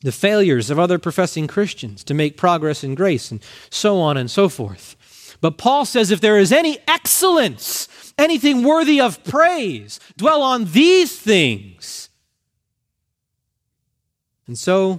the 0.00 0.10
failures 0.10 0.70
of 0.70 0.78
other 0.80 0.98
professing 0.98 1.46
Christians 1.46 2.02
to 2.02 2.14
make 2.14 2.36
progress 2.36 2.82
in 2.82 2.96
grace, 2.96 3.30
and 3.30 3.40
so 3.70 4.00
on 4.00 4.16
and 4.16 4.28
so 4.28 4.48
forth. 4.48 4.96
But 5.40 5.56
Paul 5.56 5.84
says 5.84 6.10
if 6.10 6.20
there 6.20 6.38
is 6.38 6.50
any 6.50 6.80
excellence, 6.88 8.12
anything 8.18 8.64
worthy 8.64 9.00
of 9.00 9.22
praise, 9.22 10.00
dwell 10.16 10.42
on 10.42 10.64
these 10.72 11.16
things. 11.16 12.08
And 14.48 14.58
so 14.58 14.98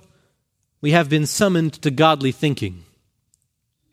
we 0.81 0.91
have 0.91 1.09
been 1.09 1.25
summoned 1.25 1.73
to 1.73 1.91
godly 1.91 2.31
thinking. 2.31 2.83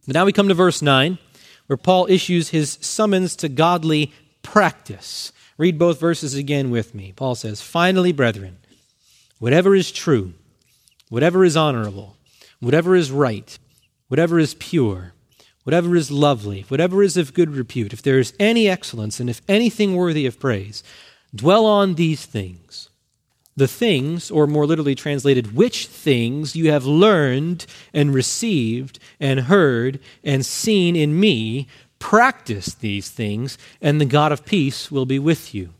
But 0.07 0.15
now 0.15 0.25
we 0.25 0.33
come 0.33 0.49
to 0.49 0.55
verse 0.55 0.83
9, 0.83 1.19
where 1.67 1.77
Paul 1.77 2.07
issues 2.09 2.51
his 2.51 2.79
summons 2.81 3.35
to 3.37 3.49
godly 3.49 4.13
practice. 4.43 5.33
Read 5.59 5.79
both 5.79 5.99
verses 5.99 6.35
again 6.35 6.71
with 6.71 6.95
me. 6.95 7.13
Paul 7.17 7.35
says, 7.35 7.61
Finally, 7.61 8.13
brethren, 8.13 8.59
whatever 9.39 9.75
is 9.75 9.91
true, 9.91 10.35
whatever 11.09 11.45
is 11.45 11.57
honorable, 11.57 12.17
whatever 12.61 12.95
is 12.95 13.11
right, 13.11 13.59
whatever 14.09 14.39
is 14.39 14.55
pure, 14.55 15.13
whatever 15.65 15.97
is 15.97 16.11
lovely, 16.11 16.65
whatever 16.69 17.03
is 17.03 17.17
of 17.17 17.35
good 17.35 17.51
repute, 17.51 17.93
if 17.93 18.03
there 18.03 18.21
is 18.21 18.33
any 18.39 18.69
excellence 18.69 19.19
and 19.19 19.29
if 19.29 19.43
anything 19.49 19.97
worthy 19.97 20.27
of 20.27 20.39
praise, 20.39 20.85
dwell 21.35 21.67
on 21.67 21.95
these 21.95 22.25
things 22.25 22.91
the 23.57 23.69
things, 23.69 24.31
or 24.31 24.47
more 24.47 24.67
literally 24.67 24.95
translated, 24.95 25.55
which 25.55 25.87
things 25.87 26.55
you 26.55 26.71
have 26.71 26.85
learned 26.85 27.67
and 27.95 28.13
received 28.13 28.99
and 29.19 29.41
heard 29.41 29.99
and 30.23 30.45
seen 30.45 30.95
in 30.95 31.19
me, 31.19 31.67
practice 31.99 32.75
these 32.75 33.09
things, 33.09 33.57
and 33.81 34.01
the 34.01 34.05
God 34.05 34.31
of 34.31 34.45
peace 34.45 34.91
will 34.91 35.07
be 35.07 35.19
with 35.19 35.55
you. 35.55 35.71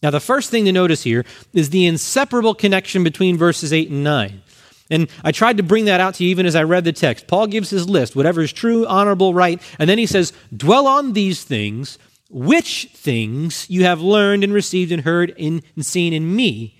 Now, 0.00 0.10
the 0.10 0.20
first 0.20 0.50
thing 0.50 0.64
to 0.66 0.72
notice 0.72 1.02
here 1.02 1.24
is 1.52 1.70
the 1.70 1.86
inseparable 1.86 2.54
connection 2.54 3.02
between 3.02 3.36
verses 3.36 3.72
8 3.72 3.90
and 3.90 4.04
9. 4.04 4.42
And 4.90 5.10
I 5.22 5.32
tried 5.32 5.56
to 5.58 5.62
bring 5.62 5.86
that 5.86 6.00
out 6.00 6.14
to 6.14 6.24
you 6.24 6.30
even 6.30 6.46
as 6.46 6.54
I 6.56 6.62
read 6.62 6.84
the 6.84 6.92
text. 6.92 7.26
Paul 7.26 7.48
gives 7.48 7.70
his 7.70 7.88
list, 7.88 8.16
whatever 8.16 8.40
is 8.40 8.52
true, 8.52 8.86
honorable, 8.86 9.34
right, 9.34 9.60
and 9.78 9.90
then 9.90 9.98
he 9.98 10.06
says, 10.06 10.32
Dwell 10.56 10.86
on 10.86 11.12
these 11.12 11.42
things 11.44 11.98
which 12.28 12.90
things 12.92 13.68
you 13.70 13.84
have 13.84 14.00
learned 14.00 14.44
and 14.44 14.52
received 14.52 14.92
and 14.92 15.02
heard 15.02 15.34
and 15.38 15.62
seen 15.80 16.12
in 16.12 16.34
me. 16.34 16.78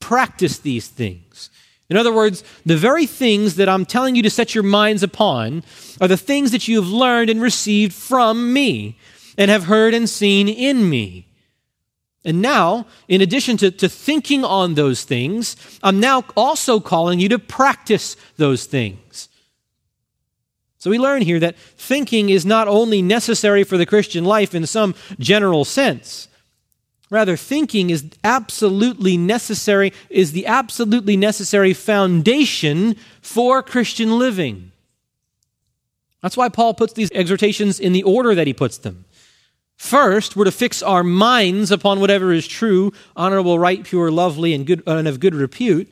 Practice 0.00 0.58
these 0.58 0.88
things. 0.88 1.50
In 1.90 1.96
other 1.96 2.12
words, 2.12 2.44
the 2.66 2.76
very 2.76 3.06
things 3.06 3.56
that 3.56 3.68
I'm 3.68 3.86
telling 3.86 4.14
you 4.14 4.22
to 4.22 4.30
set 4.30 4.54
your 4.54 4.64
minds 4.64 5.02
upon 5.02 5.62
are 6.00 6.08
the 6.08 6.16
things 6.16 6.50
that 6.50 6.68
you 6.68 6.80
have 6.80 6.90
learned 6.90 7.30
and 7.30 7.40
received 7.40 7.94
from 7.94 8.52
me 8.52 8.98
and 9.38 9.50
have 9.50 9.64
heard 9.64 9.94
and 9.94 10.08
seen 10.08 10.48
in 10.48 10.90
me. 10.90 11.28
And 12.24 12.42
now, 12.42 12.86
in 13.06 13.22
addition 13.22 13.56
to, 13.58 13.70
to 13.70 13.88
thinking 13.88 14.44
on 14.44 14.74
those 14.74 15.04
things, 15.04 15.56
I'm 15.82 16.00
now 16.00 16.24
also 16.36 16.80
calling 16.80 17.20
you 17.20 17.28
to 17.30 17.38
practice 17.38 18.16
those 18.36 18.66
things. 18.66 19.27
So 20.78 20.90
we 20.90 20.98
learn 20.98 21.22
here 21.22 21.40
that 21.40 21.56
thinking 21.56 22.30
is 22.30 22.46
not 22.46 22.68
only 22.68 23.02
necessary 23.02 23.64
for 23.64 23.76
the 23.76 23.86
Christian 23.86 24.24
life 24.24 24.54
in 24.54 24.64
some 24.66 24.94
general 25.18 25.64
sense. 25.64 26.28
Rather, 27.10 27.36
thinking 27.36 27.90
is 27.90 28.04
absolutely 28.22 29.16
necessary, 29.16 29.92
is 30.10 30.32
the 30.32 30.46
absolutely 30.46 31.16
necessary 31.16 31.72
foundation 31.72 32.96
for 33.22 33.62
Christian 33.62 34.18
living. 34.18 34.72
That's 36.22 36.36
why 36.36 36.48
Paul 36.48 36.74
puts 36.74 36.92
these 36.92 37.10
exhortations 37.12 37.80
in 37.80 37.92
the 37.92 38.02
order 38.02 38.34
that 38.34 38.46
he 38.46 38.52
puts 38.52 38.78
them. 38.78 39.04
First, 39.76 40.36
we're 40.36 40.44
to 40.44 40.52
fix 40.52 40.82
our 40.82 41.04
minds 41.04 41.70
upon 41.70 42.00
whatever 42.00 42.32
is 42.32 42.46
true, 42.46 42.92
honorable, 43.16 43.58
right, 43.58 43.82
pure, 43.82 44.10
lovely, 44.10 44.52
and, 44.52 44.66
good, 44.66 44.82
and 44.86 45.08
of 45.08 45.20
good 45.20 45.34
repute. 45.34 45.88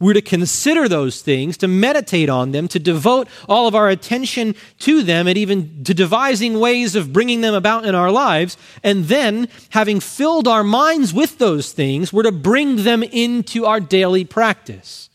We're 0.00 0.14
to 0.14 0.22
consider 0.22 0.88
those 0.88 1.20
things, 1.20 1.58
to 1.58 1.68
meditate 1.68 2.30
on 2.30 2.52
them, 2.52 2.68
to 2.68 2.78
devote 2.78 3.28
all 3.46 3.68
of 3.68 3.74
our 3.74 3.90
attention 3.90 4.54
to 4.78 5.02
them, 5.02 5.28
and 5.28 5.36
even 5.36 5.84
to 5.84 5.92
devising 5.92 6.58
ways 6.58 6.96
of 6.96 7.12
bringing 7.12 7.42
them 7.42 7.52
about 7.52 7.84
in 7.84 7.94
our 7.94 8.10
lives. 8.10 8.56
And 8.82 9.04
then, 9.04 9.48
having 9.68 10.00
filled 10.00 10.48
our 10.48 10.64
minds 10.64 11.12
with 11.12 11.36
those 11.36 11.72
things, 11.72 12.14
we're 12.14 12.22
to 12.22 12.32
bring 12.32 12.76
them 12.76 13.02
into 13.02 13.66
our 13.66 13.78
daily 13.78 14.24
practice. 14.24 15.10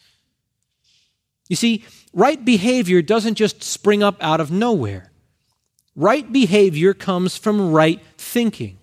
You 1.49 1.55
see, 1.55 1.83
right 2.13 2.43
behavior 2.45 3.01
doesn't 3.01 3.36
just 3.36 3.63
spring 3.63 4.03
up 4.03 4.17
out 4.21 4.39
of 4.39 4.51
nowhere. 4.51 5.11
Right 5.95 6.31
behavior 6.31 6.93
comes 6.93 7.36
from 7.36 7.71
right 7.71 8.01
thinking. 8.19 8.77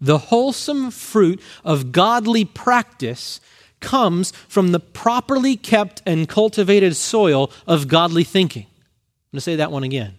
The 0.00 0.18
wholesome 0.18 0.90
fruit 0.90 1.40
of 1.64 1.92
godly 1.92 2.44
practice 2.44 3.40
comes 3.80 4.32
from 4.48 4.72
the 4.72 4.80
properly 4.80 5.56
kept 5.56 6.02
and 6.06 6.28
cultivated 6.28 6.96
soil 6.96 7.50
of 7.66 7.88
godly 7.88 8.24
thinking. 8.24 8.64
I'm 8.64 9.32
going 9.32 9.38
to 9.38 9.40
say 9.40 9.56
that 9.56 9.72
one 9.72 9.84
again. 9.84 10.14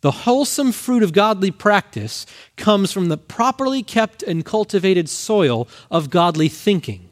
The 0.00 0.10
wholesome 0.10 0.72
fruit 0.72 1.02
of 1.02 1.12
godly 1.12 1.50
practice 1.50 2.24
comes 2.56 2.90
from 2.90 3.08
the 3.08 3.18
properly 3.18 3.82
kept 3.82 4.22
and 4.22 4.44
cultivated 4.44 5.08
soil 5.08 5.68
of 5.90 6.08
godly 6.08 6.48
thinking. 6.48 7.10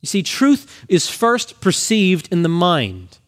You 0.00 0.06
see, 0.06 0.22
truth 0.22 0.84
is 0.88 1.08
first 1.08 1.60
perceived 1.60 2.28
in 2.32 2.42
the 2.42 2.48
mind. 2.48 3.18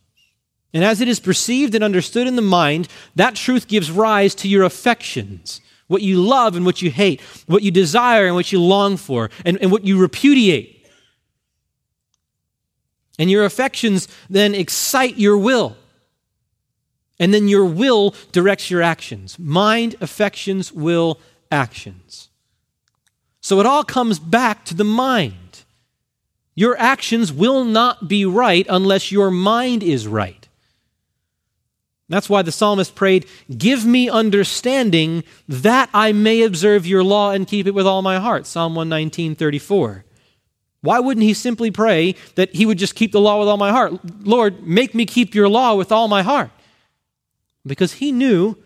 And 0.72 0.84
as 0.84 1.00
it 1.00 1.06
is 1.06 1.20
perceived 1.20 1.74
and 1.74 1.84
understood 1.84 2.26
in 2.26 2.34
the 2.34 2.42
mind, 2.42 2.88
that 3.14 3.36
truth 3.36 3.68
gives 3.68 3.92
rise 3.92 4.34
to 4.36 4.48
your 4.48 4.64
affections, 4.64 5.60
what 5.86 6.02
you 6.02 6.20
love 6.20 6.56
and 6.56 6.66
what 6.66 6.82
you 6.82 6.90
hate, 6.90 7.20
what 7.46 7.62
you 7.62 7.70
desire 7.70 8.26
and 8.26 8.34
what 8.34 8.50
you 8.50 8.60
long 8.60 8.96
for, 8.96 9.30
and, 9.44 9.56
and 9.62 9.70
what 9.70 9.84
you 9.84 9.98
repudiate. 9.98 10.73
And 13.18 13.30
your 13.30 13.44
affections 13.44 14.08
then 14.28 14.54
excite 14.54 15.16
your 15.16 15.38
will. 15.38 15.76
And 17.18 17.32
then 17.32 17.48
your 17.48 17.64
will 17.64 18.14
directs 18.32 18.70
your 18.70 18.82
actions. 18.82 19.38
Mind, 19.38 19.94
affections, 20.00 20.72
will, 20.72 21.20
actions. 21.50 22.28
So 23.40 23.60
it 23.60 23.66
all 23.66 23.84
comes 23.84 24.18
back 24.18 24.64
to 24.66 24.74
the 24.74 24.84
mind. 24.84 25.64
Your 26.54 26.76
actions 26.78 27.32
will 27.32 27.64
not 27.64 28.08
be 28.08 28.24
right 28.24 28.66
unless 28.68 29.12
your 29.12 29.30
mind 29.30 29.82
is 29.82 30.06
right. 30.08 30.48
That's 32.08 32.28
why 32.28 32.42
the 32.42 32.52
psalmist 32.52 32.94
prayed, 32.94 33.26
Give 33.56 33.84
me 33.84 34.08
understanding 34.08 35.24
that 35.48 35.88
I 35.94 36.12
may 36.12 36.42
observe 36.42 36.86
your 36.86 37.02
law 37.02 37.30
and 37.30 37.46
keep 37.46 37.66
it 37.66 37.74
with 37.74 37.86
all 37.86 38.02
my 38.02 38.18
heart. 38.18 38.46
Psalm 38.46 38.74
119, 38.74 39.34
34. 39.34 40.04
Why 40.84 41.00
wouldn't 41.00 41.24
he 41.24 41.32
simply 41.32 41.70
pray 41.70 42.14
that 42.34 42.54
he 42.54 42.66
would 42.66 42.76
just 42.76 42.94
keep 42.94 43.10
the 43.10 43.20
law 43.20 43.38
with 43.38 43.48
all 43.48 43.56
my 43.56 43.70
heart? 43.70 43.94
Lord, 44.20 44.66
make 44.66 44.94
me 44.94 45.06
keep 45.06 45.34
your 45.34 45.48
law 45.48 45.74
with 45.74 45.90
all 45.90 46.08
my 46.08 46.22
heart. 46.22 46.50
Because 47.66 47.94
he 47.94 48.12
knew 48.12 48.58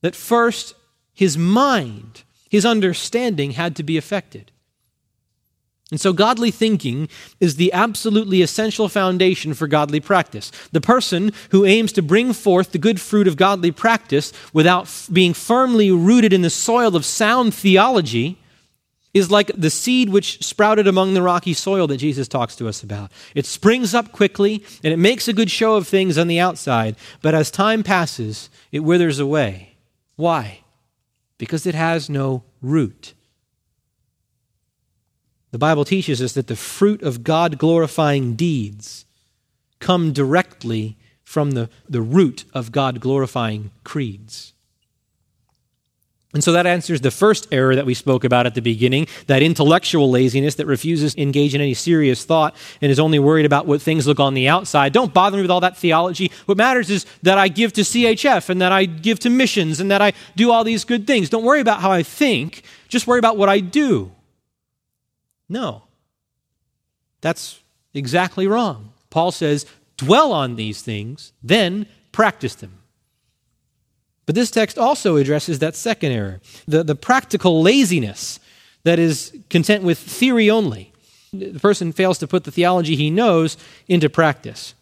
that 0.00 0.14
first 0.14 0.76
his 1.12 1.36
mind, 1.36 2.22
his 2.48 2.64
understanding 2.64 3.50
had 3.52 3.74
to 3.74 3.82
be 3.82 3.96
affected. 3.96 4.52
And 5.90 6.00
so, 6.00 6.12
godly 6.12 6.52
thinking 6.52 7.08
is 7.40 7.56
the 7.56 7.72
absolutely 7.72 8.40
essential 8.40 8.88
foundation 8.88 9.52
for 9.52 9.66
godly 9.66 9.98
practice. 9.98 10.52
The 10.70 10.80
person 10.80 11.32
who 11.50 11.64
aims 11.64 11.90
to 11.94 12.02
bring 12.02 12.32
forth 12.32 12.70
the 12.70 12.78
good 12.78 13.00
fruit 13.00 13.26
of 13.26 13.36
godly 13.36 13.72
practice 13.72 14.32
without 14.52 14.88
being 15.12 15.34
firmly 15.34 15.90
rooted 15.90 16.32
in 16.32 16.42
the 16.42 16.50
soil 16.50 16.94
of 16.94 17.04
sound 17.04 17.52
theology 17.52 18.38
is 19.14 19.30
like 19.30 19.52
the 19.56 19.70
seed 19.70 20.10
which 20.10 20.44
sprouted 20.44 20.88
among 20.88 21.14
the 21.14 21.22
rocky 21.22 21.54
soil 21.54 21.86
that 21.86 21.98
Jesus 21.98 22.26
talks 22.26 22.56
to 22.56 22.68
us 22.68 22.82
about. 22.82 23.12
It 23.34 23.46
springs 23.46 23.94
up 23.94 24.10
quickly 24.10 24.64
and 24.82 24.92
it 24.92 24.98
makes 24.98 25.28
a 25.28 25.32
good 25.32 25.50
show 25.50 25.76
of 25.76 25.86
things 25.86 26.18
on 26.18 26.26
the 26.26 26.40
outside, 26.40 26.96
but 27.22 27.34
as 27.34 27.50
time 27.50 27.84
passes, 27.84 28.50
it 28.72 28.80
withers 28.80 29.20
away. 29.20 29.76
Why? 30.16 30.60
Because 31.38 31.64
it 31.64 31.76
has 31.76 32.10
no 32.10 32.42
root. 32.60 33.14
The 35.52 35.58
Bible 35.58 35.84
teaches 35.84 36.20
us 36.20 36.32
that 36.32 36.48
the 36.48 36.56
fruit 36.56 37.02
of 37.02 37.22
God 37.22 37.58
glorifying 37.58 38.34
deeds 38.34 39.04
come 39.78 40.12
directly 40.12 40.96
from 41.22 41.52
the, 41.52 41.70
the 41.88 42.02
root 42.02 42.44
of 42.52 42.72
God 42.72 42.98
glorifying 43.00 43.70
creeds. 43.84 44.52
And 46.34 46.42
so 46.42 46.50
that 46.52 46.66
answers 46.66 47.00
the 47.00 47.12
first 47.12 47.46
error 47.52 47.76
that 47.76 47.86
we 47.86 47.94
spoke 47.94 48.24
about 48.24 48.44
at 48.44 48.56
the 48.56 48.60
beginning 48.60 49.06
that 49.28 49.40
intellectual 49.40 50.10
laziness 50.10 50.56
that 50.56 50.66
refuses 50.66 51.14
to 51.14 51.22
engage 51.22 51.54
in 51.54 51.60
any 51.60 51.74
serious 51.74 52.24
thought 52.24 52.56
and 52.82 52.90
is 52.90 52.98
only 52.98 53.20
worried 53.20 53.46
about 53.46 53.66
what 53.66 53.80
things 53.80 54.08
look 54.08 54.18
on 54.18 54.34
the 54.34 54.48
outside. 54.48 54.92
Don't 54.92 55.14
bother 55.14 55.36
me 55.36 55.42
with 55.42 55.50
all 55.50 55.60
that 55.60 55.76
theology. 55.76 56.32
What 56.46 56.58
matters 56.58 56.90
is 56.90 57.06
that 57.22 57.38
I 57.38 57.46
give 57.46 57.72
to 57.74 57.82
CHF 57.82 58.50
and 58.50 58.60
that 58.60 58.72
I 58.72 58.84
give 58.84 59.20
to 59.20 59.30
missions 59.30 59.78
and 59.78 59.92
that 59.92 60.02
I 60.02 60.12
do 60.34 60.50
all 60.50 60.64
these 60.64 60.84
good 60.84 61.06
things. 61.06 61.30
Don't 61.30 61.44
worry 61.44 61.60
about 61.60 61.80
how 61.80 61.92
I 61.92 62.02
think, 62.02 62.64
just 62.88 63.06
worry 63.06 63.20
about 63.20 63.36
what 63.36 63.48
I 63.48 63.60
do. 63.60 64.10
No. 65.48 65.84
That's 67.20 67.60
exactly 67.94 68.48
wrong. 68.48 68.92
Paul 69.08 69.30
says, 69.30 69.66
dwell 69.96 70.32
on 70.32 70.56
these 70.56 70.82
things, 70.82 71.32
then 71.44 71.86
practice 72.10 72.56
them. 72.56 72.80
But 74.26 74.34
this 74.34 74.50
text 74.50 74.78
also 74.78 75.16
addresses 75.16 75.58
that 75.58 75.76
second 75.76 76.12
error 76.12 76.40
the, 76.66 76.82
the 76.82 76.94
practical 76.94 77.62
laziness 77.62 78.40
that 78.84 78.98
is 78.98 79.36
content 79.50 79.82
with 79.84 79.98
theory 79.98 80.50
only. 80.50 80.92
The 81.32 81.58
person 81.58 81.92
fails 81.92 82.18
to 82.18 82.28
put 82.28 82.44
the 82.44 82.52
theology 82.52 82.96
he 82.96 83.10
knows 83.10 83.56
into 83.88 84.08
practice. 84.08 84.74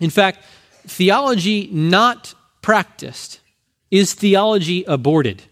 In 0.00 0.10
fact, 0.10 0.44
theology 0.86 1.68
not 1.72 2.34
practiced 2.62 3.40
is 3.90 4.14
theology 4.14 4.84
aborted. 4.84 5.42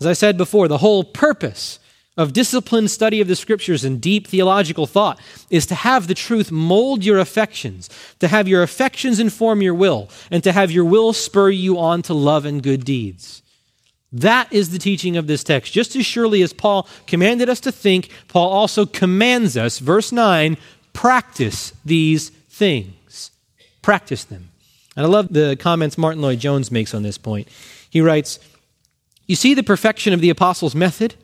As 0.00 0.06
I 0.06 0.12
said 0.12 0.36
before, 0.36 0.68
the 0.68 0.78
whole 0.78 1.04
purpose 1.04 1.78
of 2.16 2.32
disciplined 2.32 2.90
study 2.90 3.20
of 3.20 3.28
the 3.28 3.36
scriptures 3.36 3.84
and 3.84 4.00
deep 4.00 4.26
theological 4.26 4.86
thought 4.86 5.20
is 5.50 5.66
to 5.66 5.74
have 5.74 6.06
the 6.06 6.14
truth 6.14 6.50
mold 6.50 7.04
your 7.04 7.18
affections, 7.18 7.90
to 8.20 8.28
have 8.28 8.48
your 8.48 8.62
affections 8.62 9.20
inform 9.20 9.60
your 9.60 9.74
will, 9.74 10.08
and 10.30 10.42
to 10.42 10.52
have 10.52 10.70
your 10.70 10.84
will 10.84 11.12
spur 11.12 11.50
you 11.50 11.78
on 11.78 12.02
to 12.02 12.14
love 12.14 12.46
and 12.46 12.62
good 12.62 12.84
deeds. 12.84 13.42
That 14.12 14.50
is 14.52 14.70
the 14.70 14.78
teaching 14.78 15.16
of 15.16 15.26
this 15.26 15.44
text. 15.44 15.72
Just 15.72 15.94
as 15.94 16.06
surely 16.06 16.40
as 16.40 16.52
Paul 16.52 16.88
commanded 17.06 17.50
us 17.50 17.60
to 17.60 17.72
think, 17.72 18.08
Paul 18.28 18.50
also 18.50 18.86
commands 18.86 19.56
us, 19.56 19.78
verse 19.78 20.10
9, 20.10 20.56
practice 20.92 21.74
these 21.84 22.30
things. 22.30 23.30
Practice 23.82 24.24
them. 24.24 24.48
And 24.96 25.04
I 25.04 25.08
love 25.08 25.32
the 25.32 25.56
comments 25.56 25.98
Martyn 25.98 26.22
Lloyd-Jones 26.22 26.70
makes 26.70 26.94
on 26.94 27.02
this 27.02 27.18
point. 27.18 27.48
He 27.90 28.00
writes, 28.00 28.38
You 29.26 29.36
see 29.36 29.52
the 29.52 29.62
perfection 29.62 30.14
of 30.14 30.22
the 30.22 30.30
apostles' 30.30 30.74
method? 30.74 31.14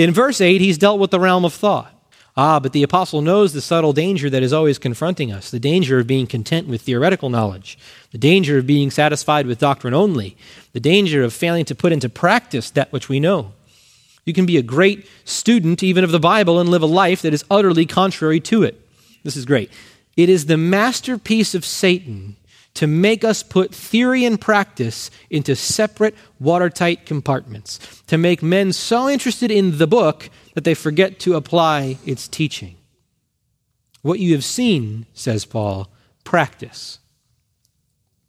In 0.00 0.14
verse 0.14 0.40
8, 0.40 0.62
he's 0.62 0.78
dealt 0.78 0.98
with 0.98 1.10
the 1.10 1.20
realm 1.20 1.44
of 1.44 1.52
thought. 1.52 1.94
Ah, 2.34 2.58
but 2.58 2.72
the 2.72 2.82
apostle 2.82 3.20
knows 3.20 3.52
the 3.52 3.60
subtle 3.60 3.92
danger 3.92 4.30
that 4.30 4.42
is 4.42 4.50
always 4.50 4.78
confronting 4.78 5.30
us 5.30 5.50
the 5.50 5.60
danger 5.60 5.98
of 5.98 6.06
being 6.06 6.26
content 6.26 6.68
with 6.68 6.80
theoretical 6.80 7.28
knowledge, 7.28 7.76
the 8.10 8.16
danger 8.16 8.56
of 8.56 8.66
being 8.66 8.90
satisfied 8.90 9.46
with 9.46 9.58
doctrine 9.58 9.92
only, 9.92 10.38
the 10.72 10.80
danger 10.80 11.22
of 11.22 11.34
failing 11.34 11.66
to 11.66 11.74
put 11.74 11.92
into 11.92 12.08
practice 12.08 12.70
that 12.70 12.90
which 12.94 13.10
we 13.10 13.20
know. 13.20 13.52
You 14.24 14.32
can 14.32 14.46
be 14.46 14.56
a 14.56 14.62
great 14.62 15.06
student, 15.26 15.82
even 15.82 16.02
of 16.02 16.12
the 16.12 16.18
Bible, 16.18 16.58
and 16.58 16.70
live 16.70 16.82
a 16.82 16.86
life 16.86 17.20
that 17.20 17.34
is 17.34 17.44
utterly 17.50 17.84
contrary 17.84 18.40
to 18.40 18.62
it. 18.62 18.80
This 19.22 19.36
is 19.36 19.44
great. 19.44 19.70
It 20.16 20.30
is 20.30 20.46
the 20.46 20.56
masterpiece 20.56 21.54
of 21.54 21.66
Satan 21.66 22.36
to 22.74 22.86
make 22.86 23.24
us 23.24 23.42
put 23.42 23.74
theory 23.74 24.24
and 24.24 24.40
practice 24.40 25.10
into 25.28 25.56
separate, 25.56 26.14
watertight 26.38 27.04
compartments, 27.04 28.02
to 28.06 28.16
make 28.16 28.42
men 28.42 28.72
so 28.72 29.08
interested 29.08 29.50
in 29.50 29.78
the 29.78 29.86
book 29.86 30.30
that 30.54 30.64
they 30.64 30.74
forget 30.74 31.18
to 31.20 31.34
apply 31.34 31.98
its 32.06 32.28
teaching. 32.28 32.76
What 34.02 34.20
you 34.20 34.32
have 34.32 34.44
seen, 34.44 35.06
says 35.12 35.44
Paul, 35.44 35.88
practice. 36.24 36.98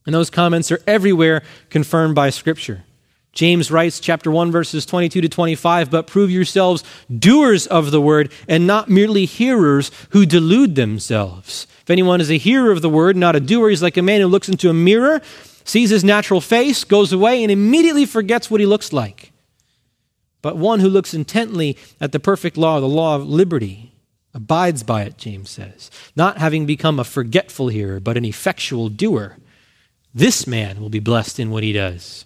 And 0.05 0.15
those 0.15 0.29
comments 0.29 0.71
are 0.71 0.81
everywhere 0.87 1.43
confirmed 1.69 2.15
by 2.15 2.31
Scripture. 2.31 2.83
James 3.33 3.71
writes, 3.71 4.01
chapter 4.01 4.29
1, 4.29 4.51
verses 4.51 4.85
22 4.85 5.21
to 5.21 5.29
25, 5.29 5.89
but 5.89 6.07
prove 6.07 6.29
yourselves 6.29 6.83
doers 7.09 7.65
of 7.67 7.91
the 7.91 8.01
word 8.01 8.31
and 8.47 8.67
not 8.67 8.89
merely 8.89 9.25
hearers 9.25 9.89
who 10.09 10.25
delude 10.25 10.75
themselves. 10.75 11.65
Anyone 11.91 12.21
is 12.21 12.31
a 12.31 12.37
hearer 12.37 12.71
of 12.71 12.81
the 12.81 12.89
word, 12.89 13.15
not 13.15 13.35
a 13.35 13.39
doer, 13.39 13.69
he's 13.69 13.83
like 13.83 13.97
a 13.97 14.01
man 14.01 14.21
who 14.21 14.27
looks 14.27 14.49
into 14.49 14.69
a 14.69 14.73
mirror, 14.73 15.21
sees 15.63 15.89
his 15.89 16.03
natural 16.03 16.41
face, 16.41 16.83
goes 16.83 17.13
away, 17.13 17.43
and 17.43 17.51
immediately 17.51 18.05
forgets 18.05 18.49
what 18.49 18.59
he 18.59 18.65
looks 18.65 18.93
like. 18.93 19.31
But 20.41 20.57
one 20.57 20.79
who 20.79 20.89
looks 20.89 21.13
intently 21.13 21.77
at 21.99 22.11
the 22.11 22.19
perfect 22.19 22.57
law, 22.57 22.79
the 22.79 22.87
law 22.87 23.15
of 23.15 23.29
liberty, 23.29 23.91
abides 24.33 24.83
by 24.83 25.03
it, 25.03 25.17
James 25.17 25.49
says, 25.49 25.91
not 26.15 26.37
having 26.37 26.65
become 26.65 26.99
a 26.99 27.03
forgetful 27.03 27.67
hearer, 27.67 27.99
but 27.99 28.17
an 28.17 28.25
effectual 28.25 28.89
doer. 28.89 29.37
This 30.13 30.47
man 30.47 30.81
will 30.81 30.89
be 30.89 30.99
blessed 30.99 31.39
in 31.39 31.51
what 31.51 31.63
he 31.63 31.73
does. 31.73 32.25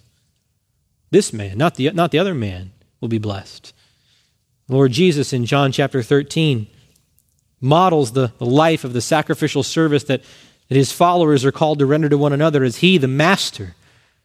This 1.10 1.32
man, 1.32 1.58
not 1.58 1.74
the, 1.74 1.90
not 1.90 2.10
the 2.10 2.18
other 2.18 2.34
man, 2.34 2.72
will 3.00 3.08
be 3.08 3.18
blessed. 3.18 3.72
Lord 4.68 4.92
Jesus 4.92 5.32
in 5.32 5.46
John 5.46 5.72
chapter 5.72 6.02
13 6.02 6.66
models 7.60 8.12
the, 8.12 8.32
the 8.38 8.46
life 8.46 8.84
of 8.84 8.92
the 8.92 9.00
sacrificial 9.00 9.62
service 9.62 10.04
that, 10.04 10.22
that 10.68 10.76
his 10.76 10.92
followers 10.92 11.44
are 11.44 11.52
called 11.52 11.78
to 11.78 11.86
render 11.86 12.08
to 12.08 12.18
one 12.18 12.32
another 12.32 12.64
as 12.64 12.76
he, 12.76 12.98
the 12.98 13.08
master, 13.08 13.74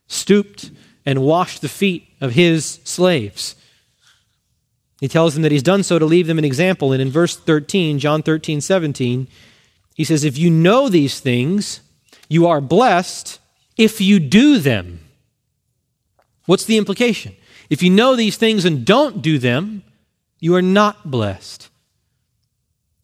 stooped 0.08 0.72
and 1.06 1.24
washed 1.24 1.62
the 1.62 1.70
feet 1.70 2.08
of 2.20 2.34
his 2.34 2.80
slaves. 2.84 3.56
He 5.00 5.08
tells 5.08 5.34
them 5.34 5.42
that 5.44 5.52
he's 5.52 5.64
done 5.64 5.82
so 5.82 5.98
to 5.98 6.06
leave 6.06 6.28
them 6.28 6.38
an 6.38 6.46
example. 6.46 6.92
And 6.92 7.02
in 7.02 7.10
verse 7.10 7.36
13, 7.36 7.98
John 7.98 8.22
13, 8.22 8.62
17, 8.62 9.28
he 9.96 10.04
says, 10.04 10.24
If 10.24 10.38
you 10.38 10.52
know 10.52 10.90
these 10.90 11.20
things, 11.20 11.82
you 12.30 12.48
are 12.48 12.62
blessed 12.62 13.40
if 13.78 14.00
you 14.00 14.20
do 14.20 14.60
them. 14.60 15.00
What's 16.46 16.66
the 16.66 16.78
implication? 16.78 17.36
If 17.70 17.82
you 17.82 17.90
know 17.90 18.16
these 18.16 18.38
things 18.38 18.64
and 18.64 18.86
don't 18.86 19.24
do 19.24 19.40
them, 19.40 19.84
you 20.40 20.56
are 20.56 20.62
not 20.62 21.10
blessed. 21.10 21.71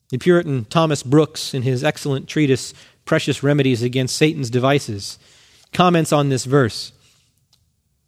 The 0.10 0.18
Puritan 0.18 0.66
Thomas 0.66 1.04
Brooks, 1.04 1.54
in 1.54 1.64
his 1.64 1.84
excellent 1.84 2.28
treatise, 2.28 2.74
Precious 3.06 3.44
Remedies 3.44 3.82
Against 3.82 4.16
Satan's 4.16 4.50
Devices, 4.50 5.20
comments 5.74 6.14
on 6.14 6.30
this 6.30 6.46
verse 6.46 6.94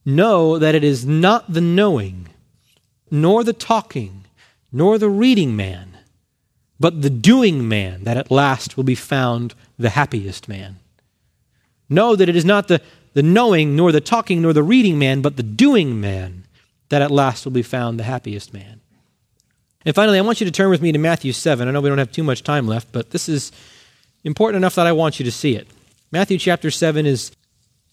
Know 0.06 0.58
that 0.58 0.76
it 0.76 0.84
is 0.84 1.06
not 1.06 1.52
the 1.52 1.62
knowing, 1.62 2.30
nor 3.12 3.44
the 3.44 3.54
talking, 3.54 4.26
nor 4.72 4.98
the 4.98 5.10
reading 5.10 5.56
man, 5.56 5.98
but 6.80 7.02
the 7.02 7.10
doing 7.10 7.68
man 7.68 8.06
that 8.06 8.18
at 8.18 8.32
last 8.32 8.78
will 8.78 8.86
be 8.86 8.96
found 8.96 9.54
the 9.78 9.90
happiest 9.90 10.48
man. 10.48 10.78
Know 11.90 12.16
that 12.16 12.30
it 12.30 12.36
is 12.36 12.46
not 12.46 12.70
the, 12.70 12.82
the 13.14 13.24
knowing, 13.24 13.76
nor 13.76 13.92
the 13.92 14.00
talking, 14.00 14.42
nor 14.42 14.54
the 14.54 14.64
reading 14.64 14.98
man, 14.98 15.22
but 15.22 15.36
the 15.36 15.44
doing 15.44 16.00
man 16.00 16.46
that 16.90 17.02
at 17.02 17.12
last 17.12 17.46
will 17.46 17.52
be 17.52 17.64
found 17.64 18.00
the 18.00 18.04
happiest 18.04 18.54
man. 18.54 18.80
And 19.86 19.96
finally, 19.96 20.18
I 20.18 20.22
want 20.22 20.42
you 20.42 20.46
to 20.46 20.52
turn 20.52 20.70
with 20.70 20.82
me 20.82 20.92
to 20.92 20.98
Matthew 20.98 21.32
7. 21.32 21.68
I 21.68 21.72
know 21.72 21.80
we 21.80 21.90
don't 21.90 21.98
have 21.98 22.12
too 22.12 22.24
much 22.24 22.44
time 22.44 22.68
left, 22.68 22.92
but 22.92 23.12
this 23.12 23.30
is 23.30 23.52
important 24.24 24.58
enough 24.58 24.76
that 24.76 24.88
I 24.88 24.92
want 24.92 25.20
you 25.20 25.26
to 25.26 25.32
see 25.32 25.56
it. 25.56 25.68
Matthew 26.12 26.38
chapter 26.38 26.70
7 26.70 27.06
is 27.06 27.32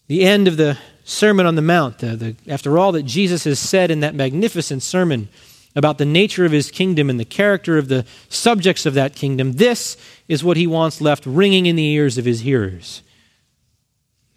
the 0.07 0.23
end 0.23 0.47
of 0.47 0.57
the 0.57 0.77
Sermon 1.05 1.45
on 1.45 1.55
the 1.55 1.61
Mount. 1.61 1.99
The, 1.99 2.15
the, 2.15 2.35
after 2.47 2.77
all 2.77 2.91
that 2.91 3.03
Jesus 3.03 3.45
has 3.45 3.59
said 3.59 3.91
in 3.91 4.01
that 4.01 4.15
magnificent 4.15 4.83
sermon 4.83 5.29
about 5.75 5.97
the 5.97 6.05
nature 6.05 6.43
of 6.43 6.51
his 6.51 6.71
kingdom 6.71 7.09
and 7.09 7.19
the 7.19 7.25
character 7.25 7.77
of 7.77 7.87
the 7.87 8.05
subjects 8.27 8.85
of 8.85 8.95
that 8.95 9.15
kingdom, 9.15 9.53
this 9.53 9.95
is 10.27 10.43
what 10.43 10.57
he 10.57 10.67
wants 10.67 10.99
left 10.99 11.25
ringing 11.25 11.67
in 11.67 11.77
the 11.77 11.87
ears 11.87 12.17
of 12.17 12.25
his 12.25 12.41
hearers. 12.41 13.01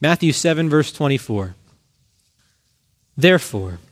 Matthew 0.01 0.33
7, 0.33 0.71
verse 0.71 0.93
24. 0.93 1.57
Therefore, 3.17 3.79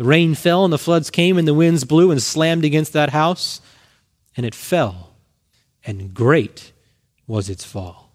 The 0.00 0.06
rain 0.06 0.34
fell, 0.34 0.64
and 0.64 0.72
the 0.72 0.78
floods 0.78 1.10
came, 1.10 1.36
and 1.36 1.46
the 1.46 1.52
winds 1.52 1.84
blew 1.84 2.10
and 2.10 2.22
slammed 2.22 2.64
against 2.64 2.94
that 2.94 3.10
house, 3.10 3.60
and 4.34 4.46
it 4.46 4.54
fell, 4.54 5.10
and 5.84 6.14
great 6.14 6.72
was 7.26 7.50
its 7.50 7.66
fall. 7.66 8.10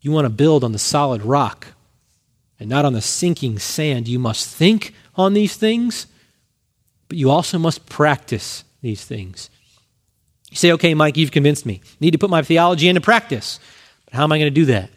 You 0.00 0.12
want 0.12 0.24
to 0.24 0.30
build 0.30 0.64
on 0.64 0.72
the 0.72 0.78
solid 0.78 1.20
rock 1.20 1.66
and 2.58 2.70
not 2.70 2.86
on 2.86 2.94
the 2.94 3.02
sinking 3.02 3.58
sand. 3.58 4.08
You 4.08 4.18
must 4.18 4.48
think 4.48 4.94
on 5.14 5.34
these 5.34 5.56
things, 5.56 6.06
but 7.06 7.18
you 7.18 7.28
also 7.28 7.58
must 7.58 7.84
practice 7.84 8.64
these 8.80 9.04
things. 9.04 9.50
You 10.48 10.56
say, 10.56 10.72
okay, 10.72 10.94
Mike, 10.94 11.18
you've 11.18 11.32
convinced 11.32 11.66
me. 11.66 11.82
I 11.84 11.96
need 12.00 12.12
to 12.12 12.18
put 12.18 12.30
my 12.30 12.40
theology 12.40 12.88
into 12.88 13.02
practice. 13.02 13.60
But 14.06 14.14
how 14.14 14.22
am 14.22 14.32
I 14.32 14.38
going 14.38 14.50
to 14.50 14.60
do 14.60 14.64
that? 14.64 14.88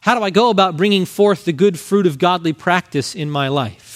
How 0.00 0.14
do 0.14 0.24
I 0.24 0.30
go 0.30 0.48
about 0.48 0.78
bringing 0.78 1.04
forth 1.04 1.44
the 1.44 1.52
good 1.52 1.78
fruit 1.78 2.06
of 2.06 2.16
godly 2.16 2.54
practice 2.54 3.14
in 3.14 3.30
my 3.30 3.48
life? 3.48 3.87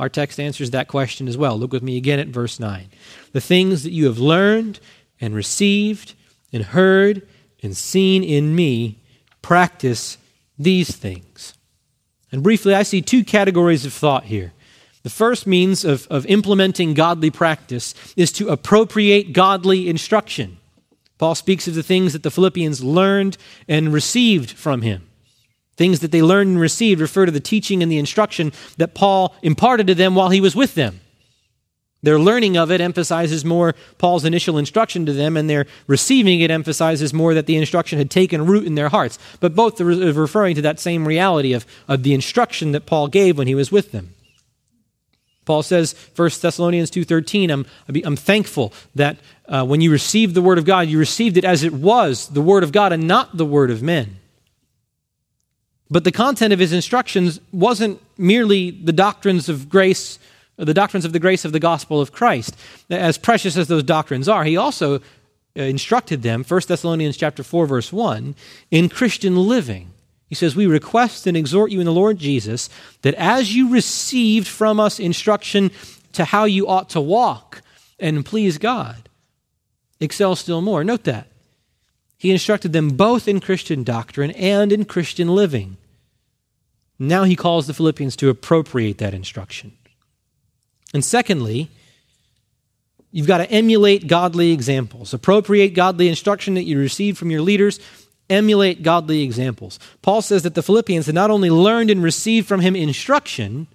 Our 0.00 0.08
text 0.08 0.40
answers 0.40 0.70
that 0.70 0.88
question 0.88 1.28
as 1.28 1.36
well. 1.36 1.58
Look 1.58 1.74
with 1.74 1.82
me 1.82 1.98
again 1.98 2.18
at 2.18 2.28
verse 2.28 2.58
9. 2.58 2.88
The 3.32 3.40
things 3.40 3.82
that 3.82 3.90
you 3.90 4.06
have 4.06 4.18
learned 4.18 4.80
and 5.20 5.34
received 5.34 6.14
and 6.54 6.64
heard 6.64 7.28
and 7.62 7.76
seen 7.76 8.24
in 8.24 8.54
me, 8.56 8.96
practice 9.42 10.16
these 10.58 10.96
things. 10.96 11.52
And 12.32 12.42
briefly, 12.42 12.74
I 12.74 12.82
see 12.82 13.02
two 13.02 13.24
categories 13.24 13.84
of 13.84 13.92
thought 13.92 14.24
here. 14.24 14.54
The 15.02 15.10
first 15.10 15.46
means 15.46 15.84
of, 15.84 16.06
of 16.08 16.24
implementing 16.24 16.94
godly 16.94 17.30
practice 17.30 17.94
is 18.16 18.32
to 18.32 18.48
appropriate 18.48 19.34
godly 19.34 19.86
instruction. 19.86 20.56
Paul 21.18 21.34
speaks 21.34 21.68
of 21.68 21.74
the 21.74 21.82
things 21.82 22.14
that 22.14 22.22
the 22.22 22.30
Philippians 22.30 22.82
learned 22.82 23.36
and 23.68 23.92
received 23.92 24.52
from 24.52 24.80
him. 24.80 25.09
Things 25.80 26.00
that 26.00 26.12
they 26.12 26.20
learned 26.20 26.50
and 26.50 26.60
received 26.60 27.00
refer 27.00 27.24
to 27.24 27.32
the 27.32 27.40
teaching 27.40 27.82
and 27.82 27.90
the 27.90 27.96
instruction 27.96 28.52
that 28.76 28.92
Paul 28.92 29.34
imparted 29.40 29.86
to 29.86 29.94
them 29.94 30.14
while 30.14 30.28
he 30.28 30.38
was 30.38 30.54
with 30.54 30.74
them. 30.74 31.00
Their 32.02 32.18
learning 32.18 32.58
of 32.58 32.70
it 32.70 32.82
emphasizes 32.82 33.46
more 33.46 33.74
Paul's 33.96 34.26
initial 34.26 34.58
instruction 34.58 35.06
to 35.06 35.14
them, 35.14 35.38
and 35.38 35.48
their 35.48 35.64
receiving 35.86 36.42
it 36.42 36.50
emphasizes 36.50 37.14
more 37.14 37.32
that 37.32 37.46
the 37.46 37.56
instruction 37.56 37.96
had 37.96 38.10
taken 38.10 38.44
root 38.44 38.66
in 38.66 38.74
their 38.74 38.90
hearts. 38.90 39.18
But 39.40 39.54
both 39.54 39.80
are 39.80 39.86
referring 39.86 40.54
to 40.56 40.60
that 40.60 40.80
same 40.80 41.08
reality 41.08 41.54
of, 41.54 41.64
of 41.88 42.02
the 42.02 42.12
instruction 42.12 42.72
that 42.72 42.84
Paul 42.84 43.08
gave 43.08 43.38
when 43.38 43.46
he 43.46 43.54
was 43.54 43.72
with 43.72 43.90
them. 43.90 44.14
Paul 45.46 45.62
says, 45.62 45.94
1 46.14 46.30
Thessalonians 46.42 46.90
2.13, 46.90 47.50
I'm, 47.50 47.64
I'm 48.04 48.16
thankful 48.16 48.74
that 48.96 49.16
uh, 49.48 49.64
when 49.64 49.80
you 49.80 49.90
received 49.90 50.34
the 50.34 50.42
word 50.42 50.58
of 50.58 50.66
God, 50.66 50.88
you 50.88 50.98
received 50.98 51.38
it 51.38 51.44
as 51.46 51.62
it 51.62 51.72
was, 51.72 52.28
the 52.28 52.42
word 52.42 52.64
of 52.64 52.70
God, 52.70 52.92
and 52.92 53.08
not 53.08 53.38
the 53.38 53.46
word 53.46 53.70
of 53.70 53.82
men. 53.82 54.19
But 55.90 56.04
the 56.04 56.12
content 56.12 56.52
of 56.52 56.60
his 56.60 56.72
instructions 56.72 57.40
wasn't 57.52 58.00
merely 58.16 58.70
the 58.70 58.92
doctrines 58.92 59.48
of 59.48 59.68
grace, 59.68 60.18
the 60.56 60.74
doctrines 60.74 61.04
of 61.04 61.12
the 61.12 61.18
grace 61.18 61.44
of 61.44 61.52
the 61.52 61.58
gospel 61.58 62.00
of 62.00 62.12
Christ. 62.12 62.56
As 62.88 63.18
precious 63.18 63.56
as 63.56 63.66
those 63.66 63.82
doctrines 63.82 64.28
are, 64.28 64.44
he 64.44 64.56
also 64.56 64.96
uh, 64.96 65.00
instructed 65.62 66.22
them, 66.22 66.44
1 66.44 66.60
Thessalonians 66.68 67.16
chapter 67.16 67.42
4 67.42 67.66
verse 67.66 67.92
1, 67.92 68.36
in 68.70 68.88
Christian 68.88 69.36
living. 69.36 69.90
He 70.28 70.36
says, 70.36 70.54
"We 70.54 70.66
request 70.66 71.26
and 71.26 71.36
exhort 71.36 71.72
you 71.72 71.80
in 71.80 71.86
the 71.86 71.92
Lord 71.92 72.18
Jesus 72.18 72.70
that 73.02 73.14
as 73.14 73.56
you 73.56 73.72
received 73.72 74.46
from 74.46 74.78
us 74.78 75.00
instruction 75.00 75.72
to 76.12 76.24
how 76.24 76.44
you 76.44 76.68
ought 76.68 76.88
to 76.90 77.00
walk 77.00 77.62
and 77.98 78.24
please 78.24 78.58
God, 78.58 79.08
excel 79.98 80.36
still 80.36 80.60
more." 80.60 80.84
Note 80.84 81.02
that. 81.02 81.26
He 82.16 82.30
instructed 82.30 82.72
them 82.72 82.90
both 82.90 83.26
in 83.26 83.40
Christian 83.40 83.82
doctrine 83.82 84.30
and 84.32 84.72
in 84.72 84.84
Christian 84.84 85.34
living. 85.34 85.78
Now 87.02 87.24
he 87.24 87.34
calls 87.34 87.66
the 87.66 87.72
Philippians 87.74 88.14
to 88.16 88.28
appropriate 88.28 88.98
that 88.98 89.14
instruction. 89.14 89.72
And 90.92 91.02
secondly, 91.02 91.70
you've 93.10 93.26
got 93.26 93.38
to 93.38 93.50
emulate 93.50 94.06
godly 94.06 94.52
examples. 94.52 95.14
Appropriate 95.14 95.70
godly 95.70 96.08
instruction 96.08 96.54
that 96.54 96.64
you 96.64 96.78
receive 96.78 97.16
from 97.16 97.30
your 97.30 97.40
leaders, 97.40 97.80
emulate 98.28 98.82
godly 98.82 99.22
examples. 99.22 99.78
Paul 100.02 100.20
says 100.20 100.42
that 100.42 100.54
the 100.54 100.62
Philippians 100.62 101.06
had 101.06 101.14
not 101.14 101.30
only 101.30 101.48
learned 101.48 101.90
and 101.90 102.02
received 102.02 102.46
from 102.46 102.60
him 102.60 102.76
instruction, 102.76 103.66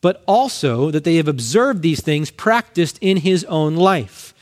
but 0.00 0.22
also 0.26 0.90
that 0.90 1.04
they 1.04 1.16
have 1.16 1.28
observed 1.28 1.82
these 1.82 2.00
things 2.00 2.30
practiced 2.30 2.98
in 3.02 3.18
his 3.18 3.44
own 3.44 3.76
life. 3.76 4.32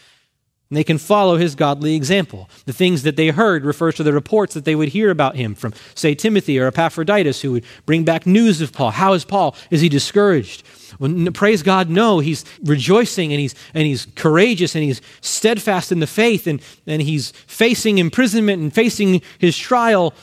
They 0.77 0.85
can 0.85 0.99
follow 0.99 1.37
his 1.37 1.55
godly 1.55 1.95
example. 1.95 2.49
The 2.67 2.73
things 2.73 3.03
that 3.03 3.17
they 3.17 3.29
heard 3.29 3.65
refers 3.65 3.95
to 3.97 4.03
the 4.03 4.13
reports 4.13 4.55
that 4.55 4.65
they 4.65 4.75
would 4.75 4.89
hear 4.89 5.11
about 5.11 5.37
him 5.37 5.55
from, 5.55 5.75
say, 5.95 6.15
Timothy 6.15 6.59
or 6.59 6.67
Epaphroditus, 6.67 7.41
who 7.41 7.53
would 7.53 7.65
bring 7.87 8.05
back 8.05 8.27
news 8.27 8.61
of 8.61 8.73
Paul. 8.73 8.91
How 8.91 9.13
is 9.13 9.25
Paul? 9.25 9.55
Is 9.71 9.81
he 9.81 9.89
discouraged? 9.89 10.63
Well, 10.99 11.31
praise 11.33 11.63
God, 11.63 11.89
no. 11.89 12.21
He's 12.21 12.45
rejoicing 12.63 13.33
and 13.33 13.41
he's, 13.41 13.55
and 13.75 13.87
he's 13.87 14.07
courageous 14.15 14.75
and 14.75 14.85
he's 14.85 15.01
steadfast 15.21 15.91
in 15.93 16.01
the 16.01 16.07
faith 16.07 16.47
and, 16.47 16.61
and 16.87 17.03
he's 17.03 17.33
facing 17.47 17.99
imprisonment 17.99 18.63
and 18.63 18.73
facing 18.73 19.23
his 19.39 19.57
trial 19.57 20.15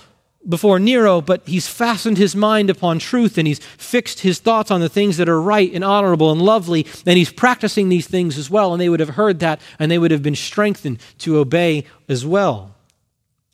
before 0.47 0.79
Nero, 0.79 1.21
but 1.21 1.47
he's 1.47 1.67
fastened 1.67 2.17
his 2.17 2.35
mind 2.35 2.69
upon 2.69 2.99
truth 2.99 3.37
and 3.37 3.47
he's 3.47 3.59
fixed 3.59 4.21
his 4.21 4.39
thoughts 4.39 4.71
on 4.71 4.81
the 4.81 4.89
things 4.89 5.17
that 5.17 5.29
are 5.29 5.41
right 5.41 5.71
and 5.73 5.83
honorable 5.83 6.31
and 6.31 6.41
lovely, 6.41 6.85
and 7.05 7.17
he's 7.17 7.31
practicing 7.31 7.89
these 7.89 8.07
things 8.07 8.37
as 8.37 8.49
well. 8.49 8.73
And 8.73 8.81
they 8.81 8.89
would 8.89 8.99
have 8.99 9.09
heard 9.09 9.39
that 9.39 9.61
and 9.79 9.91
they 9.91 9.99
would 9.99 10.11
have 10.11 10.23
been 10.23 10.35
strengthened 10.35 10.99
to 11.19 11.37
obey 11.37 11.85
as 12.09 12.25
well. 12.25 12.75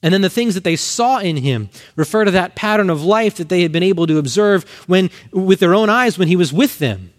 And 0.04 0.14
then 0.14 0.22
the 0.22 0.30
things 0.30 0.54
that 0.54 0.64
they 0.64 0.76
saw 0.76 1.20
in 1.20 1.38
him 1.38 1.70
refer 1.96 2.24
to 2.24 2.32
that 2.32 2.56
pattern 2.56 2.90
of 2.90 3.04
life 3.04 3.36
that 3.36 3.50
they 3.50 3.64
had 3.64 3.72
been 3.72 3.84
able 3.84 4.08
to 4.08 4.20
observe 4.20 4.64
when, 4.88 5.10
with 5.32 5.60
their 5.60 5.74
own 5.74 5.90
eyes 5.90 6.18
when 6.18 6.28
he 6.28 6.36
was 6.36 6.54
with 6.54 6.80
them, 6.80 7.12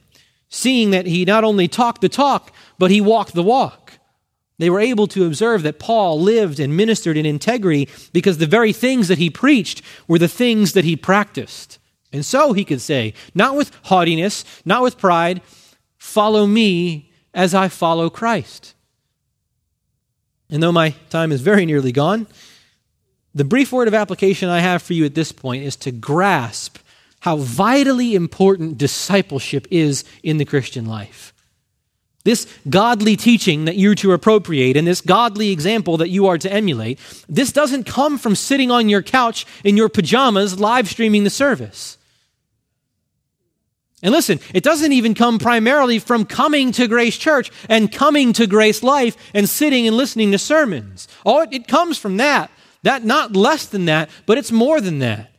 seeing 0.49 0.93
that 0.93 1.07
he 1.07 1.25
not 1.25 1.45
only 1.45 1.69
talked 1.69 2.01
the 2.01 2.09
talk, 2.09 2.53
but 2.79 2.91
he 2.91 3.01
walked 3.01 3.35
the 3.35 3.43
walk. 3.43 3.88
They 4.59 4.71
were 4.71 4.81
able 4.81 5.07
to 5.09 5.25
observe 5.25 5.63
that 5.63 5.79
Paul 5.79 6.21
lived 6.21 6.59
and 6.59 6.77
ministered 6.77 7.17
in 7.17 7.25
integrity 7.25 7.89
because 8.13 8.39
the 8.39 8.47
very 8.47 8.73
things 8.73 9.09
that 9.09 9.19
he 9.19 9.31
preached 9.31 9.83
were 10.09 10.19
the 10.19 10.29
things 10.29 10.73
that 10.73 10.85
he 10.85 10.97
practiced. 10.97 11.79
And 12.13 12.25
so 12.25 12.53
he 12.53 12.65
could 12.65 12.81
say, 12.81 13.15
not 13.35 13.55
with 13.55 13.71
haughtiness, 13.85 14.45
not 14.65 14.83
with 14.83 14.99
pride, 14.99 15.43
follow 15.97 16.47
me 16.47 17.13
as 17.33 17.55
I 17.55 17.69
follow 17.69 18.11
Christ. 18.11 18.75
And 20.51 20.63
though 20.63 20.73
my 20.73 20.91
time 21.11 21.31
is 21.31 21.41
very 21.41 21.67
nearly 21.67 21.93
gone, 21.93 22.27
the 23.35 23.45
brief 23.45 23.71
word 23.71 23.87
of 23.87 23.95
application 23.95 24.49
I 24.49 24.61
have 24.61 24.83
for 24.83 24.95
you 24.95 25.05
at 25.05 25.15
this 25.15 25.31
point 25.31 25.63
is 25.63 25.77
to 25.77 25.93
grasp 25.93 26.79
how 27.21 27.37
vitally 27.37 28.15
important 28.15 28.79
discipleship 28.79 29.67
is 29.71 30.05
in 30.23 30.39
the 30.39 30.45
Christian 30.45 30.87
life. 30.87 31.35
This 32.29 32.47
godly 32.69 33.17
teaching 33.17 33.65
that 33.65 33.79
you're 33.79 33.95
to 33.95 34.13
appropriate 34.13 34.77
and 34.77 34.87
this 34.87 35.01
godly 35.01 35.51
example 35.51 35.97
that 35.97 36.11
you 36.11 36.27
are 36.27 36.37
to 36.37 36.53
emulate, 36.53 36.99
this 37.27 37.53
doesn't 37.53 37.85
come 37.85 38.19
from 38.19 38.35
sitting 38.35 38.71
on 38.71 38.91
your 38.91 39.01
couch 39.01 39.47
in 39.65 39.79
your 39.79 39.89
pajamas 39.89 40.61
live 40.61 40.91
streaming 40.91 41.25
the 41.25 41.31
service. 41.31 41.97
And 44.03 44.13
listen, 44.13 44.41
it 44.53 44.63
doesn't 44.63 44.93
even 44.93 45.15
come 45.15 45.39
primarily 45.39 45.99
from 45.99 46.27
coming 46.27 46.71
to 46.73 46.87
Grace 46.87 47.17
Church 47.17 47.51
and 47.67 47.91
coming 47.91 48.35
to 48.35 48.47
Grace 48.47 48.83
Life 48.83 49.17
and 49.33 49.49
sitting 49.49 49.87
and 49.87 49.97
listening 49.97 50.31
to 50.33 50.39
sermons. 50.39 51.09
Oh, 51.25 51.47
it, 51.51 51.67
comes 51.67 51.97
from 51.97 52.19
that. 52.19 52.51
That 52.83 53.07
not 53.07 53.35
less 53.37 53.65
than 53.65 53.87
that, 53.87 54.11
but 54.27 54.37
it's 54.37 54.53
more 54.53 54.83
than 54.83 54.99
that. 54.99 55.33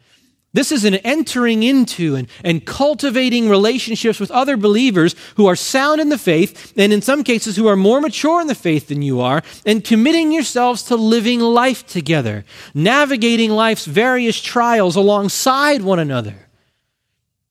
This 0.52 0.72
is 0.72 0.84
an 0.84 0.96
entering 0.96 1.62
into 1.62 2.16
and, 2.16 2.28
and 2.44 2.66
cultivating 2.66 3.50
relationships 3.50 4.20
with 4.20 4.32
other 4.32 4.58
believers 4.58 5.16
who 5.36 5.46
are 5.46 5.56
sound 5.56 6.02
in 6.02 6.10
the 6.10 6.18
faith, 6.18 6.74
and 6.76 6.92
in 6.92 7.04
some 7.04 7.24
cases 7.24 7.56
who 7.56 7.68
are 7.68 7.76
more 7.76 8.02
mature 8.02 8.42
in 8.42 8.48
the 8.48 8.56
faith 8.56 8.88
than 8.88 9.04
you 9.04 9.22
are, 9.22 9.44
and 9.66 9.84
committing 9.84 10.32
yourselves 10.32 10.82
to 10.84 10.96
living 10.96 11.40
life 11.40 11.86
together, 11.86 12.46
navigating 12.74 13.52
life's 13.52 13.86
various 13.86 14.42
trials 14.42 14.96
alongside 14.96 15.84
one 15.84 16.00
another. 16.00 16.48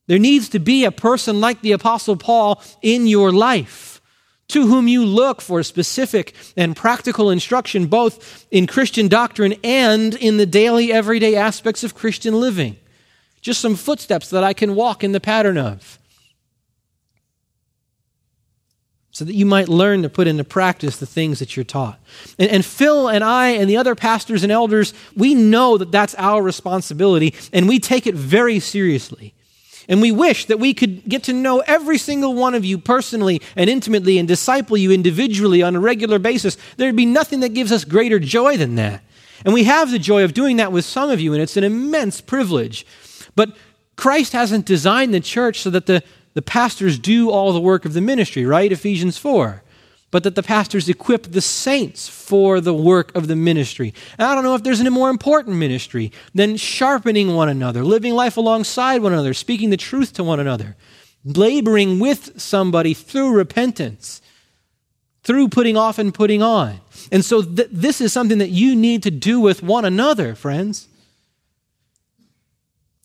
There 0.09 0.19
needs 0.19 0.49
to 0.49 0.59
be 0.59 0.85
a 0.85 0.91
person 0.91 1.41
like 1.41 1.61
the 1.61 1.73
Apostle 1.73 2.17
Paul 2.17 2.61
in 2.83 3.07
your 3.07 3.31
life 3.31 4.01
to 4.49 4.67
whom 4.67 4.89
you 4.89 5.05
look 5.05 5.41
for 5.41 5.63
specific 5.63 6.35
and 6.57 6.75
practical 6.75 7.31
instruction, 7.31 7.87
both 7.87 8.47
in 8.51 8.67
Christian 8.67 9.07
doctrine 9.07 9.55
and 9.63 10.15
in 10.15 10.39
the 10.39 10.47
daily, 10.47 10.91
everyday 10.91 11.37
aspects 11.37 11.85
of 11.85 11.95
Christian 11.95 12.41
living. 12.41 12.77
Just 13.41 13.61
some 13.61 13.77
footsteps 13.77 14.31
that 14.31 14.45
I 14.45 14.53
can 14.53 14.75
walk 14.75 15.05
in 15.05 15.13
the 15.13 15.21
pattern 15.21 15.59
of. 15.59 15.99
So 19.11 19.25
that 19.25 19.35
you 19.35 19.47
might 19.47 19.69
learn 19.69 20.03
to 20.03 20.09
put 20.09 20.29
into 20.29 20.45
practice 20.45 20.99
the 20.99 21.07
things 21.07 21.41
that 21.41 21.57
you're 21.57 21.65
taught. 21.65 21.99
And, 22.39 22.51
and 22.51 22.65
Phil 22.65 23.09
and 23.09 23.25
I 23.25 23.49
and 23.49 23.69
the 23.69 23.77
other 23.77 23.95
pastors 23.95 24.43
and 24.45 24.53
elders, 24.53 24.95
we 25.17 25.35
know 25.35 25.77
that 25.77 25.91
that's 25.91 26.15
our 26.17 26.43
responsibility, 26.43 27.35
and 27.53 27.69
we 27.69 27.81
take 27.81 28.07
it 28.07 28.15
very 28.15 28.61
seriously. 28.61 29.35
And 29.89 30.03
we 30.03 30.13
wish 30.13 30.45
that 30.47 30.61
we 30.61 30.75
could 30.75 31.09
get 31.09 31.25
to 31.25 31.33
know 31.33 31.61
every 31.67 31.97
single 31.97 32.35
one 32.35 32.55
of 32.55 32.65
you 32.65 32.77
personally 32.79 33.41
and 33.57 33.71
intimately 33.71 34.19
and 34.19 34.29
disciple 34.29 34.77
you 34.77 34.93
individually 34.93 35.63
on 35.63 35.75
a 35.75 35.81
regular 35.81 36.19
basis. 36.19 36.59
There'd 36.77 36.95
be 36.95 37.07
nothing 37.07 37.41
that 37.41 37.55
gives 37.55 37.73
us 37.73 37.85
greater 37.85 38.19
joy 38.19 38.59
than 38.59 38.75
that. 38.75 39.03
And 39.45 39.55
we 39.55 39.65
have 39.65 39.91
the 39.91 39.99
joy 39.99 40.25
of 40.25 40.35
doing 40.35 40.59
that 40.59 40.73
with 40.73 40.85
some 40.85 41.11
of 41.11 41.21
you, 41.21 41.33
and 41.33 41.43
it's 41.43 41.57
an 41.57 41.65
immense 41.65 42.21
privilege. 42.21 42.85
But 43.39 43.55
Christ 43.95 44.33
hasn't 44.33 44.67
designed 44.67 45.15
the 45.15 45.21
church 45.21 45.61
so 45.61 45.71
that 45.71 45.87
the, 45.87 46.03
the 46.35 46.43
pastors 46.43 46.99
do 46.99 47.31
all 47.31 47.53
the 47.53 47.61
work 47.61 47.85
of 47.85 47.93
the 47.93 48.01
ministry, 48.01 48.45
right? 48.45 48.73
Ephesians 48.73 49.17
4 49.17 49.63
but 50.11 50.23
that 50.23 50.35
the 50.35 50.43
pastors 50.43 50.89
equip 50.89 51.25
the 51.25 51.43
saints 51.43 52.09
for 52.09 52.63
the 52.63 52.73
work 52.73 53.15
of 53.15 53.29
the 53.29 53.37
ministry. 53.37 53.93
And 54.17 54.27
I 54.27 54.35
don't 54.35 54.43
know 54.43 54.55
if 54.55 54.63
there's 54.63 54.81
a 54.81 54.91
more 54.91 55.11
important 55.11 55.57
ministry 55.57 56.13
than 56.35 56.57
sharpening 56.57 57.35
one 57.35 57.51
another, 57.51 57.85
living 57.85 58.15
life 58.15 58.39
alongside 58.39 59.03
one 59.03 59.13
another, 59.13 59.35
speaking 59.35 59.69
the 59.69 59.77
truth 59.77 60.15
to 60.15 60.25
one 60.25 60.41
another, 60.41 60.77
laboring 61.27 61.99
with 61.99 62.41
somebody 62.41 62.95
through 62.95 63.33
repentance, 63.35 64.23
through 65.25 65.49
putting 65.49 65.77
off 65.77 65.99
and 65.99 66.15
putting 66.15 66.41
on. 66.41 66.81
And 67.13 67.23
so 67.23 67.43
th- 67.43 67.69
this 67.71 68.01
is 68.01 68.11
something 68.11 68.39
that 68.39 68.49
you 68.49 68.75
need 68.75 69.03
to 69.03 69.11
do 69.11 69.41
with 69.41 69.63
one 69.63 69.85
another, 69.85 70.35
friends. 70.35 70.89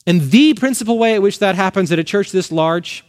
And 0.06 0.22
the 0.22 0.54
principal 0.54 0.98
way 0.98 1.16
at 1.16 1.22
which 1.22 1.40
that 1.40 1.56
happens 1.56 1.92
at 1.92 2.00
a 2.00 2.04
church 2.04 2.32
this 2.32 2.52
large 2.52 3.06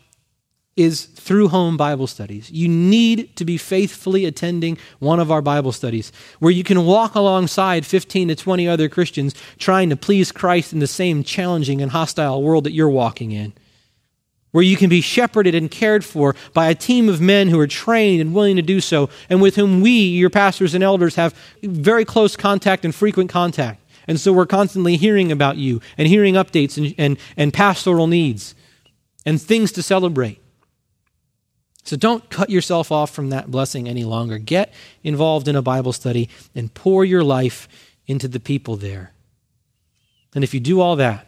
is 0.76 1.05
through 1.05 1.49
home 1.49 1.76
Bible 1.76 2.07
studies. 2.07 2.51
You 2.51 2.68
need 2.68 3.36
to 3.36 3.45
be 3.45 3.57
faithfully 3.57 4.24
attending 4.24 4.76
one 4.99 5.20
of 5.20 5.30
our 5.30 5.42
Bible 5.42 5.72
studies 5.72 6.11
where 6.40 6.51
you 6.51 6.64
can 6.64 6.84
walk 6.84 7.14
alongside 7.14 7.86
15 7.86 8.28
to 8.28 8.34
20 8.34 8.66
other 8.66 8.88
Christians 8.88 9.34
trying 9.59 9.90
to 9.90 9.97
please 9.97 10.32
Christ 10.32 10.72
in 10.72 10.80
the 10.80 10.86
same 10.86 11.22
challenging 11.22 11.80
and 11.80 11.92
hostile 11.92 12.42
world 12.42 12.64
that 12.64 12.72
you're 12.72 12.88
walking 12.88 13.30
in. 13.30 13.53
Where 14.51 14.64
you 14.64 14.76
can 14.76 14.88
be 14.88 15.01
shepherded 15.01 15.55
and 15.55 15.68
cared 15.68 16.05
for 16.05 16.36
by 16.53 16.68
a 16.68 16.76
team 16.76 17.09
of 17.09 17.20
men 17.20 17.49
who 17.49 17.59
are 17.59 17.66
trained 17.66 18.20
and 18.20 18.34
willing 18.34 18.55
to 18.55 18.62
do 18.62 18.80
so, 18.80 19.11
and 19.28 19.42
with 19.42 19.57
whom 19.57 19.80
we, 19.80 19.90
your 19.90 20.30
pastors 20.30 20.74
and 20.74 20.84
elders, 20.84 21.16
have 21.16 21.34
very 21.62 22.05
close 22.05 22.36
contact 22.36 22.84
and 22.84 22.95
frequent 22.95 23.30
contact. 23.30 23.84
And 24.07 24.20
so 24.20 24.32
we're 24.32 24.46
constantly 24.46 24.96
hearing 24.96 25.32
about 25.32 25.57
you 25.57 25.80
and 25.96 26.09
hearing 26.09 26.34
updates 26.34 26.76
and, 26.76 26.94
and, 26.98 27.18
and 27.36 27.52
pastoral 27.52 28.07
needs 28.07 28.55
and 29.24 29.40
things 29.40 29.72
to 29.72 29.82
celebrate. 29.82 30.40
So 31.84 31.96
don't 31.96 32.28
cut 32.30 32.48
yourself 32.48 32.90
off 32.90 33.11
from 33.11 33.30
that 33.30 33.50
blessing 33.50 33.88
any 33.88 34.05
longer. 34.05 34.38
Get 34.38 34.72
involved 35.02 35.48
in 35.48 35.57
a 35.57 35.62
Bible 35.62 35.92
study 35.92 36.30
and 36.55 36.72
pour 36.72 37.05
your 37.05 37.22
life 37.22 37.68
into 38.07 38.26
the 38.26 38.40
people 38.40 38.76
there. 38.76 39.12
And 40.34 40.42
if 40.42 40.55
you 40.55 40.61
do 40.61 40.80
all 40.80 40.96
that, 40.96 41.26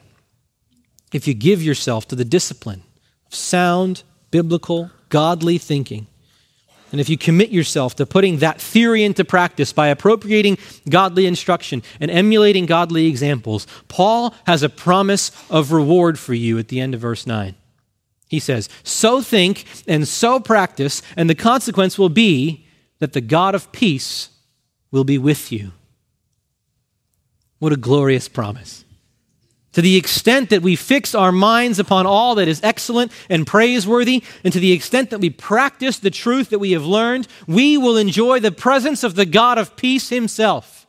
if 1.13 1.29
you 1.29 1.35
give 1.35 1.63
yourself 1.63 2.09
to 2.09 2.17
the 2.17 2.25
discipline 2.25 2.83
of 3.27 3.35
sound, 3.35 4.03
biblical, 4.31 4.91
godly 5.09 5.59
thinking, 5.59 6.07
and 6.97 7.01
if 7.03 7.11
you 7.11 7.19
commit 7.19 7.51
yourself 7.51 7.95
to 7.97 8.07
putting 8.07 8.39
that 8.39 8.59
theory 8.59 9.05
into 9.05 9.23
practice 9.23 9.71
by 9.71 9.89
appropriating 9.89 10.57
godly 10.89 11.27
instruction 11.27 11.83
and 12.01 12.11
emulating 12.11 12.65
godly 12.65 13.07
examples, 13.07 13.67
Paul 13.87 14.35
has 14.47 14.63
a 14.63 14.71
promise 14.71 15.31
of 15.51 15.73
reward 15.73 16.19
for 16.19 16.33
you 16.33 16.59
at 16.59 16.69
the 16.69 16.81
end 16.81 16.95
of 16.95 17.03
verse 17.03 17.27
9. 17.27 17.55
He 18.31 18.41
says, 18.41 18.71
So 18.83 19.21
think 19.21 19.67
and 19.87 20.09
so 20.09 20.41
practice, 20.41 21.03
and 21.19 21.29
the 21.29 21.35
consequence 21.35 21.99
will 21.99 22.09
be 22.09 22.67
that 22.99 23.13
the 23.13 23.21
God 23.21 23.55
of 23.55 23.71
peace 23.73 24.31
will 24.91 25.05
be 25.05 25.19
with 25.19 25.53
you. 25.53 25.73
What 27.59 27.75
a 27.75 27.77
glorious 27.77 28.27
promise. 28.27 28.86
To 29.77 29.83
the 29.83 29.97
extent 29.97 30.49
that 30.49 30.63
we 30.63 30.75
fix 30.75 31.15
our 31.15 31.31
minds 31.31 31.79
upon 31.79 32.07
all 32.07 32.37
that 32.37 32.49
is 32.49 32.63
excellent 32.63 33.13
and 33.29 33.47
praiseworthy, 33.47 34.25
and 34.43 34.51
to 34.55 34.59
the 34.59 34.73
extent 34.73 35.11
that 35.11 35.21
we 35.21 35.29
practice 35.29 35.99
the 35.99 36.11
truth 36.11 36.49
that 36.49 36.61
we 36.61 36.73
have 36.73 36.87
learned, 36.87 37.29
we 37.47 37.77
will 37.77 37.99
enjoy 37.99 38.41
the 38.41 38.51
presence 38.51 39.05
of 39.05 39.17
the 39.17 39.27
God 39.27 39.59
of 39.59 39.77
peace 39.77 40.09
himself. 40.09 40.87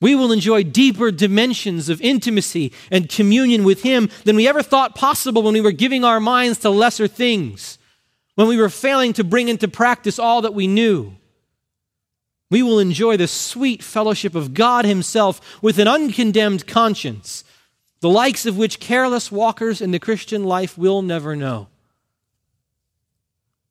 We 0.00 0.16
will 0.16 0.32
enjoy 0.32 0.64
deeper 0.64 1.12
dimensions 1.12 1.88
of 1.88 2.02
intimacy 2.02 2.72
and 2.90 3.08
communion 3.08 3.62
with 3.62 3.82
Him 3.82 4.10
than 4.24 4.34
we 4.34 4.48
ever 4.48 4.60
thought 4.60 4.96
possible 4.96 5.44
when 5.44 5.54
we 5.54 5.60
were 5.60 5.70
giving 5.70 6.02
our 6.02 6.18
minds 6.18 6.58
to 6.58 6.70
lesser 6.70 7.06
things, 7.06 7.78
when 8.34 8.48
we 8.48 8.56
were 8.56 8.68
failing 8.68 9.12
to 9.12 9.22
bring 9.22 9.46
into 9.46 9.68
practice 9.68 10.18
all 10.18 10.42
that 10.42 10.54
we 10.54 10.66
knew. 10.66 11.12
We 12.50 12.62
will 12.62 12.78
enjoy 12.78 13.16
the 13.16 13.28
sweet 13.28 13.82
fellowship 13.82 14.34
of 14.34 14.54
God 14.54 14.84
Himself 14.84 15.58
with 15.62 15.78
an 15.78 15.88
uncondemned 15.88 16.66
conscience, 16.66 17.44
the 18.00 18.08
likes 18.08 18.46
of 18.46 18.56
which 18.56 18.80
careless 18.80 19.32
walkers 19.32 19.80
in 19.80 19.90
the 19.90 19.98
Christian 19.98 20.44
life 20.44 20.78
will 20.78 21.02
never 21.02 21.34
know. 21.34 21.68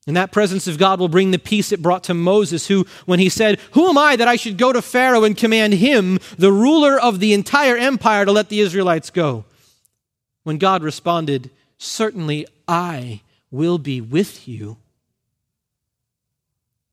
And 0.07 0.15
that 0.15 0.31
presence 0.31 0.67
of 0.67 0.77
God 0.77 0.99
will 0.99 1.07
bring 1.07 1.31
the 1.31 1.39
peace 1.39 1.71
it 1.71 1.81
brought 1.81 2.03
to 2.05 2.13
Moses, 2.13 2.67
who, 2.67 2.85
when 3.05 3.19
he 3.19 3.29
said, 3.29 3.59
Who 3.71 3.89
am 3.89 3.97
I 3.97 4.15
that 4.15 4.27
I 4.27 4.35
should 4.35 4.57
go 4.57 4.71
to 4.71 4.81
Pharaoh 4.81 5.23
and 5.23 5.35
command 5.35 5.73
him, 5.73 6.19
the 6.37 6.51
ruler 6.51 6.99
of 6.99 7.19
the 7.19 7.33
entire 7.33 7.75
empire, 7.75 8.25
to 8.25 8.31
let 8.31 8.49
the 8.49 8.59
Israelites 8.59 9.09
go? 9.09 9.45
When 10.43 10.59
God 10.59 10.83
responded, 10.83 11.49
Certainly 11.79 12.45
I 12.67 13.21
will 13.49 13.79
be 13.79 13.99
with 13.99 14.47
you. 14.47 14.77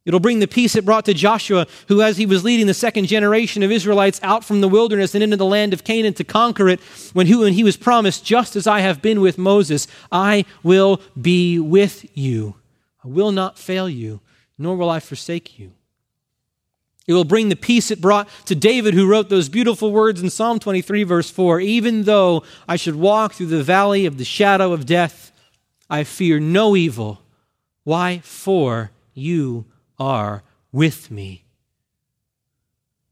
It'll 0.05 0.21
bring 0.21 0.41
the 0.41 0.49
peace 0.49 0.75
it 0.75 0.85
brought 0.85 1.05
to 1.05 1.15
Joshua, 1.15 1.67
who, 1.87 2.03
as 2.03 2.17
he 2.17 2.27
was 2.27 2.43
leading 2.43 2.67
the 2.67 2.75
second 2.75 3.07
generation 3.07 3.63
of 3.63 3.71
Israelites 3.71 4.19
out 4.23 4.45
from 4.45 4.61
the 4.61 4.69
wilderness 4.69 5.15
and 5.15 5.23
into 5.23 5.37
the 5.37 5.47
land 5.47 5.73
of 5.73 5.85
Canaan 5.85 6.15
to 6.15 6.25
conquer 6.25 6.69
it, 6.69 6.81
when 7.13 7.29
he, 7.29 7.37
when 7.37 7.53
he 7.53 7.63
was 7.63 7.77
promised, 7.77 8.25
Just 8.25 8.57
as 8.57 8.67
I 8.67 8.81
have 8.81 9.01
been 9.01 9.21
with 9.21 9.39
Moses, 9.39 9.87
I 10.11 10.45
will 10.65 11.01
be 11.21 11.61
with 11.61 12.05
you. 12.17 12.57
I 13.05 13.09
will 13.09 13.31
not 13.31 13.59
fail 13.59 13.89
you, 13.89 14.21
nor 14.59 14.77
will 14.77 14.91
I 14.91 14.99
forsake 14.99 15.59
you. 15.59 15.73
It 17.07 17.13
will 17.15 17.25
bring 17.25 17.49
the 17.49 17.57
peace 17.57 17.91
it 17.91 18.01
brought 18.01 18.29
to 18.47 18.55
David, 18.57 18.95
who 18.95 19.09
wrote 19.09 19.29
those 19.29 19.49
beautiful 19.49 19.93
words 19.93 20.21
in 20.21 20.31
Psalm 20.31 20.59
23, 20.59 21.05
verse 21.05 21.31
4 21.31 21.61
Even 21.61 22.05
though 22.05 22.43
I 22.69 22.75
should 22.75 22.97
walk 22.97 23.35
through 23.35 23.47
the 23.47 23.63
valley 23.63 24.07
of 24.07 24.19
the 24.19 24.25
shadow 24.25 24.73
of 24.73 24.87
death, 24.87 25.31
I 25.89 26.03
fear 26.03 26.41
no 26.41 26.75
evil. 26.75 27.21
Why? 27.85 28.19
For 28.25 28.91
you 29.15 29.67
are 30.03 30.43
with 30.73 31.11
me. 31.11 31.45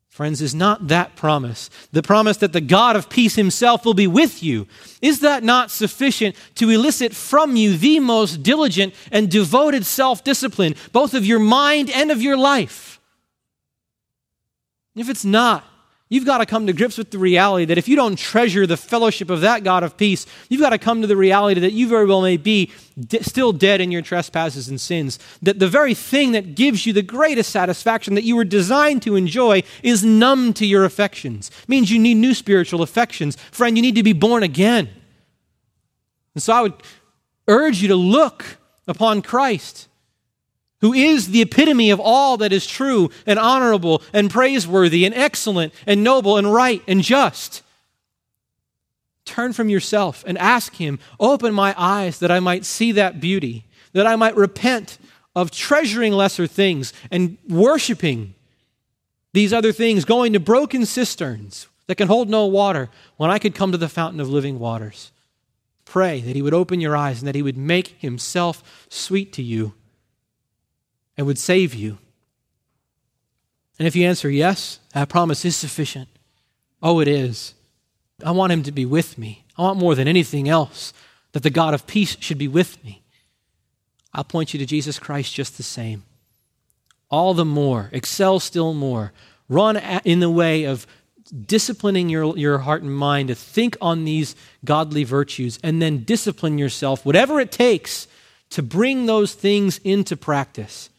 Friends, 0.08 0.42
is 0.42 0.54
not 0.54 0.88
that 0.88 1.14
promise, 1.14 1.70
the 1.92 2.02
promise 2.02 2.36
that 2.38 2.52
the 2.52 2.60
God 2.60 2.96
of 2.96 3.08
peace 3.08 3.36
himself 3.36 3.84
will 3.84 3.94
be 3.94 4.08
with 4.08 4.42
you, 4.42 4.66
is 5.00 5.20
that 5.20 5.44
not 5.44 5.70
sufficient 5.70 6.34
to 6.56 6.68
elicit 6.68 7.14
from 7.14 7.54
you 7.54 7.76
the 7.76 8.00
most 8.00 8.42
diligent 8.42 8.92
and 9.12 9.30
devoted 9.30 9.86
self 9.86 10.24
discipline, 10.24 10.74
both 10.92 11.14
of 11.14 11.24
your 11.24 11.38
mind 11.38 11.90
and 11.90 12.10
of 12.10 12.20
your 12.20 12.36
life? 12.36 13.00
If 14.96 15.08
it's 15.08 15.24
not, 15.24 15.64
You've 16.12 16.26
got 16.26 16.38
to 16.38 16.46
come 16.46 16.66
to 16.66 16.72
grips 16.72 16.98
with 16.98 17.12
the 17.12 17.20
reality 17.20 17.66
that 17.66 17.78
if 17.78 17.86
you 17.86 17.94
don't 17.94 18.18
treasure 18.18 18.66
the 18.66 18.76
fellowship 18.76 19.30
of 19.30 19.42
that 19.42 19.62
God 19.62 19.84
of 19.84 19.96
peace, 19.96 20.26
you've 20.48 20.60
got 20.60 20.70
to 20.70 20.78
come 20.78 21.02
to 21.02 21.06
the 21.06 21.16
reality 21.16 21.60
that 21.60 21.72
you 21.72 21.86
very 21.86 22.04
well 22.04 22.20
may 22.20 22.36
be 22.36 22.72
d- 22.98 23.22
still 23.22 23.52
dead 23.52 23.80
in 23.80 23.92
your 23.92 24.02
trespasses 24.02 24.68
and 24.68 24.80
sins. 24.80 25.20
That 25.40 25.60
the 25.60 25.68
very 25.68 25.94
thing 25.94 26.32
that 26.32 26.56
gives 26.56 26.84
you 26.84 26.92
the 26.92 27.00
greatest 27.00 27.50
satisfaction 27.50 28.16
that 28.16 28.24
you 28.24 28.34
were 28.34 28.44
designed 28.44 29.02
to 29.02 29.14
enjoy 29.14 29.62
is 29.84 30.04
numb 30.04 30.52
to 30.54 30.66
your 30.66 30.84
affections. 30.84 31.48
It 31.62 31.68
means 31.68 31.92
you 31.92 31.98
need 32.00 32.16
new 32.16 32.34
spiritual 32.34 32.82
affections. 32.82 33.36
Friend, 33.52 33.78
you 33.78 33.82
need 33.82 33.94
to 33.94 34.02
be 34.02 34.12
born 34.12 34.42
again. 34.42 34.90
And 36.34 36.42
so 36.42 36.52
I 36.52 36.62
would 36.62 36.74
urge 37.46 37.80
you 37.82 37.86
to 37.86 37.96
look 37.96 38.58
upon 38.88 39.22
Christ 39.22 39.86
who 40.80 40.92
is 40.92 41.28
the 41.28 41.42
epitome 41.42 41.90
of 41.90 42.00
all 42.00 42.36
that 42.38 42.52
is 42.52 42.66
true 42.66 43.10
and 43.26 43.38
honorable 43.38 44.02
and 44.12 44.30
praiseworthy 44.30 45.04
and 45.04 45.14
excellent 45.14 45.74
and 45.86 46.02
noble 46.02 46.36
and 46.36 46.52
right 46.52 46.82
and 46.88 47.02
just. 47.02 47.62
Turn 49.24 49.52
from 49.52 49.68
yourself 49.68 50.24
and 50.26 50.38
ask 50.38 50.74
Him, 50.76 50.98
Open 51.18 51.52
my 51.52 51.74
eyes 51.76 52.18
that 52.18 52.30
I 52.30 52.40
might 52.40 52.64
see 52.64 52.92
that 52.92 53.20
beauty, 53.20 53.64
that 53.92 54.06
I 54.06 54.16
might 54.16 54.36
repent 54.36 54.98
of 55.36 55.50
treasuring 55.50 56.12
lesser 56.12 56.46
things 56.46 56.92
and 57.10 57.36
worshiping 57.48 58.34
these 59.32 59.52
other 59.52 59.72
things, 59.72 60.04
going 60.04 60.32
to 60.32 60.40
broken 60.40 60.84
cisterns 60.84 61.68
that 61.86 61.94
can 61.94 62.08
hold 62.08 62.28
no 62.28 62.46
water 62.46 62.88
when 63.16 63.30
I 63.30 63.38
could 63.38 63.54
come 63.54 63.70
to 63.72 63.78
the 63.78 63.88
fountain 63.88 64.20
of 64.20 64.28
living 64.28 64.58
waters. 64.58 65.12
Pray 65.84 66.20
that 66.20 66.34
He 66.34 66.42
would 66.42 66.54
open 66.54 66.80
your 66.80 66.96
eyes 66.96 67.20
and 67.20 67.28
that 67.28 67.34
He 67.34 67.42
would 67.42 67.56
make 67.56 67.88
Himself 68.00 68.86
sweet 68.88 69.32
to 69.34 69.42
you 69.42 69.74
and 71.20 71.26
would 71.26 71.36
save 71.36 71.74
you. 71.74 71.98
And 73.78 73.86
if 73.86 73.94
you 73.94 74.06
answer 74.06 74.30
yes, 74.30 74.78
that 74.94 75.10
promise 75.10 75.44
is 75.44 75.54
sufficient. 75.54 76.08
Oh, 76.82 76.98
it 77.00 77.08
is. 77.08 77.52
I 78.24 78.30
want 78.30 78.54
him 78.54 78.62
to 78.62 78.72
be 78.72 78.86
with 78.86 79.18
me. 79.18 79.44
I 79.58 79.60
want 79.60 79.78
more 79.78 79.94
than 79.94 80.08
anything 80.08 80.48
else 80.48 80.94
that 81.32 81.42
the 81.42 81.50
God 81.50 81.74
of 81.74 81.86
peace 81.86 82.16
should 82.20 82.38
be 82.38 82.48
with 82.48 82.82
me. 82.82 83.02
I'll 84.14 84.24
point 84.24 84.54
you 84.54 84.58
to 84.60 84.64
Jesus 84.64 84.98
Christ 84.98 85.34
just 85.34 85.58
the 85.58 85.62
same. 85.62 86.04
All 87.10 87.34
the 87.34 87.44
more, 87.44 87.90
excel 87.92 88.40
still 88.40 88.72
more. 88.72 89.12
Run 89.46 89.76
in 89.76 90.20
the 90.20 90.30
way 90.30 90.64
of 90.64 90.86
disciplining 91.46 92.08
your, 92.08 92.34
your 92.38 92.60
heart 92.60 92.80
and 92.80 92.96
mind 92.96 93.28
to 93.28 93.34
think 93.34 93.76
on 93.82 94.06
these 94.06 94.34
godly 94.64 95.04
virtues 95.04 95.58
and 95.62 95.82
then 95.82 96.02
discipline 96.04 96.56
yourself, 96.56 97.04
whatever 97.04 97.40
it 97.40 97.52
takes, 97.52 98.08
to 98.48 98.62
bring 98.62 99.04
those 99.04 99.34
things 99.34 99.78
into 99.84 100.16
practice. 100.16 100.89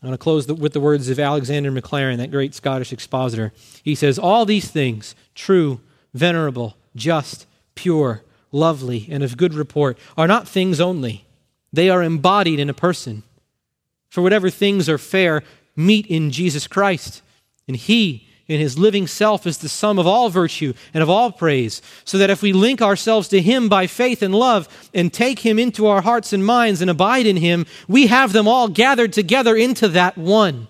I'm 0.00 0.08
going 0.08 0.16
to 0.16 0.22
close 0.22 0.46
the, 0.46 0.54
with 0.54 0.72
the 0.72 0.80
words 0.80 1.08
of 1.08 1.18
Alexander 1.18 1.72
Maclaren, 1.72 2.18
that 2.18 2.30
great 2.30 2.54
Scottish 2.54 2.92
expositor. 2.92 3.52
He 3.82 3.94
says, 3.96 4.18
All 4.18 4.44
these 4.44 4.70
things, 4.70 5.16
true, 5.34 5.80
venerable, 6.14 6.76
just, 6.94 7.46
pure, 7.74 8.22
lovely, 8.52 9.08
and 9.10 9.24
of 9.24 9.36
good 9.36 9.54
report, 9.54 9.98
are 10.16 10.28
not 10.28 10.46
things 10.46 10.80
only. 10.80 11.24
They 11.72 11.90
are 11.90 12.02
embodied 12.02 12.60
in 12.60 12.70
a 12.70 12.74
person. 12.74 13.24
For 14.08 14.22
whatever 14.22 14.50
things 14.50 14.88
are 14.88 14.98
fair 14.98 15.42
meet 15.74 16.06
in 16.06 16.30
Jesus 16.30 16.66
Christ, 16.66 17.22
and 17.66 17.76
He 17.76 18.27
in 18.48 18.60
his 18.60 18.78
living 18.78 19.06
self 19.06 19.46
is 19.46 19.58
the 19.58 19.68
sum 19.68 19.98
of 19.98 20.06
all 20.06 20.30
virtue 20.30 20.72
and 20.94 21.02
of 21.02 21.10
all 21.10 21.30
praise, 21.30 21.82
so 22.04 22.16
that 22.16 22.30
if 22.30 22.40
we 22.40 22.54
link 22.54 22.80
ourselves 22.80 23.28
to 23.28 23.42
him 23.42 23.68
by 23.68 23.86
faith 23.86 24.22
and 24.22 24.34
love 24.34 24.90
and 24.94 25.12
take 25.12 25.40
him 25.40 25.58
into 25.58 25.86
our 25.86 26.00
hearts 26.00 26.32
and 26.32 26.44
minds 26.44 26.80
and 26.80 26.90
abide 26.90 27.26
in 27.26 27.36
him, 27.36 27.66
we 27.86 28.06
have 28.06 28.32
them 28.32 28.48
all 28.48 28.68
gathered 28.68 29.12
together 29.12 29.54
into 29.54 29.86
that 29.88 30.16
one. 30.16 30.66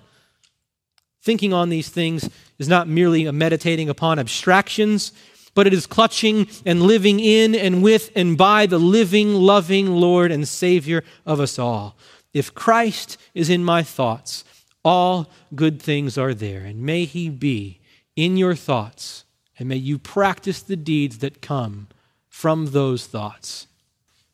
Thinking 1.22 1.53
on 1.53 1.68
these 1.68 1.89
things 1.89 2.29
is 2.59 2.68
not 2.68 2.89
merely 2.89 3.26
a 3.26 3.33
meditating 3.33 3.89
upon 3.89 4.18
abstractions, 4.18 5.12
but 5.55 5.66
it 5.66 5.72
is 5.72 5.87
clutching 5.87 6.49
and 6.66 6.83
living 6.83 7.20
in 7.20 7.55
and 7.55 7.83
with 7.83 8.11
and 8.16 8.37
by 8.37 8.66
the 8.66 8.79
living, 8.79 9.35
loving 9.35 9.89
Lord 9.89 10.33
and 10.33 10.47
Savior 10.49 11.05
of 11.24 11.39
us 11.39 11.59
all. 11.59 11.97
If 12.35 12.55
Christ 12.55 13.18
is 13.35 13.51
in 13.51 13.64
my 13.64 13.83
thoughts, 13.83 14.45
all 14.89 15.28
good 15.55 15.82
things 15.82 16.16
are 16.16 16.32
there. 16.32 16.61
And 16.61 16.80
may 16.80 17.05
He 17.05 17.28
be 17.28 17.78
in 18.16 18.39
your 18.39 18.55
thoughts, 18.55 19.24
and 19.59 19.68
may 19.68 19.76
you 19.76 19.99
practice 19.99 20.62
the 20.62 20.76
deeds 20.76 21.18
that 21.18 21.43
come 21.43 21.89
from 22.30 22.66
those 22.66 23.07
thoughts. 23.07 23.66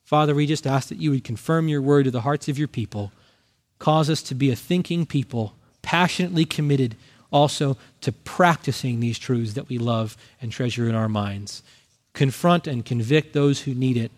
Father, 0.05 0.33
we 0.33 0.45
just 0.45 0.65
ask 0.65 0.87
that 0.87 0.97
you 0.97 1.11
would 1.11 1.25
confirm 1.25 1.67
your 1.67 1.81
word 1.81 2.05
to 2.05 2.11
the 2.11 2.21
hearts 2.21 2.47
of 2.47 2.57
your 2.57 2.69
people. 2.69 3.11
Cause 3.79 4.09
us 4.09 4.23
to 4.23 4.35
be 4.35 4.49
a 4.49 4.55
thinking 4.55 5.05
people, 5.05 5.55
passionately 5.81 6.45
committed 6.45 6.95
also 7.31 7.75
to 7.99 8.13
practicing 8.13 8.99
these 8.99 9.19
truths 9.19 9.53
that 9.53 9.67
we 9.67 9.77
love 9.77 10.15
and 10.41 10.51
treasure 10.51 10.87
in 10.87 10.95
our 10.95 11.09
minds. 11.09 11.63
Confront 12.13 12.65
and 12.65 12.85
convict 12.85 13.33
those 13.33 13.63
who 13.63 13.73
need 13.73 13.97
it. 13.97 14.11